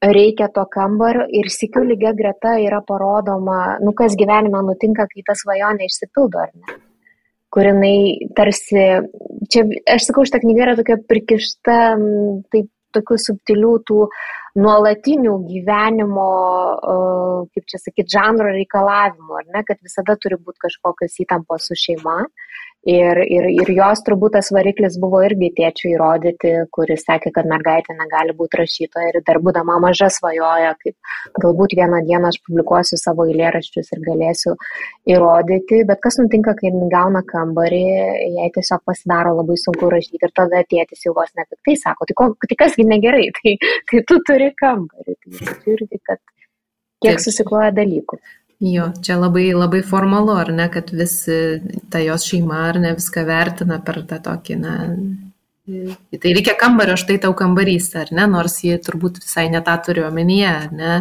reikia 0.00 0.48
to 0.54 0.64
kambario 0.72 1.26
ir 1.28 1.50
sikiu 1.52 1.84
lygia 1.86 2.14
greta 2.16 2.56
yra 2.58 2.80
parodoma, 2.82 3.76
nu 3.84 3.92
kas 3.94 4.16
gyvenime 4.18 4.62
nutinka, 4.66 5.06
kai 5.10 5.26
ta 5.26 5.36
svajonė 5.38 5.90
išsipildo, 5.90 6.46
ar 6.46 6.54
ne 6.54 6.80
kur 7.50 7.66
jinai 7.66 8.30
tarsi, 8.38 8.82
čia, 9.50 9.64
aš 9.90 10.06
sakau, 10.08 10.24
šitą 10.26 10.40
knygą 10.44 10.66
yra 10.68 10.76
tokia 10.78 10.96
prikišta, 11.10 11.78
taip, 12.54 12.68
tokių 12.96 13.18
subtilių 13.24 13.72
tų 13.88 14.00
nuolatinių 14.60 15.34
gyvenimo, 15.46 16.28
kaip 17.54 17.68
čia 17.70 17.78
sakyti, 17.78 18.10
žanro 18.16 18.50
reikalavimų, 18.56 19.36
ar 19.40 19.50
ne, 19.54 19.62
kad 19.68 19.78
visada 19.86 20.16
turi 20.18 20.40
būti 20.40 20.64
kažkokios 20.66 21.20
įtampos 21.24 21.70
su 21.70 21.78
šeima. 21.78 22.18
Ir, 22.88 23.18
ir, 23.28 23.44
ir 23.60 23.70
jos 23.76 24.00
turbūt 24.06 24.32
tas 24.38 24.46
variklis 24.56 24.94
buvo 25.00 25.18
irgi 25.26 25.50
tėčių 25.58 25.90
įrodyti, 25.90 26.52
kuris 26.72 27.02
sakė, 27.04 27.28
kad 27.36 27.44
mergaitė 27.44 27.92
negali 27.92 28.32
būti 28.38 28.56
rašytoja 28.56 29.10
ir 29.10 29.18
dar 29.26 29.36
būdama 29.44 29.76
maža 29.84 30.08
svajoja, 30.08 30.70
kaip 30.80 31.36
galbūt 31.44 31.76
vieną 31.76 32.00
dieną 32.08 32.30
aš 32.32 32.38
publikuosiu 32.46 32.96
savo 32.96 33.28
eilėraščius 33.28 33.92
ir 33.92 34.00
galėsiu 34.06 34.56
įrodyti, 35.12 35.82
bet 35.92 36.00
kas 36.00 36.16
nutinka, 36.22 36.56
kai 36.56 36.72
gauna 36.96 37.20
kambarį, 37.28 37.84
jai 38.38 38.48
tiesiog 38.56 38.80
pasidaro 38.88 39.36
labai 39.42 39.60
sunku 39.60 39.92
rašyti 39.92 40.24
ir 40.24 40.32
tada 40.40 40.64
tėtis 40.72 41.04
jau 41.04 41.12
vos 41.20 41.28
nepiktai 41.36 41.76
sako, 41.84 42.08
tai, 42.08 42.16
ko, 42.16 42.32
tai 42.48 42.62
kasgi 42.64 42.88
negerai, 42.88 43.26
tai 43.42 43.58
kai 43.92 44.06
tu 44.08 44.22
turi 44.24 44.54
kambarį, 44.56 45.20
tai 45.20 45.52
žiūrėti, 45.68 46.00
kad 46.00 46.24
kiek 47.04 47.20
susikloja 47.20 47.76
dalykų. 47.76 48.24
Jo, 48.60 48.90
čia 49.00 49.16
labai, 49.16 49.46
labai 49.56 49.80
formalu, 49.80 50.34
ar 50.36 50.50
ne, 50.52 50.66
kad 50.68 50.90
visi 50.92 51.32
ta 51.88 52.02
jos 52.04 52.26
šeima, 52.28 52.58
ar 52.68 52.78
ne, 52.82 52.92
viską 52.98 53.22
vertina 53.24 53.78
per 53.80 54.02
tą 54.08 54.18
tokį, 54.26 54.56
na, 54.60 54.74
tai 56.20 56.34
reikia 56.36 56.52
kambario, 56.60 56.98
štai 57.00 57.16
tau 57.22 57.32
kambarys, 57.38 57.88
ar 57.96 58.12
ne, 58.12 58.26
nors 58.28 58.58
jie 58.66 58.76
turbūt 58.84 59.22
visai 59.22 59.46
ne 59.48 59.62
tą 59.64 59.78
turi 59.86 60.04
omenyje, 60.04 60.50
ar 60.50 60.74
ne, 60.76 60.98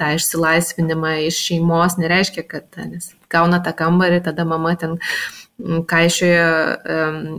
tą 0.00 0.08
išsilaisvinimą 0.16 1.18
iš 1.26 1.42
šeimos 1.50 1.98
nereiškia, 2.00 2.46
kad, 2.48 2.70
nes 2.88 3.12
gauna 3.32 3.60
tą 3.60 3.76
kambarį, 3.76 4.22
tada 4.30 4.48
mama 4.48 4.72
ten 4.80 4.96
kaišioja, 5.60 6.46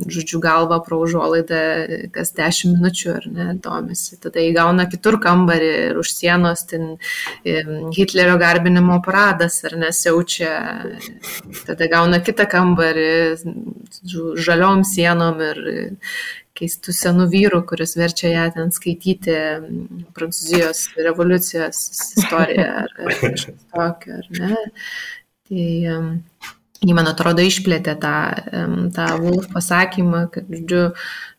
žodžiu, 0.07 0.39
galvą 0.43 0.79
pro 0.85 0.99
užuolaidą 1.03 1.61
kas 2.15 2.31
10 2.37 2.75
minučių 2.77 3.09
ar 3.17 3.25
ne, 3.27 3.47
domisi. 3.63 4.19
Tada 4.21 4.43
įgauna 4.43 4.85
kitur 4.91 5.17
kambarį 5.23 5.71
ir 5.89 5.99
už 5.99 6.13
sienos 6.13 6.63
ten 6.69 6.95
Hitlerio 7.43 8.37
garbinimo 8.41 9.01
paradas 9.05 9.59
ar 9.67 9.75
nesiaučia. 9.81 10.53
Tada 11.67 11.89
gauna 11.91 12.21
kitą 12.23 12.47
kambarį 12.49 13.11
žaliom 14.39 14.85
sienom 14.87 15.43
ir 15.43 15.61
keistų 16.57 16.93
senų 16.93 17.27
vyrų, 17.33 17.63
kuris 17.69 17.95
verčia 17.97 18.29
ją 18.29 18.45
ten 18.55 18.71
skaityti 18.71 19.35
Prancūzijos 20.15 20.85
revoliucijos 21.01 21.81
istoriją 22.21 22.69
ar, 22.83 22.95
ar 23.03 23.19
kažkas 23.19 23.67
tokio, 23.73 24.21
ar 24.21 24.31
ne. 24.37 24.61
Tai 25.49 25.65
Jį, 26.83 26.91
man 26.97 27.07
atrodo, 27.07 27.43
išplėtė 27.47 27.95
tą, 28.01 28.15
tą 28.95 29.05
Wolf 29.21 29.47
pasakymą, 29.53 30.25
kad, 30.33 30.49
žodžiu, 30.51 30.81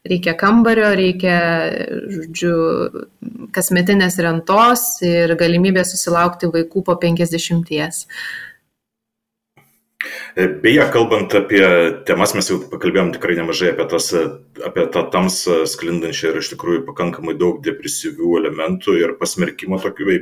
reikia 0.09 0.33
kambario, 0.41 0.89
reikia, 0.97 1.37
žodžiu, 2.15 2.55
kasmetinės 3.53 4.17
rentos 4.25 4.87
ir 5.05 5.37
galimybė 5.41 5.85
susilaukti 5.85 6.49
vaikų 6.55 6.85
po 6.89 6.97
50. 7.01 7.69
Beje, 10.35 10.85
kalbant 10.93 11.33
apie 11.39 11.63
temas, 12.09 12.35
mes 12.37 12.49
jau 12.51 12.59
pakalbėjom 12.69 13.13
tikrai 13.15 13.37
nemažai 13.39 13.71
apie, 13.71 13.87
tas, 13.89 14.11
apie 14.67 14.87
tą 14.93 15.05
tamsą 15.13 15.61
sklindančią 15.71 16.33
ir 16.33 16.41
iš 16.41 16.51
tikrųjų 16.53 16.83
pakankamai 16.89 17.37
daug 17.41 17.61
depresyvių 17.65 18.35
elementų 18.41 18.97
ir 19.01 19.15
pasmerkimo 19.21 19.79
tokių, 19.81 20.19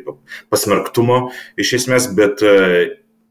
pasmerktumo 0.53 1.23
iš 1.59 1.73
esmės, 1.81 2.11
bet 2.19 2.45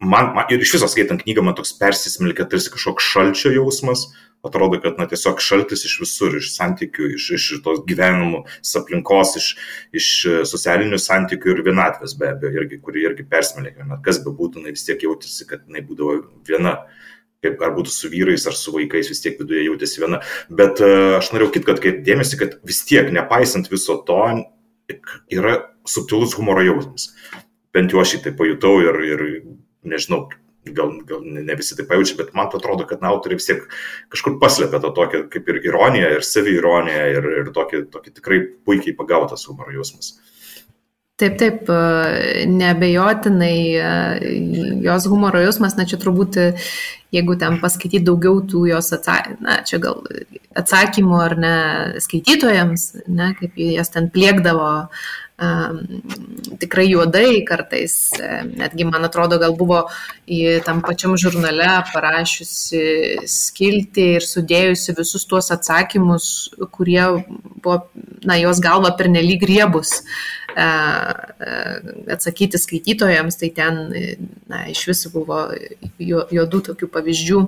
man, 0.02 0.34
man 0.36 0.52
ir 0.52 0.64
iš 0.64 0.76
viso 0.78 0.90
skaitant 0.92 1.24
knygą 1.24 1.46
man 1.46 1.56
toks 1.58 1.74
persismelkia 1.80 2.48
tarsi 2.50 2.74
kažkoks 2.74 3.08
šalčio 3.14 3.54
jausmas, 3.56 4.08
atrodo, 4.46 4.80
kad 4.82 4.98
na, 4.98 5.06
tiesiog 5.10 5.42
šaltis 5.44 5.86
iš 5.86 6.00
visur, 6.02 6.36
iš 6.40 6.50
santykių, 6.56 7.12
iš, 7.18 7.28
iš 7.38 7.48
tos 7.66 7.84
gyvenimų, 7.88 8.42
aplinkos, 8.80 9.36
iš, 9.38 9.50
iš 10.02 10.08
socialinių 10.50 10.98
santykių 11.02 11.54
ir 11.54 11.64
vienatvės 11.70 12.18
be 12.18 12.32
abejo, 12.34 12.56
irgi, 12.58 12.82
kuri 12.82 13.06
irgi 13.06 13.28
persmelkia, 13.30 13.86
kas 14.06 14.22
be 14.26 14.34
būtų, 14.34 14.66
vis 14.72 14.88
tiek 14.88 15.06
jautėsi, 15.06 15.46
kad 15.50 15.68
jinai 15.68 15.86
būdavo 15.86 16.18
viena 16.48 16.80
kaip 17.42 17.62
ar 17.66 17.72
būtų 17.74 17.90
su 17.90 18.10
vyrais 18.12 18.44
ar 18.46 18.54
su 18.54 18.74
vaikais, 18.74 19.10
vis 19.10 19.22
tiek 19.24 19.40
viduje 19.40 19.64
jautėsi 19.66 20.04
viena. 20.04 20.20
Bet 20.54 20.82
uh, 20.86 21.18
aš 21.18 21.32
norėjau 21.34 21.56
kit, 21.56 21.64
kad 21.66 21.80
kaip 21.82 22.04
dėmesį, 22.06 22.38
kad 22.38 22.52
vis 22.70 22.84
tiek, 22.86 23.10
nepaisant 23.14 23.70
viso 23.72 23.98
to, 24.06 24.20
yra 25.34 25.56
subtilus 25.90 26.36
humoro 26.38 26.62
jausmas. 26.66 27.10
Bent 27.74 27.94
jau 27.94 28.02
aš 28.04 28.14
šitai 28.14 28.36
pajutau 28.38 28.76
ir, 28.84 29.00
ir 29.08 29.26
nežinau, 29.88 30.26
gal, 30.66 30.92
gal 31.10 31.22
ne 31.26 31.56
visi 31.58 31.76
tai 31.78 31.86
pajaučia, 31.90 32.18
bet 32.20 32.34
man 32.38 32.50
atrodo, 32.52 32.86
kad 32.90 33.02
na, 33.02 33.14
autoriai 33.14 33.40
vis 33.40 33.50
tiek 33.50 33.64
kažkur 34.14 34.38
paslėpia 34.42 34.82
tą 34.84 34.92
tokią 34.98 35.24
kaip 35.34 35.50
ir 35.50 35.62
ironiją, 35.66 36.12
ir 36.18 36.28
saviironiją, 36.28 37.08
ir, 37.16 37.32
ir 37.42 37.56
tokį, 37.56 37.86
tokį 37.94 38.14
tikrai 38.20 38.44
puikiai 38.66 38.98
pagautas 38.98 39.48
humoro 39.50 39.74
jausmas. 39.76 40.16
Taip, 41.22 41.36
taip, 41.38 41.68
nebejotinai 42.50 43.58
jos 44.82 45.06
humoro 45.10 45.42
jausmas, 45.44 45.76
na 45.78 45.86
čia 45.86 46.00
turbūt, 46.02 46.40
jeigu 47.14 47.36
ten 47.38 47.60
skaityti 47.62 48.02
daugiau 48.08 48.40
tų 48.42 48.64
jos 48.72 48.90
atsakymų, 48.98 49.38
na 49.46 49.60
čia 49.68 49.78
gal 49.84 50.02
atsakymų 50.58 51.20
ar 51.22 51.36
ne 51.38 51.56
skaitytojams, 52.02 52.88
ne, 53.06 53.36
kaip 53.38 53.60
jas 53.62 53.94
ten 53.94 54.10
pliekdavo 54.14 54.72
tikrai 56.62 56.86
juodai 56.92 57.42
kartais, 57.48 57.96
netgi 58.46 58.86
man 58.86 59.08
atrodo, 59.08 59.40
gal 59.42 59.56
buvo 59.58 59.84
tam 60.66 60.82
pačiam 60.86 61.16
žurnale 61.18 61.70
parašiusi 61.90 62.84
skilti 63.30 64.06
ir 64.18 64.28
sudėjusi 64.28 64.96
visus 64.98 65.26
tuos 65.26 65.52
atsakymus, 65.54 66.28
kurie 66.76 67.04
buvo, 67.64 67.80
na, 68.26 68.38
jos 68.42 68.62
galva 68.62 68.94
pernelyg 68.98 69.42
riebus 69.50 70.02
atsakyti 72.12 72.60
skaitytojams, 72.60 73.40
tai 73.40 73.50
ten, 73.56 73.82
na, 74.52 74.66
iš 74.70 74.86
viso 74.90 75.12
buvo 75.14 75.48
juodų 75.98 76.64
tokių 76.70 76.92
pavyzdžių 76.92 77.42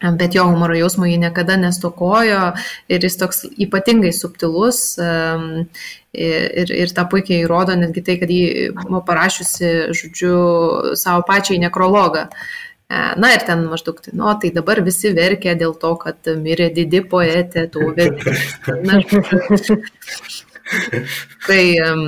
bet 0.00 0.36
jo 0.36 0.44
humoro 0.50 0.76
jausmo 0.78 1.08
jį 1.08 1.18
niekada 1.24 1.56
nestokojo 1.60 2.52
ir 2.88 3.04
jis 3.06 3.18
toks 3.18 3.44
ypatingai 3.58 4.12
subtilus 4.14 4.80
ir, 4.98 6.72
ir 6.82 6.94
tą 6.94 7.04
puikiai 7.10 7.44
įrodo 7.44 7.76
netgi 7.78 8.04
tai, 8.06 8.16
kad 8.20 8.30
jį 8.32 8.70
buvo 8.78 9.02
parašiusi, 9.06 9.74
žodžiu, 9.98 10.38
savo 10.98 11.26
pačiai 11.28 11.60
nekrologą. 11.62 12.28
E, 12.88 13.00
na 13.20 13.34
ir 13.34 13.44
ten 13.44 13.66
maždaug, 13.68 14.00
tai, 14.04 14.14
nu, 14.16 14.30
tai 14.40 14.50
dabar 14.54 14.80
visi 14.84 15.12
verkia 15.16 15.54
dėl 15.58 15.74
to, 15.76 15.92
kad 16.00 16.30
mirė 16.40 16.70
didi 16.74 17.02
poetė, 17.04 17.66
tų 17.72 17.92
verkė. 17.98 18.32
Na, 18.88 19.02
tai 21.48 21.62
um, 21.84 22.06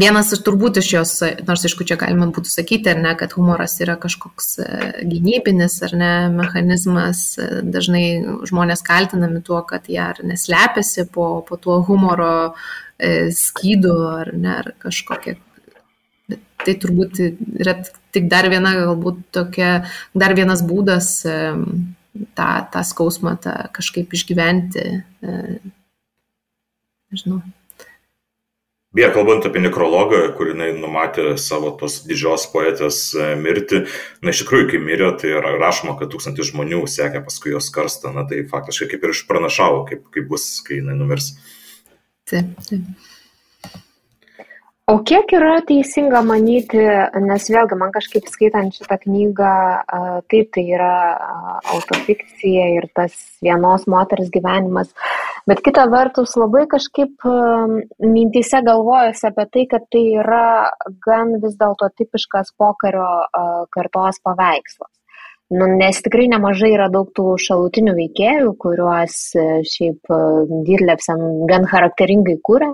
Vienas 0.00 0.30
iš 0.32 0.40
turbūt 0.40 0.78
iš 0.80 0.86
jos, 0.94 1.10
nors 1.44 1.66
aišku, 1.68 1.84
čia 1.84 1.98
galima 2.00 2.30
būtų 2.32 2.48
sakyti, 2.48 2.88
ar 2.94 3.00
ne, 3.04 3.10
kad 3.20 3.34
humoras 3.36 3.74
yra 3.84 3.98
kažkoks 4.00 4.48
e, 4.64 4.68
gynybinis 5.04 5.76
ar 5.84 5.92
ne 6.00 6.12
mechanizmas, 6.32 7.20
e, 7.36 7.60
dažnai 7.60 8.06
žmonės 8.48 8.80
kaltinami 8.86 9.42
tuo, 9.44 9.60
kad 9.68 9.92
jie 9.92 10.00
ar 10.00 10.22
neslepiasi 10.24 11.04
po, 11.12 11.44
po 11.44 11.60
tuo 11.60 11.82
humoro 11.84 12.32
e, 12.96 13.28
skydu 13.36 13.92
ar 14.14 14.32
ne, 14.32 14.56
ar 14.62 14.72
kažkokia. 14.80 15.36
Bet 16.32 16.40
tai 16.64 16.78
turbūt 16.80 17.20
yra 17.60 17.76
tik 18.16 18.32
dar 18.32 18.48
viena, 18.48 18.72
galbūt 18.80 19.26
tokia, 19.36 19.72
dar 20.16 20.32
vienas 20.38 20.64
būdas 20.64 21.18
tą, 21.20 22.52
tą 22.72 22.88
skausmą 22.94 23.36
tą 23.44 23.58
kažkaip 23.76 24.16
išgyventi. 24.16 25.02
Nežinau. 27.12 27.44
Beje, 28.92 29.08
kalbant 29.14 29.46
apie 29.48 29.62
nekrologą, 29.64 30.18
kur 30.36 30.50
jinai 30.50 30.68
numatė 30.76 31.30
savo 31.40 31.70
tos 31.80 32.02
didžios 32.04 32.44
poetės 32.52 32.98
e, 33.16 33.30
mirtį, 33.40 33.86
na 34.20 34.34
iš 34.34 34.42
tikrųjų, 34.42 34.66
kai 34.68 34.80
mirė, 34.84 35.08
tai 35.22 35.32
rašoma, 35.40 35.94
kad 35.96 36.12
tūkstantis 36.12 36.50
žmonių 36.50 36.82
sekė 36.92 37.22
paskui 37.24 37.54
jos 37.54 37.70
karstą, 37.72 38.12
na 38.12 38.26
tai 38.28 38.42
faktiškai 38.50 38.90
kaip 38.92 39.06
ir 39.06 39.14
išpranašavo, 39.14 39.86
kaip, 39.88 40.04
kaip 40.12 40.28
bus, 40.28 40.44
kai 40.66 40.82
jinai 40.82 40.98
numirs. 40.98 41.32
Taip, 42.28 42.52
taip. 42.68 42.84
O 44.90 44.96
kiek 45.06 45.30
yra 45.30 45.60
teisinga 45.62 46.24
manyti, 46.26 46.80
nes 47.22 47.44
vėlgi 47.54 47.76
man 47.78 47.92
kažkaip 47.94 48.26
skaitant 48.26 48.74
šitą 48.74 48.96
knygą, 49.04 49.50
taip 50.32 50.48
tai 50.56 50.64
yra 50.74 50.94
autofikcija 51.76 52.64
ir 52.80 52.88
tas 52.98 53.14
vienos 53.46 53.86
moters 53.86 54.32
gyvenimas, 54.34 54.90
bet 55.46 55.62
kita 55.62 55.84
vertus 55.92 56.34
labai 56.34 56.64
kažkaip 56.72 57.28
mintise 58.02 58.62
galvojusi 58.66 59.28
apie 59.30 59.46
tai, 59.54 59.64
kad 59.70 59.86
tai 59.94 60.02
yra 60.24 60.48
gan 61.06 61.36
vis 61.44 61.54
dėlto 61.62 61.86
tipiškas 62.02 62.50
pokario 62.58 63.06
kartos 63.78 64.18
paveikslas. 64.26 64.90
Nu, 65.52 65.66
nes 65.68 65.98
tikrai 66.00 66.30
nemažai 66.32 66.70
yra 66.72 66.86
daug 66.88 67.10
tų 67.12 67.34
šalutinių 67.44 67.92
veikėjų, 67.98 68.52
kuriuos 68.62 69.16
e, 69.36 69.42
šiaip 69.68 70.08
e, 70.08 70.20
Dirlepsen 70.64 71.20
gan 71.50 71.66
charakteringai 71.68 72.38
kūrė 72.48 72.70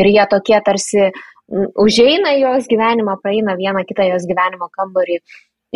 ir 0.00 0.08
jie 0.10 0.24
tokie 0.32 0.58
tarsi 0.66 1.04
užeina 1.48 2.32
jos 2.40 2.66
gyvenimą, 2.70 3.18
praeina 3.22 3.56
vieną 3.56 3.84
kitą 3.88 4.08
jos 4.10 4.26
gyvenimo 4.26 4.68
kambarį 4.72 5.20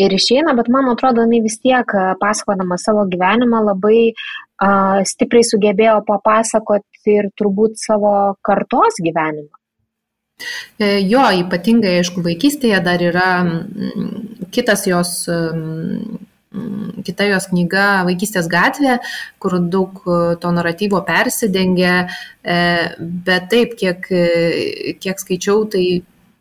ir 0.00 0.14
išeina, 0.14 0.54
bet 0.58 0.70
man 0.72 0.88
atrodo, 0.90 1.26
jinai 1.26 1.42
vis 1.44 1.58
tiek 1.62 1.94
pasakodama 2.20 2.78
savo 2.78 3.04
gyvenimą 3.10 3.62
labai 3.68 4.10
uh, 4.10 5.00
stipriai 5.06 5.46
sugebėjo 5.46 6.00
papasakoti 6.08 7.16
ir 7.16 7.30
turbūt 7.38 7.78
savo 7.80 8.14
kartos 8.46 9.00
gyvenimą. 9.02 9.50
E, 10.80 10.86
jo, 11.04 11.22
ypatingai, 11.42 11.98
aišku, 12.00 12.22
vaikystėje 12.24 12.78
dar 12.84 13.02
yra 13.04 13.30
kitas 14.54 14.86
jos 14.88 15.12
kita 17.06 17.28
jos 17.30 17.46
knyga 17.50 18.04
Vaikystės 18.08 18.48
gatvė, 18.50 18.98
kur 19.42 19.58
daug 19.70 20.00
e, 20.02 20.16
to 20.42 20.50
naratyvo 20.54 21.02
persidengia, 21.06 22.08
e, 22.42 22.56
bet 22.98 23.50
taip, 23.52 23.76
kiek, 23.78 24.08
e, 24.10 24.96
kiek 24.98 25.22
skaičiau, 25.22 25.68
tai 25.70 25.84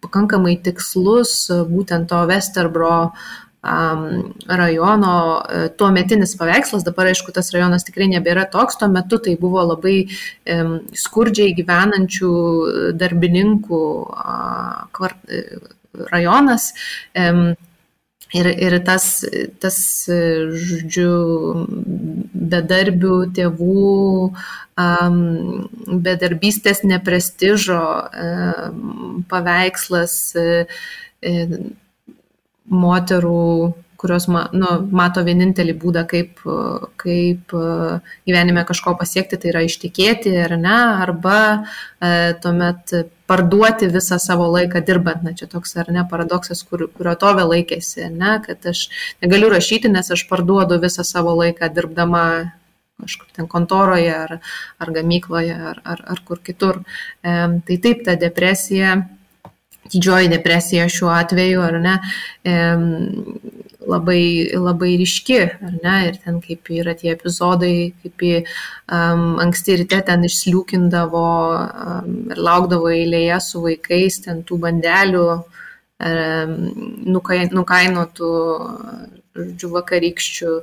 pakankamai 0.02 0.58
tikslus 0.64 1.52
būtent 1.70 2.10
to 2.10 2.24
Westerbro 2.30 3.12
rajono 3.60 5.16
tuo 5.76 5.90
metinis 5.92 6.32
paveikslas, 6.40 6.86
dabar 6.88 7.10
aišku, 7.12 7.34
tas 7.36 7.52
rajonas 7.52 7.84
tikrai 7.84 8.08
nebėra 8.08 8.46
toks, 8.48 8.78
tuo 8.80 8.88
metu 8.88 9.20
tai 9.20 9.34
buvo 9.36 9.66
labai 9.74 9.98
skurdžiai 10.96 11.52
gyvenančių 11.58 12.32
darbininkų 12.96 13.82
rajonas. 16.08 16.70
Ir, 18.30 18.46
ir 18.46 18.76
tas, 18.86 19.06
tas, 19.58 19.78
žodžiu, 20.70 21.14
bedarbių 22.52 23.16
tėvų, 23.34 23.86
um, 24.84 25.18
bedarbystės 26.06 26.84
neprestižo 26.86 27.82
um, 27.82 29.24
paveikslas 29.32 30.16
um, 30.38 31.58
moterų 32.70 33.74
kurios 34.00 34.30
ma, 34.32 34.46
nu, 34.56 34.70
mato 34.96 35.22
vienintelį 35.28 35.76
būdą, 35.82 36.06
kaip, 36.08 36.40
kaip 37.02 37.56
gyvenime 38.28 38.64
kažko 38.68 38.94
pasiekti, 39.00 39.40
tai 39.42 39.52
yra 39.52 39.64
ištikėti 39.68 40.32
ar 40.46 40.56
ne, 40.60 40.78
arba 41.04 41.40
e, 41.52 42.12
tuomet 42.40 42.94
parduoti 43.30 43.90
visą 43.92 44.18
savo 44.24 44.48
laiką 44.54 44.82
dirbant. 44.88 45.26
Na, 45.28 45.36
čia 45.36 45.50
toks 45.52 45.76
ar 45.84 45.92
ne 45.94 46.06
paradoksas, 46.10 46.64
kur, 46.70 46.88
kurio 46.96 47.18
tovė 47.20 47.44
laikėsi, 47.50 48.08
ne, 48.16 48.38
kad 48.46 48.72
aš 48.72 48.88
negaliu 49.26 49.52
rašyti, 49.52 49.92
nes 49.92 50.16
aš 50.16 50.26
parduodu 50.32 50.80
visą 50.80 51.04
savo 51.08 51.36
laiką 51.42 51.68
dirbdama 51.76 52.26
kažkur 53.00 53.30
ten 53.36 53.48
kontoroje 53.48 54.12
ar, 54.16 54.40
ar 54.80 54.92
gamykloje 54.96 55.56
ar, 55.56 55.80
ar, 55.84 56.04
ar 56.16 56.24
kur 56.28 56.40
kitur. 56.44 56.84
E, 57.24 57.40
tai 57.68 57.82
taip, 57.84 58.06
ta 58.08 58.16
depresija 58.20 59.02
didžioji 59.94 60.32
depresija 60.32 60.88
šiuo 60.92 61.10
atveju, 61.14 61.62
ar 61.66 61.80
ne, 61.84 61.96
labai, 63.90 64.52
labai 64.54 64.92
ryški, 65.02 65.38
ar 65.66 65.78
ne, 65.84 65.96
ir 66.10 66.20
ten 66.24 66.40
kaip 66.44 66.70
yra 66.74 66.96
tie 66.98 67.14
epizodai, 67.14 67.92
kaip 68.04 68.26
į 68.26 68.34
um, 68.42 69.40
anksti 69.44 69.80
ryte 69.82 70.02
ten 70.08 70.26
išsliūkindavo 70.28 71.24
um, 71.56 72.12
ir 72.34 72.44
laukdavo 72.50 72.92
eilėje 72.94 73.40
su 73.46 73.64
vaikais, 73.66 74.20
ten 74.26 74.44
tų 74.48 74.60
bandelių 74.66 75.26
um, 75.38 76.54
nukainotų, 77.16 78.34
žodžiu, 79.40 79.72
vakarykščių 79.78 80.54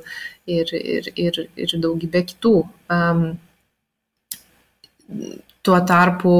ir, 0.57 0.73
ir, 0.77 1.11
ir, 1.15 1.43
ir 1.57 1.75
daugybė 1.83 2.23
kitų. 2.31 2.55
Um, 2.93 3.27
Tuo 5.67 5.77
tarpu 5.83 6.33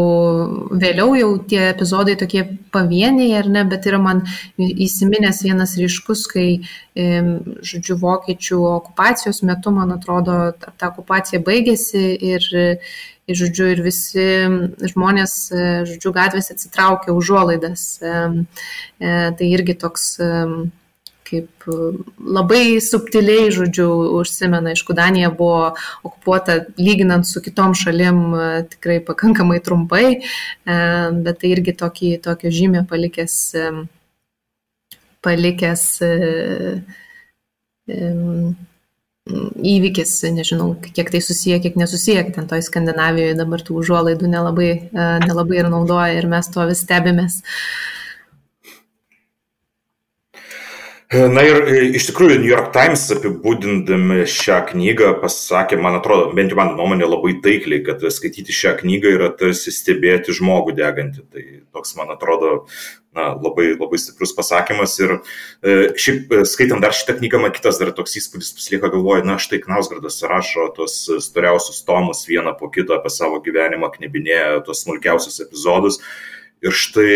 vėliau 0.80 1.15
jau 1.19 1.32
tie 1.51 1.59
epizodai 1.73 2.15
tokie 2.19 2.45
pavieniai 2.71 3.34
ar 3.41 3.49
ne, 3.51 3.65
bet 3.67 3.89
yra 3.89 3.99
man 3.99 4.21
įsiminęs 4.57 5.41
vienas 5.43 5.75
ryškus, 5.80 6.23
kai, 6.32 6.47
žodžiu, 6.95 7.97
vokiečių 7.99 8.61
okupacijos 8.69 9.43
metu, 9.47 9.73
man 9.75 9.91
atrodo, 9.97 10.38
ta 10.63 10.93
okupacija 10.93 11.43
baigėsi 11.43 12.05
ir, 12.32 12.47
ir 13.28 13.41
žodžiu, 13.41 13.69
ir 13.75 13.84
visi 13.84 14.28
žmonės, 14.93 15.38
žodžiu, 15.91 16.15
gatvės 16.15 16.53
atsitraukė 16.55 17.11
užuolaidas. 17.11 17.88
E, 17.99 18.17
tai 18.97 19.51
irgi 19.51 19.75
toks 19.84 20.13
kaip 21.28 21.67
e, 21.67 21.78
labai 22.38 22.80
subtiliai, 22.84 23.49
žodžiu, 23.55 23.88
užsimena, 24.19 24.73
aišku, 24.73 24.95
Danija 24.97 25.32
buvo 25.36 25.73
okupuota 26.07 26.59
lyginant 26.80 27.28
su 27.28 27.41
kitom 27.43 27.75
šalim 27.78 28.21
e, 28.36 28.47
tikrai 28.71 28.99
pakankamai 29.07 29.59
trumpai, 29.63 30.05
e, 30.17 30.80
bet 31.25 31.41
tai 31.43 31.53
irgi 31.55 31.75
tokį, 31.82 32.13
tokio 32.25 32.53
žymę 32.53 32.86
palikęs 32.89 33.38
palikęs 35.25 35.84
įvykis, 39.67 40.11
nežinau, 40.32 40.69
kiek 40.95 41.09
tai 41.11 41.19
susiję, 41.23 41.57
kiek 41.63 41.75
nesusiję, 41.80 42.23
ten 42.36 42.47
toj 42.47 42.63
Skandinavijoje 42.63 43.36
dabar 43.36 43.63
tų 43.65 43.82
užuolaidų 43.82 44.30
nelabai, 44.32 44.69
nelabai 44.93 45.59
ir 45.59 45.69
naudoja 45.73 46.15
ir 46.15 46.30
mes 46.32 46.47
to 46.53 46.63
vis 46.69 46.86
stebimės. 46.86 47.41
Uh, 47.41 47.96
Na 51.08 51.39
ir 51.39 51.62
e, 51.64 51.76
iš 51.95 52.10
tikrųjų 52.10 52.41
New 52.41 52.49
York 52.49 52.74
Times 52.76 53.05
apibūdindami 53.16 54.26
šią 54.28 54.58
knygą 54.74 55.14
pasakė, 55.22 55.78
man 55.80 55.95
atrodo, 55.95 56.34
bent 56.36 56.51
jau 56.51 56.58
mano 56.60 56.74
nuomonė 56.76 57.08
labai 57.08 57.38
taikliai, 57.45 57.80
kad 57.86 58.01
skaityti 58.12 58.51
šią 58.51 58.74
knygą 58.82 59.14
yra 59.16 59.30
tarsi 59.39 59.72
stebėti 59.72 60.36
žmogų 60.36 60.76
degantį. 60.76 61.24
Tai 61.32 61.43
toks, 61.78 61.93
man 61.95 62.12
atrodo, 62.12 62.49
na, 63.16 63.30
labai, 63.39 63.70
labai 63.78 64.01
stiprus 64.03 64.36
pasakymas. 64.36 64.97
Ir 64.99 65.14
e, 65.16 65.78
šiaip 65.95 66.36
e, 66.36 66.41
skaitant 66.51 66.84
dar 66.84 66.91
šitą 66.97 67.16
knygą, 67.22 67.39
man 67.45 67.55
kitas 67.55 67.80
dar 67.80 67.93
toks 67.95 68.20
įspūdis 68.20 68.51
pasilieka 68.60 68.91
galvoju, 68.97 69.24
na 69.32 69.39
štai 69.39 69.62
Knausgardas 69.64 70.20
rašo 70.28 70.68
tos 70.76 70.99
storiausius 71.24 71.88
tomus 71.88 72.26
vieną 72.28 72.51
po 72.60 72.68
kito 72.68 72.99
apie 72.99 73.14
savo 73.16 73.39
gyvenimą, 73.47 73.93
knebinėja 73.95 74.60
tos 74.68 74.84
smulkiausius 74.84 75.39
epizodus. 75.47 76.01
Ir 76.68 76.76
štai 76.76 77.16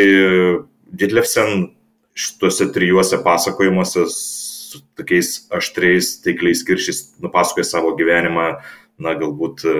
Didlefsen 0.95 1.73
šituose 2.21 2.69
trijuose 2.75 3.19
pasakojimuose 3.25 4.05
su 4.11 4.83
tokiais 4.95 5.33
aštriais, 5.51 6.13
taikliais 6.23 6.63
kiršiais 6.67 7.03
nupasakoja 7.23 7.67
savo 7.67 7.91
gyvenimą, 7.97 8.47
na, 9.01 9.15
galbūt 9.19 9.65
e, 9.67 9.75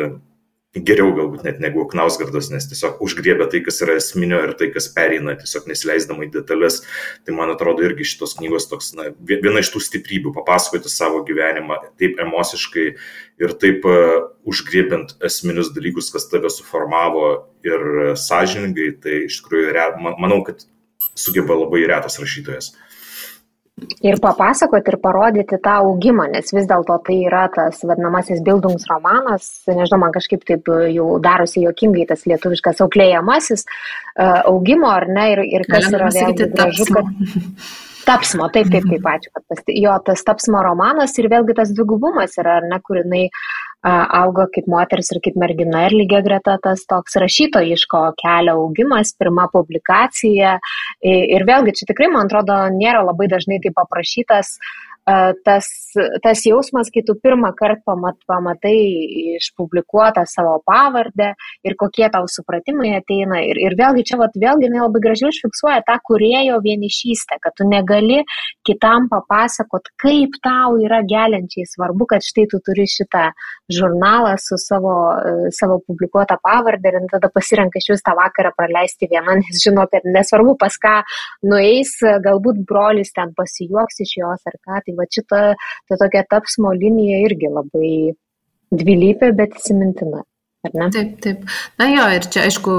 geriau 0.72 1.12
galbūt 1.16 1.44
net 1.44 1.60
negu 1.60 1.84
Knausgardas, 1.92 2.48
nes 2.52 2.66
tiesiog 2.70 3.02
užgriebia 3.04 3.50
tai, 3.52 3.60
kas 3.66 3.82
yra 3.84 3.98
esminio 4.00 4.40
ir 4.46 4.54
tai, 4.60 4.70
kas 4.72 4.88
pereina, 4.96 5.36
tiesiog 5.40 5.68
nesileisdama 5.68 6.24
į 6.28 6.32
detalės. 6.38 6.80
Tai 7.28 7.36
man 7.36 7.52
atrodo 7.52 7.84
irgi 7.84 8.08
šitos 8.08 8.38
knygos 8.40 8.70
toks, 8.72 8.94
na, 8.96 9.10
viena 9.20 9.60
iš 9.60 9.74
tų 9.74 9.84
stiprybių- 9.84 10.32
papasakoti 10.40 10.92
savo 10.92 11.26
gyvenimą 11.28 11.82
taip 12.00 12.20
emociškai 12.24 12.88
ir 13.44 13.56
taip 13.60 13.88
uh, 13.90 14.32
užgriebiant 14.48 15.18
esminius 15.28 15.74
dalykus, 15.76 16.12
kas 16.14 16.30
tave 16.32 16.48
suformavo 16.48 17.28
ir 17.68 17.82
uh, 17.82 18.14
sąžiningai. 18.16 18.94
Tai 19.04 19.26
iš 19.28 19.42
tikrųjų, 19.42 19.76
manau, 20.00 20.40
kad 20.48 20.64
sugeba 21.18 21.58
labai 21.58 21.86
retas 21.90 22.20
rašytojas. 22.22 22.72
Ir 24.06 24.20
papasakoti 24.22 24.92
ir 24.94 24.98
parodyti 25.02 25.58
tą 25.64 25.78
augimą, 25.88 26.28
nes 26.30 26.52
vis 26.54 26.68
dėlto 26.70 26.98
tai 27.08 27.16
yra 27.26 27.48
tas 27.54 27.80
vadinamasis 27.88 28.42
Bildungsromanas, 28.46 29.48
nežinau, 29.70 30.02
man 30.04 30.14
kažkaip 30.14 30.44
taip 30.46 30.70
jau 30.94 31.08
darosi 31.24 31.64
jokingai 31.64 32.06
tas 32.12 32.28
lietuviškas 32.30 32.84
auklėjamasis 32.86 33.64
e, 33.66 33.72
augimo, 34.52 34.92
ar 34.92 35.08
ne, 35.10 35.26
ir, 35.34 35.42
ir 35.58 35.66
kas 35.70 35.88
Galima 35.88 35.98
yra 35.98 36.12
vėlgi 36.18 36.50
gražu, 36.54 36.88
kad 36.92 37.10
tapsmo, 38.06 38.52
taip, 38.54 38.70
taip, 38.74 38.86
taip, 38.92 39.10
ačiū, 39.16 39.34
kad 39.34 39.48
tas, 39.50 39.66
jo 39.74 39.98
tas 40.06 40.26
tapsmo 40.30 40.62
romanas 40.68 41.18
ir 41.18 41.32
vėlgi 41.32 41.58
tas 41.58 41.74
dvigubumas 41.74 42.38
yra, 42.42 42.60
ar 42.62 42.70
ne, 42.70 42.82
kur 42.86 43.02
jinai 43.02 43.28
auga 43.84 44.46
kaip 44.54 44.68
moteris 44.70 45.10
ir 45.14 45.20
kaip 45.26 45.38
mergina 45.42 45.86
ir 45.88 45.96
lygiai 45.96 46.22
greta 46.26 46.58
tas 46.62 46.84
toks 46.90 47.18
rašytojiško 47.24 48.04
kelio 48.22 48.58
augimas, 48.62 49.16
pirma 49.18 49.48
publikacija. 49.54 50.60
Ir 51.02 51.48
vėlgi 51.50 51.74
čia 51.80 51.90
tikrai, 51.90 52.12
man 52.14 52.30
atrodo, 52.30 52.58
nėra 52.78 53.02
labai 53.08 53.30
dažnai 53.32 53.62
taip 53.64 53.78
paprašytas 53.80 54.58
tas, 55.46 55.68
tas 56.24 56.44
jausmas, 56.46 56.92
kai 56.94 57.04
tu 57.06 57.16
pirmą 57.18 57.52
kartą 57.58 57.82
pamat, 57.86 58.18
pamatai 58.30 58.76
išpublikuotą 59.38 60.24
savo 60.30 60.60
pavardę 60.66 61.32
ir 61.66 61.76
kokie 61.80 62.10
tau 62.14 62.28
supratimai 62.30 62.94
ateina. 63.00 63.42
Ir, 63.46 63.58
ir 63.58 63.76
vėlgi 63.80 64.06
čia 64.12 64.20
vat, 64.22 64.36
vėlgi 64.38 64.70
labai 64.72 65.02
gražiai 65.04 65.32
užfiksuoja 65.32 65.82
tą 65.88 65.98
kurėjo 66.06 66.60
vienišystę, 66.64 67.40
kad 67.42 67.56
tu 67.58 67.68
negali 67.68 68.22
kitam 68.68 69.10
papasakot, 69.12 69.90
kaip 70.02 70.38
tau 70.44 70.78
yra 70.82 71.02
geliančiai 71.08 71.66
svarbu, 71.66 72.08
kad 72.14 72.26
štai 72.26 72.48
tu 72.52 72.62
turi 72.64 72.86
šitą 72.90 73.32
žurnalą 73.72 74.36
su 74.40 74.58
savo, 74.62 74.96
savo 75.56 75.80
publikuotą 75.88 76.38
pavardę 76.44 76.92
ir 76.92 77.10
tada 77.12 77.32
pasirenka 77.34 77.82
iš 77.82 77.92
jūs 77.94 78.06
tą 78.06 78.16
vakarą 78.20 78.54
praleisti 78.58 79.10
vieną, 79.12 79.40
nes 79.42 79.64
žino, 79.64 79.88
kad 79.92 80.06
nesvarbu 80.06 80.56
pas 80.62 80.78
ką 80.82 80.96
nueis, 81.48 81.96
galbūt 82.26 82.62
brolis 82.68 83.14
ten 83.16 83.34
pasijuoks 83.38 84.04
iš 84.06 84.18
jos 84.22 84.50
ar 84.52 84.58
ką. 84.62 84.82
Tai 84.86 84.91
va 84.98 85.08
šita 85.10 85.42
ta 85.58 86.00
tokia 86.02 86.26
tapsmo 86.30 86.74
linija 86.78 87.22
irgi 87.28 87.52
labai 87.52 87.94
dvilypė, 88.72 89.32
bet 89.36 89.58
įsimintina. 89.60 90.26
Taip, 90.62 91.16
taip. 91.24 91.46
Na 91.82 91.88
jo, 91.90 92.04
ir 92.14 92.26
čia 92.30 92.44
aišku, 92.46 92.74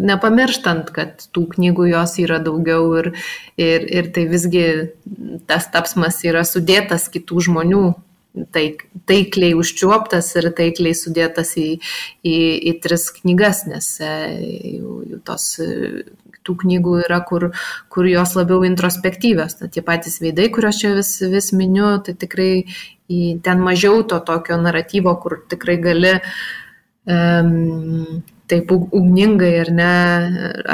nepamirštant, 0.00 0.88
kad 0.96 1.26
tų 1.36 1.42
knygų 1.52 1.90
jos 1.90 2.14
yra 2.22 2.38
daugiau 2.40 2.86
ir, 3.02 3.10
ir, 3.60 3.84
ir 3.92 4.08
tai 4.16 4.24
visgi 4.30 4.64
tas 5.44 5.68
tapsmas 5.74 6.22
yra 6.24 6.46
sudėtas 6.48 7.10
kitų 7.12 7.44
žmonių 7.50 7.82
taik, 8.52 8.86
taikliai 9.08 9.56
užčiuoptas 9.58 10.32
ir 10.40 10.50
taikliai 10.56 10.96
sudėtas 10.98 11.54
į, 11.60 11.68
į, 12.26 12.36
į 12.70 12.76
tris 12.84 13.08
knygas, 13.20 13.64
nes 13.70 13.90
e, 14.04 14.12
jau, 14.76 15.00
jau 15.06 15.20
tos 15.26 15.48
tų 16.46 16.54
knygų 16.62 17.00
yra, 17.06 17.20
kur, 17.26 17.48
kur 17.92 18.06
jos 18.06 18.36
labiau 18.38 18.62
introspektyvios. 18.68 19.58
Tai 19.58 19.70
tie 19.72 19.82
patys 19.86 20.20
veidai, 20.22 20.48
kuriuos 20.54 20.78
čia 20.82 20.94
vis, 20.94 21.16
vis 21.32 21.50
miniu, 21.56 21.96
tai 22.06 22.14
tikrai 22.18 22.52
ten 23.42 23.62
mažiau 23.62 24.04
to 24.06 24.20
tokio 24.26 24.58
naratyvo, 24.62 25.14
kur 25.22 25.40
tikrai 25.50 25.76
gali 25.82 26.14
um, 27.06 28.22
taip 28.50 28.70
ugningai 28.74 29.52
ar 29.64 29.70
ne, 29.74 29.92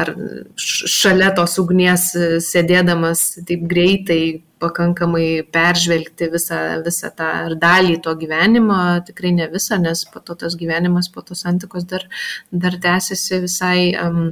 ar 0.02 0.12
šalia 0.60 1.30
tos 1.36 1.58
ugnies 1.62 2.10
sėdėdamas 2.44 3.24
taip 3.48 3.64
greitai 3.70 4.22
pakankamai 4.62 5.42
peržvelgti 5.50 6.28
visą, 6.30 6.60
visą 6.84 7.10
tą 7.16 7.30
ar 7.48 7.56
dalį 7.58 7.96
to 8.04 8.12
gyvenimo, 8.20 8.78
tikrai 9.08 9.32
ne 9.34 9.48
visą, 9.50 9.80
nes 9.82 10.04
po 10.12 10.22
to 10.22 10.36
tas 10.44 10.54
gyvenimas, 10.60 11.10
po 11.10 11.24
tos 11.26 11.42
antikos 11.50 11.88
dar, 11.90 12.06
dar 12.52 12.78
tęsiasi 12.84 13.42
visai 13.42 13.90
um, 14.04 14.30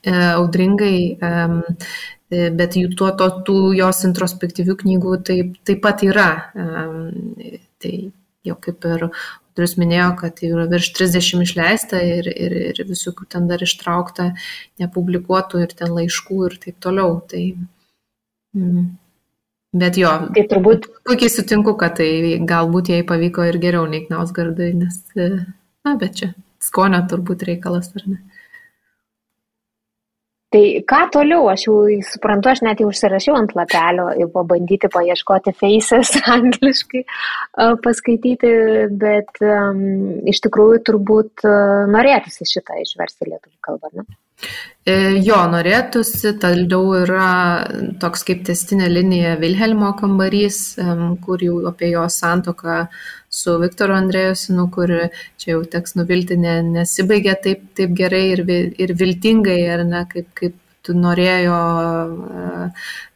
E, 0.00 0.12
audringai, 0.12 1.18
e, 1.20 2.44
bet 2.56 2.76
jų 2.78 2.94
tuo, 2.96 3.10
to, 3.20 3.26
tų 3.44 3.56
jos 3.76 4.00
introspektyvių 4.08 4.76
knygų 4.80 5.16
taip, 5.28 5.58
taip 5.68 5.82
pat 5.84 6.04
yra. 6.06 6.30
Tai 7.80 7.92
jau 8.46 8.56
kaip 8.64 8.86
ir 8.88 9.04
Audrius 9.60 9.76
minėjo, 9.76 10.14
kad 10.16 10.38
yra 10.40 10.62
virš 10.70 10.86
30 10.96 11.42
išleista 11.44 11.98
ir, 12.00 12.24
ir, 12.32 12.52
ir 12.70 12.78
visokių 12.88 13.26
ten 13.28 13.44
dar 13.50 13.60
ištraukta 13.60 14.30
nepublikuotų 14.80 15.60
ir 15.66 15.74
ten 15.76 15.92
laiškų 15.92 16.38
ir 16.46 16.56
taip 16.62 16.78
toliau. 16.80 17.18
Tai, 17.28 17.42
mm. 18.56 18.86
Bet 19.82 19.98
jo, 20.00 20.14
tai 20.32 20.46
turbūt 20.48 20.88
puikiai 21.04 21.28
sutinku, 21.28 21.76
kad 21.76 21.98
tai 22.00 22.38
galbūt 22.40 22.88
jai 22.94 23.02
pavyko 23.04 23.44
ir 23.50 23.60
geriau 23.60 23.84
nei 23.84 24.06
Knausgardai, 24.06 24.70
nes, 24.80 24.96
na, 25.12 25.92
bet 26.00 26.16
čia 26.22 26.30
skonio 26.64 27.04
turbūt 27.12 27.44
reikalas, 27.50 27.92
ar 28.00 28.08
ne? 28.08 28.18
Tai 30.50 30.62
ką 30.90 31.00
toliau, 31.14 31.44
aš 31.52 31.68
jau 31.68 31.74
suprantu, 32.08 32.50
aš 32.50 32.64
net 32.66 32.80
jau 32.82 32.88
užsirašiau 32.90 33.36
ant 33.38 33.52
lapelio 33.54 34.08
ir 34.18 34.30
pabandyti 34.34 34.90
paieškoti 34.90 35.54
faces 35.60 36.16
angliškai 36.36 37.04
paskaityti, 37.84 38.50
bet 38.98 39.38
um, 39.46 39.84
iš 40.30 40.42
tikrųjų 40.48 40.80
turbūt 40.90 41.46
uh, 41.46 41.86
norėtųsi 41.94 42.48
šitą 42.50 42.80
išversti 42.82 43.30
lietuvių 43.30 43.56
kalbą, 43.68 43.92
ne? 43.94 44.08
E, 44.88 44.94
jo, 45.20 45.36
norėtųsi, 45.52 46.32
toliau 46.40 46.94
yra 47.02 47.30
toks 48.00 48.24
kaip 48.26 48.42
testinė 48.48 48.88
linija 48.90 49.34
Vilhelmo 49.38 49.92
kambarys, 49.98 50.60
kur 51.24 51.44
jau 51.44 51.58
apie 51.68 51.92
jo 51.92 52.06
santoką 52.10 52.86
su 53.30 53.54
Viktoru 53.62 53.94
Andrėjusinu, 53.94 54.66
kur 54.74 54.90
čia 55.38 55.52
jau 55.54 55.60
teks 55.74 55.94
nuvilti, 55.98 56.36
ne, 56.40 56.56
nesibaigė 56.66 57.36
taip, 57.44 57.62
taip 57.78 57.94
gerai 57.96 58.24
ir, 58.32 58.42
ir 58.82 58.94
viltingai, 58.98 59.60
ar 59.70 59.84
ne, 59.86 60.02
kaip, 60.10 60.32
kaip 60.38 60.58
norėjo 60.96 61.60
e, 62.10 62.68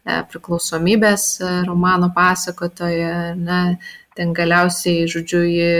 e, 0.07 0.17
priklausomybės 0.31 1.25
e, 1.41 1.51
romano 1.67 2.11
pasakotoje, 2.15 3.35
ne, 3.35 3.61
ten 4.15 4.31
galiausiai, 4.37 5.09
žodžiu, 5.11 5.41
ji 5.43 5.71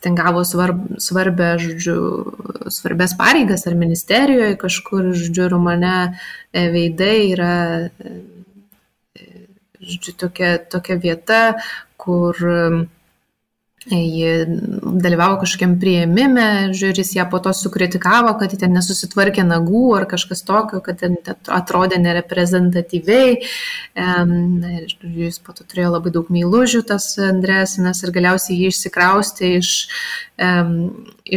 ten 0.00 0.16
gavo 0.16 0.42
svarb, 0.48 0.82
svarbę, 1.00 1.54
žodžiu, 1.60 1.96
svarbės 2.72 3.16
pareigas 3.20 3.66
ar 3.68 3.76
ministerijoje 3.76 4.56
kažkur, 4.60 5.10
žodžiu, 5.16 5.48
romane 5.52 5.96
veidai 6.52 7.16
yra, 7.34 7.54
žodžiu, 9.80 10.16
tokia, 10.24 10.54
tokia 10.72 10.96
vieta, 11.00 11.40
kur 12.00 12.34
ji 13.86 14.44
dalyvavo 15.00 15.38
kažkokiam 15.40 15.78
prieimime, 15.80 16.68
žiūris 16.76 17.14
ją 17.16 17.24
po 17.32 17.38
to 17.40 17.54
sukritikavo, 17.56 18.34
kad 18.36 18.52
ji 18.52 18.58
ten 18.60 18.74
nesusitvarkė 18.76 19.46
nagų 19.48 19.84
ar 19.96 20.04
kažkas 20.10 20.44
tokio, 20.44 20.82
kad 20.84 21.00
ten 21.00 21.16
atrodė 21.48 21.96
nereprezentatyviai. 22.02 23.38
Jis 25.00 25.40
po 25.40 25.56
to 25.56 25.64
turėjo 25.64 25.94
labai 25.94 26.12
daug 26.12 26.28
meilužių 26.28 26.82
tas 26.92 27.08
Andresinas 27.24 28.04
ir 28.04 28.12
galiausiai 28.12 28.58
jį 28.58 28.68
išsikraustė 28.74 29.54
iš, 29.62 29.72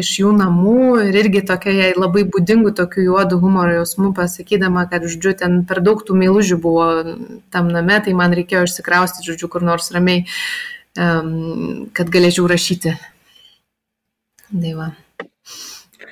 iš 0.03 0.11
jų 0.19 0.35
namų 0.35 1.07
ir 1.07 1.21
irgi 1.23 1.45
tokia 1.47 1.77
jai 1.79 1.89
labai 1.95 2.25
būdingų 2.27 2.75
tokių 2.75 3.07
juodų 3.07 3.39
humoro 3.39 3.79
jausmų 3.79 4.11
pasakydama, 4.19 4.83
kad, 4.91 5.07
žodžiu, 5.07 5.37
ten 5.39 5.61
per 5.63 5.79
daug 5.79 6.03
tų 6.03 6.19
meilužių 6.19 6.59
buvo 6.59 6.91
tam 7.55 7.71
name, 7.71 8.03
tai 8.03 8.19
man 8.19 8.35
reikėjo 8.35 8.67
išsikraustyti, 8.67 9.31
žodžiu, 9.31 9.47
kur 9.47 9.63
nors 9.63 9.93
ramiai 9.95 10.27
kad 10.95 12.13
galėčiau 12.13 12.47
rašyti. 12.49 12.93
Daiva. 14.53 14.91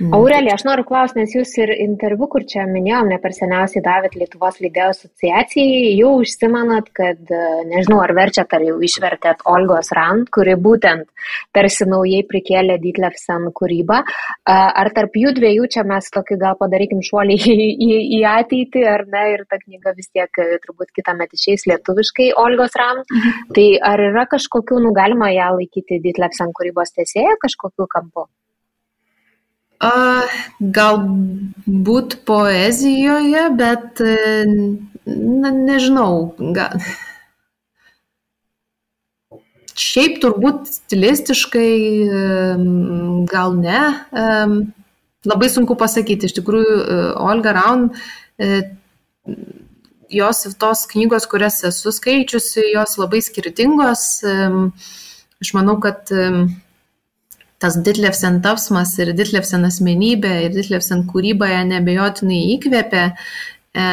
Mm. 0.02 0.16
Aurelija, 0.18 0.56
aš 0.58 0.64
noriu 0.66 0.84
klausti, 0.88 1.20
nes 1.22 1.34
jūs 1.36 1.52
ir 1.62 1.72
interviu, 1.76 2.26
kur 2.32 2.42
čia 2.50 2.64
minėjom, 2.66 3.12
ne 3.12 3.20
per 3.22 3.36
seniausiai 3.38 3.84
davėt 3.86 4.16
Lietuvos 4.18 4.58
lydėjų 4.64 4.94
asociacijai, 4.96 5.92
jau 6.00 6.16
užsimanat, 6.24 6.90
kad, 6.98 7.22
e, 7.30 7.42
nežinau, 7.70 8.00
ar 8.02 8.16
verčiat, 8.18 8.50
ar 8.58 8.66
jau 8.66 8.80
išvertėt 8.82 9.46
Olgos 9.52 9.94
Rand, 9.94 10.32
kuri 10.34 10.58
būtent 10.58 11.06
tarsi 11.54 11.86
naujai 11.86 12.24
prikėlė 12.32 12.80
Ditlefsen 12.82 13.52
kūrybą. 13.54 14.02
Ar 14.50 14.92
tarp 14.96 15.22
jų 15.22 15.36
dviejų 15.38 15.70
čia 15.76 15.86
mes 15.86 16.10
tokį 16.16 16.40
gal 16.42 16.58
padarykim 16.58 17.06
šuolį 17.06 17.38
į, 17.38 17.70
į, 17.86 17.92
į 18.18 18.26
ateitį, 18.32 18.86
ar 18.90 19.06
ne, 19.12 19.26
ir 19.36 19.46
ta 19.46 19.62
knyga 19.62 19.94
vis 19.98 20.10
tiek 20.10 20.42
e, 20.42 20.50
turbūt 20.66 20.90
kitą 20.98 21.14
metą 21.20 21.38
išeis 21.38 21.68
lietuviškai 21.70 22.32
Olgos 22.42 22.78
Rand. 22.82 23.06
Mhm. 23.06 23.50
Tai 23.54 23.70
ar 23.94 24.08
yra 24.10 24.26
kažkokių, 24.34 24.82
nu 24.82 24.98
galima 24.98 25.30
ją 25.36 25.54
laikyti 25.60 26.02
Ditlefsen 26.02 26.56
kūrybos 26.58 26.98
tiesėje 26.98 27.38
kažkokiu 27.46 27.90
kampu? 27.92 28.32
Galbūt 30.78 32.20
poezijoje, 32.30 33.46
bet 33.58 34.02
na, 34.02 35.50
nežinau. 35.56 36.36
Gal... 36.54 36.78
Šiaip 39.82 40.20
turbūt 40.22 40.68
stilistiškai 40.70 41.74
gal 43.32 43.56
ne. 43.58 43.82
Labai 45.26 45.50
sunku 45.50 45.74
pasakyti. 45.80 46.30
Iš 46.30 46.36
tikrųjų, 46.38 46.76
Olga 47.18 47.52
Raun, 47.58 47.88
jos 50.12 50.44
tos 50.62 50.86
knygos, 50.92 51.26
kurias 51.32 51.64
esu 51.66 51.90
skaičiusi, 51.96 52.68
jos 52.76 52.98
labai 53.02 53.22
skirtingos. 53.26 54.04
Aš 55.42 55.54
manau, 55.58 55.80
kad 55.82 56.12
tas 57.62 57.78
Ditlevsen 57.86 58.42
tapsmas 58.44 58.94
ir 59.02 59.14
Ditlevsen 59.18 59.68
asmenybė 59.68 60.34
ir 60.48 60.54
Ditlevsen 60.56 61.06
kūryba 61.10 61.52
ją 61.52 61.64
nebejotinai 61.70 62.40
įkvėpė, 62.56 63.04
e, 63.78 63.90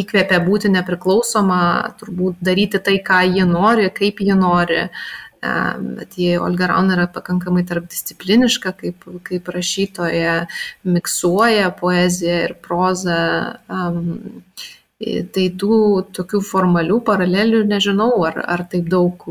įkvėpė 0.00 0.40
būti 0.44 0.72
nepriklausoma, 0.74 1.60
turbūt 2.00 2.42
daryti 2.44 2.82
tai, 2.84 2.98
ką 3.06 3.22
ji 3.30 3.46
nori, 3.48 3.88
kaip 3.96 4.20
ji 4.20 4.36
nori. 4.36 4.82
E, 4.86 5.54
bet 6.00 6.18
jie 6.20 6.36
Olga 6.42 6.68
Raun 6.72 6.92
yra 6.92 7.08
pakankamai 7.12 7.64
tarpdiscipliniška, 7.68 8.74
kaip, 8.82 9.08
kaip 9.24 9.52
rašytoja, 9.56 10.38
miksuoja 10.84 11.72
poeziją 11.80 12.40
ir 12.50 12.58
prozą. 12.66 13.20
Um, 13.72 14.42
Tai 14.96 15.42
tų 15.60 15.78
tokių 16.16 16.38
formalių 16.40 17.02
paralelių 17.04 17.58
nežinau, 17.68 18.14
ar, 18.24 18.38
ar 18.48 18.62
taip 18.72 18.86
daug 18.88 19.26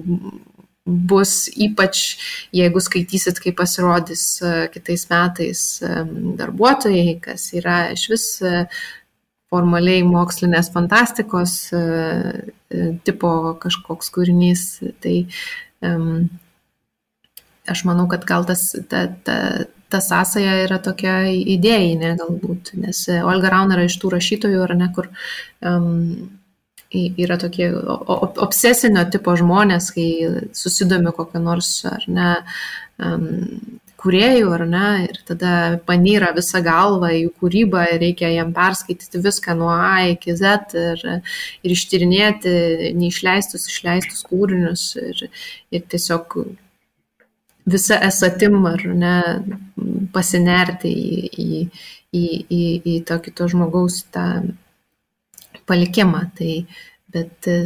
bus 0.86 1.48
ypač, 1.50 2.02
jeigu 2.54 2.82
skaitysit, 2.84 3.40
kai 3.42 3.56
pasirodys 3.58 4.26
e, 4.42 4.54
kitais 4.74 5.08
metais 5.10 5.64
e, 5.82 6.04
darbuotojai, 6.38 7.18
kas 7.24 7.48
yra 7.58 7.80
iš 7.96 8.06
vis 8.12 8.26
e, 8.46 8.54
formaliai 9.50 10.04
mokslinės 10.06 10.72
fantastikos 10.74 11.54
tipo 13.06 13.30
kažkoks 13.62 14.10
kūrinys. 14.12 14.64
Tai 15.00 15.14
um, 15.86 16.26
aš 17.70 17.84
manau, 17.88 18.08
kad 18.12 18.26
gal 18.28 18.44
tas, 18.50 18.66
ta, 18.90 19.06
ta, 19.24 19.38
ta 19.94 20.02
sąsaja 20.04 20.58
yra 20.66 20.82
tokia 20.84 21.20
idėjinė 21.30 22.16
galbūt, 22.20 22.74
nes 22.82 23.06
Olga 23.22 23.54
Raun 23.54 23.72
yra 23.78 23.86
iš 23.88 23.96
tų 24.02 24.12
rašytojų, 24.18 24.66
ar 24.66 24.76
ne, 24.82 24.90
kur 24.98 25.08
um, 25.62 26.26
yra 27.22 27.38
tokie 27.42 27.72
obsesinio 28.46 29.06
tipo 29.14 29.36
žmonės, 29.40 29.92
kai 29.96 30.10
susidomi 30.56 31.14
kokią 31.16 31.42
nors 31.44 31.72
ar 31.90 32.06
ne 32.08 32.30
um, 33.00 33.26
kuriejų 34.06 34.52
ar 34.54 34.64
ne 34.70 34.90
ir 35.08 35.20
tada 35.26 35.52
panyra 35.88 36.30
visą 36.36 36.62
galvą 36.66 37.10
į 37.16 37.22
jų 37.24 37.32
kūrybą 37.42 37.86
ir 37.94 38.04
reikia 38.04 38.30
jam 38.34 38.52
perskaityti 38.56 39.22
viską 39.24 39.56
nuo 39.58 39.72
A 39.74 40.12
iki 40.12 40.36
Z 40.38 40.76
ir, 40.78 41.06
ir 41.66 41.74
ištyrinėti 41.74 42.54
neišleistus, 43.00 43.66
išleistus 43.72 44.22
kūrinius 44.30 44.92
ir, 45.02 45.26
ir 45.74 45.88
tiesiog 45.90 46.38
visą 47.66 47.98
esatim 48.06 48.60
ar 48.70 48.86
ne 48.86 49.16
pasinerti 50.14 50.92
į, 50.92 51.32
į, 51.42 51.64
į, 52.14 52.26
į, 52.60 52.62
į 52.94 53.00
to 53.10 53.18
kito 53.26 53.50
žmogaus 53.52 54.04
tą 54.14 54.28
palikimą. 55.70 56.24
Tai, 56.38 56.56
bet 57.16 57.50
e, 57.52 57.60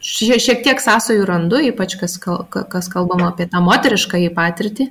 šiek 0.00 0.62
tiek 0.66 0.82
sąsojų 0.82 1.24
randu, 1.28 1.62
ypač 1.70 1.96
kas, 2.00 2.18
kas 2.20 2.92
kalbama 2.92 3.32
apie 3.32 3.48
tą 3.50 3.62
moterišką 3.64 4.20
į 4.26 4.30
patirtį, 4.36 4.90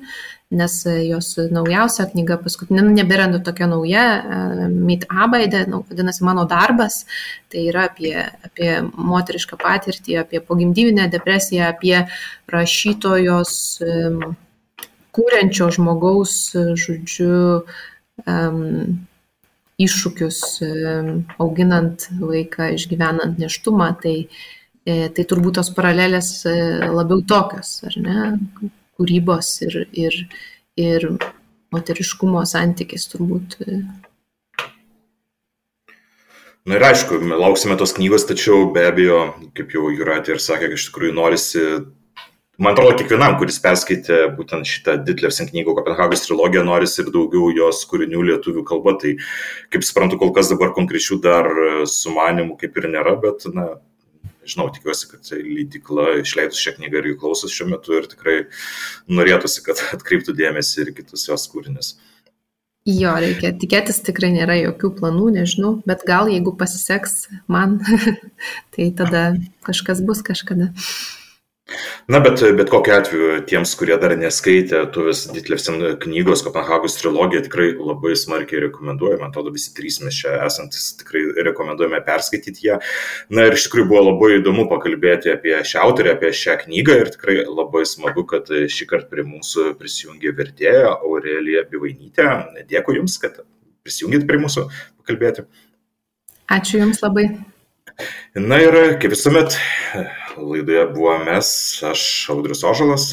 nes 0.60 0.76
e, 0.90 0.96
jos 1.08 1.36
naujausia 1.54 2.08
knyga, 2.12 2.40
paskutinė, 2.44 2.84
nu, 2.88 2.96
nebėra 2.98 3.30
nu, 3.32 3.42
tokia 3.46 3.70
nauja, 3.72 4.06
e, 4.20 4.70
Meet 4.74 5.06
Abaidė, 5.10 5.66
nu, 5.72 5.84
vadinasi 5.90 6.26
mano 6.28 6.46
darbas, 6.50 7.04
tai 7.52 7.68
yra 7.70 7.88
apie, 7.92 8.16
apie 8.46 8.74
moterišką 8.98 9.60
patirtį, 9.62 10.20
apie 10.24 10.44
pogimdyvinę 10.46 11.10
depresiją, 11.14 11.72
apie 11.74 12.06
rašytojos 12.50 13.54
kūrenčio 15.16 15.70
žmogaus, 15.74 16.34
žodžiu, 16.80 17.38
um, 18.30 19.00
iššūkius 19.80 20.40
auginant 21.40 22.08
vaiką, 22.20 22.74
išgyvenant 22.76 23.40
neštumą, 23.40 23.90
tai, 24.04 24.16
e, 24.86 25.08
tai 25.16 25.26
turbūt 25.30 25.60
tos 25.60 25.72
paralelės 25.76 26.32
e, 26.50 26.56
labiau 26.92 27.24
tokios, 27.28 27.78
ar 27.88 27.98
ne, 28.04 28.28
kūrybos 29.00 29.54
ir, 29.68 29.82
ir, 29.96 30.20
ir 30.80 31.10
moteriškumo 31.74 32.44
santykis 32.50 33.08
turbūt. 33.14 33.60
E. 33.64 33.82
Na 36.68 36.78
ir 36.78 36.86
aišku, 36.90 37.22
lauksime 37.40 37.80
tos 37.80 37.96
knygos, 37.98 38.28
tačiau 38.30 38.68
be 38.76 38.84
abejo, 38.90 39.22
kaip 39.58 39.72
jau 39.74 39.90
Juratė 39.96 40.36
ir 40.36 40.44
sakė, 40.44 40.74
iš 40.76 40.90
tikrųjų 40.90 41.16
norisi 41.16 41.64
man 42.60 42.76
atrodo, 42.76 42.95
kiekvienam, 42.99 43.38
kuris 43.39 43.60
perskaitė 43.64 44.22
būtent 44.38 44.68
šitą 44.68 44.97
Ditlevsen 45.07 45.49
knygą 45.49 45.76
Kopenhagos 45.78 46.26
trilogiją, 46.26 46.66
norisi 46.68 47.01
ir 47.03 47.12
daugiau 47.16 47.49
jos 47.55 47.86
kūrinių 47.89 48.26
lietuvių 48.34 48.66
kalba. 48.68 48.97
Tai, 49.01 49.16
kaip 49.74 49.86
suprantu, 49.88 50.20
kol 50.22 50.34
kas 50.36 50.51
dabar 50.51 50.74
konkrečių 50.76 51.22
dar 51.24 51.49
sumanimų 51.89 52.60
kaip 52.60 52.78
ir 52.82 52.89
nėra, 52.91 53.16
bet, 53.24 53.47
na, 53.55 53.70
žinau, 54.49 54.68
tikiuosi, 54.76 55.10
kad 55.14 55.32
leidikla 55.39 56.20
išleidus 56.24 56.60
šią 56.60 56.76
knygą 56.80 57.01
ir 57.01 57.12
jų 57.12 57.18
klausos 57.24 57.55
šiuo 57.55 57.70
metu 57.72 57.95
ir 57.97 58.10
tikrai 58.12 58.38
norėtųsi, 59.10 59.64
kad 59.66 59.82
atkreiptų 59.95 60.36
dėmesį 60.38 60.86
ir 60.86 60.93
kitus 60.99 61.28
jos 61.30 61.47
kūrinius. 61.51 61.95
Jo, 62.89 63.12
reikia 63.22 63.51
tikėtis, 63.60 63.99
tikrai 64.07 64.32
nėra 64.34 64.55
jokių 64.57 64.93
planų, 64.97 65.30
nežinau, 65.36 65.74
bet 65.86 66.05
gal 66.07 66.32
jeigu 66.32 66.55
pasiseks 66.57 67.28
man, 67.51 67.78
tai 68.74 68.89
tada 68.97 69.24
kažkas 69.68 70.01
bus 70.07 70.24
kažkada. 70.26 70.72
Na, 72.10 72.20
bet, 72.24 72.42
bet 72.58 72.72
kokiu 72.72 72.94
atveju 72.96 73.42
tiems, 73.50 73.76
kurie 73.78 73.94
dar 74.02 74.16
neskaitė 74.18 74.82
Tuvis 74.94 75.26
Ditlevsen 75.30 75.78
knygos 76.02 76.42
Kopenhagos 76.46 76.98
trilogija, 76.98 77.44
tikrai 77.46 77.68
labai 77.78 78.16
smarkiai 78.18 78.64
rekomenduoju. 78.66 79.20
Man 79.22 79.30
atrodo, 79.30 79.54
visi 79.54 79.74
trys 79.78 80.00
mes 80.02 80.18
čia 80.18 80.40
esantis 80.48 80.88
tikrai 81.02 81.22
rekomenduojame 81.50 82.02
perskaityti 82.08 82.70
ją. 82.70 82.80
Na 83.36 83.46
ir 83.46 83.58
iš 83.58 83.68
tikrųjų 83.68 83.90
buvo 83.92 84.02
labai 84.08 84.32
įdomu 84.40 84.66
pakalbėti 84.72 85.34
apie 85.36 85.54
šią 85.70 85.86
autorę, 85.86 86.16
apie 86.18 86.34
šią 86.42 86.58
knygą 86.64 86.98
ir 87.04 87.14
tikrai 87.14 87.38
labai 87.46 87.86
smagu, 87.90 88.26
kad 88.30 88.50
šį 88.50 88.90
kartą 88.90 89.14
prie 89.14 89.28
mūsų 89.30 89.76
prisijungė 89.80 90.34
vertėja 90.42 90.96
Aurelija 90.98 91.68
Bivainytė. 91.70 92.32
Dėkui 92.70 92.98
Jums, 92.98 93.20
kad 93.22 93.38
prisijungėt 93.86 94.26
prie 94.30 94.42
mūsų 94.42 94.66
pakalbėti. 95.04 95.46
Ačiū 96.50 96.82
Jums 96.82 97.04
labai. 97.06 97.30
Na 98.40 98.58
ir 98.64 98.76
kaip 99.02 99.12
visuomet, 99.12 99.58
laidoje 100.38 100.86
buvo 100.94 101.18
mes, 101.24 101.50
aš 101.90 102.04
Audrius 102.34 102.64
Ožalas. 102.68 103.12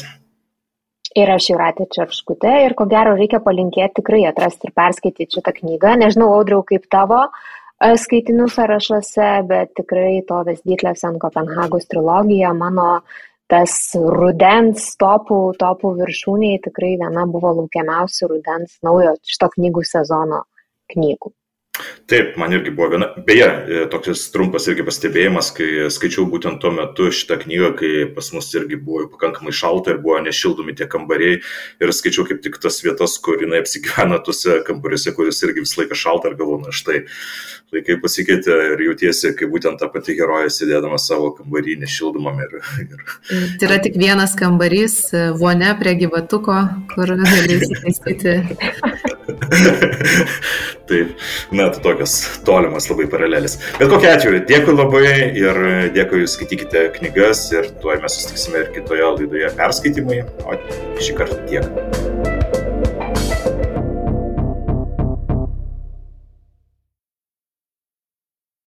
Ir 1.17 1.29
aš 1.33 1.49
Juratė 1.49 1.87
Čerškutė 1.93 2.51
ir 2.65 2.75
ko 2.77 2.85
gero 2.89 3.15
reikia 3.17 3.39
palinkėti 3.43 4.01
tikrai 4.01 4.25
atrasti 4.29 4.69
ir 4.69 4.73
perskaityti 4.77 5.39
šitą 5.39 5.53
knygą. 5.55 5.95
Nežinau, 6.01 6.27
Audriau, 6.35 6.61
kaip 6.67 6.85
tavo 6.93 7.23
e, 7.23 7.95
skaitinių 8.03 8.49
sąrašuose, 8.53 9.29
bet 9.49 9.73
tikrai 9.79 10.19
to 10.27 10.43
Vesdyklės 10.49 11.05
ant 11.07 11.17
Kopenhagos 11.23 11.89
trilogija 11.89 12.53
mano 12.57 12.99
tas 13.49 13.73
rudens 13.95 14.91
topų, 14.99 15.39
topų 15.57 15.95
viršūniai 16.01 16.61
tikrai 16.67 16.93
viena 17.01 17.25
buvo 17.31 17.55
laukiamiausių 17.61 18.31
rudens 18.35 18.77
naujo 18.83 19.15
šito 19.23 19.49
knygų 19.55 19.85
sezono 19.87 20.43
knygų. 20.93 21.31
Taip, 22.07 22.37
man 22.39 22.53
irgi 22.55 22.71
buvo 22.71 22.87
viena, 22.93 23.09
beje, 23.27 23.47
e, 23.67 23.81
toks 23.91 24.29
trumpas 24.31 24.65
irgi 24.71 24.85
pastebėjimas, 24.87 25.49
kai 25.57 25.89
skaičiau 25.91 26.23
būtent 26.31 26.61
tuo 26.63 26.71
metu 26.71 27.09
šitą 27.13 27.35
knygą, 27.41 27.71
kai 27.77 27.91
pas 28.15 28.31
mus 28.33 28.47
irgi 28.55 28.79
buvo 28.79 29.09
pakankamai 29.11 29.51
šalta 29.55 29.93
ir 29.93 29.99
buvo 30.05 30.21
nešildomi 30.23 30.75
tie 30.77 30.87
kambariai 30.89 31.41
ir 31.83 31.93
skaičiau 31.93 32.23
kaip 32.29 32.39
tik 32.45 32.57
tas 32.63 32.79
vietas, 32.85 33.17
kur 33.23 33.43
jinai 33.43 33.59
apsigyvena 33.63 34.21
tuose 34.23 34.61
kambariuose, 34.67 35.13
kuris 35.17 35.43
irgi 35.43 35.65
visą 35.65 35.81
laiką 35.83 35.99
šalta 35.99 36.31
ir 36.31 36.37
galvoju, 36.39 36.63
na 36.63 36.73
štai, 36.79 37.03
laikai 37.75 37.99
pasikeitė 37.99 38.55
ir 38.71 38.85
jautiesi, 38.87 39.33
kaip 39.37 39.51
būtent 39.51 39.77
ta 39.81 39.91
pati 39.91 40.15
herojė 40.17 40.49
sėdėdama 40.55 40.97
savo 41.01 41.33
kambarį 41.37 41.75
nešildomam 41.83 42.39
ir, 42.45 42.57
ir... 42.85 43.05
Tai 43.59 43.67
yra 43.67 43.81
tik 43.83 43.99
vienas 43.99 44.37
kambarys, 44.39 44.95
vonia 45.41 45.75
prie 45.79 45.97
gyvatuko, 45.99 46.55
kur 46.93 47.11
galėsi 47.19 47.73
taisyti. 47.83 48.39
Taip, 50.87 51.11
na, 51.51 51.66
tai 51.75 51.83
tokios 51.83 52.15
tolimas 52.47 52.89
labai 52.91 53.09
paralelės. 53.11 53.59
Bet 53.77 53.91
kokia 53.91 54.15
atveju, 54.17 54.43
dėkui 54.49 54.77
labai 54.77 55.05
ir 55.43 55.61
dėkui, 55.97 56.23
skaitykite 56.29 56.87
knygas 56.97 57.47
ir 57.55 57.71
tuoj 57.83 58.01
mes 58.03 58.19
susitiksime 58.19 58.65
ir 58.65 58.73
kitoje 58.77 59.13
laidoje 59.17 59.53
perskaitimui. 59.59 60.23
O 60.47 60.59
šį 61.03 61.21
kartą 61.21 61.43
tiek. 61.49 62.36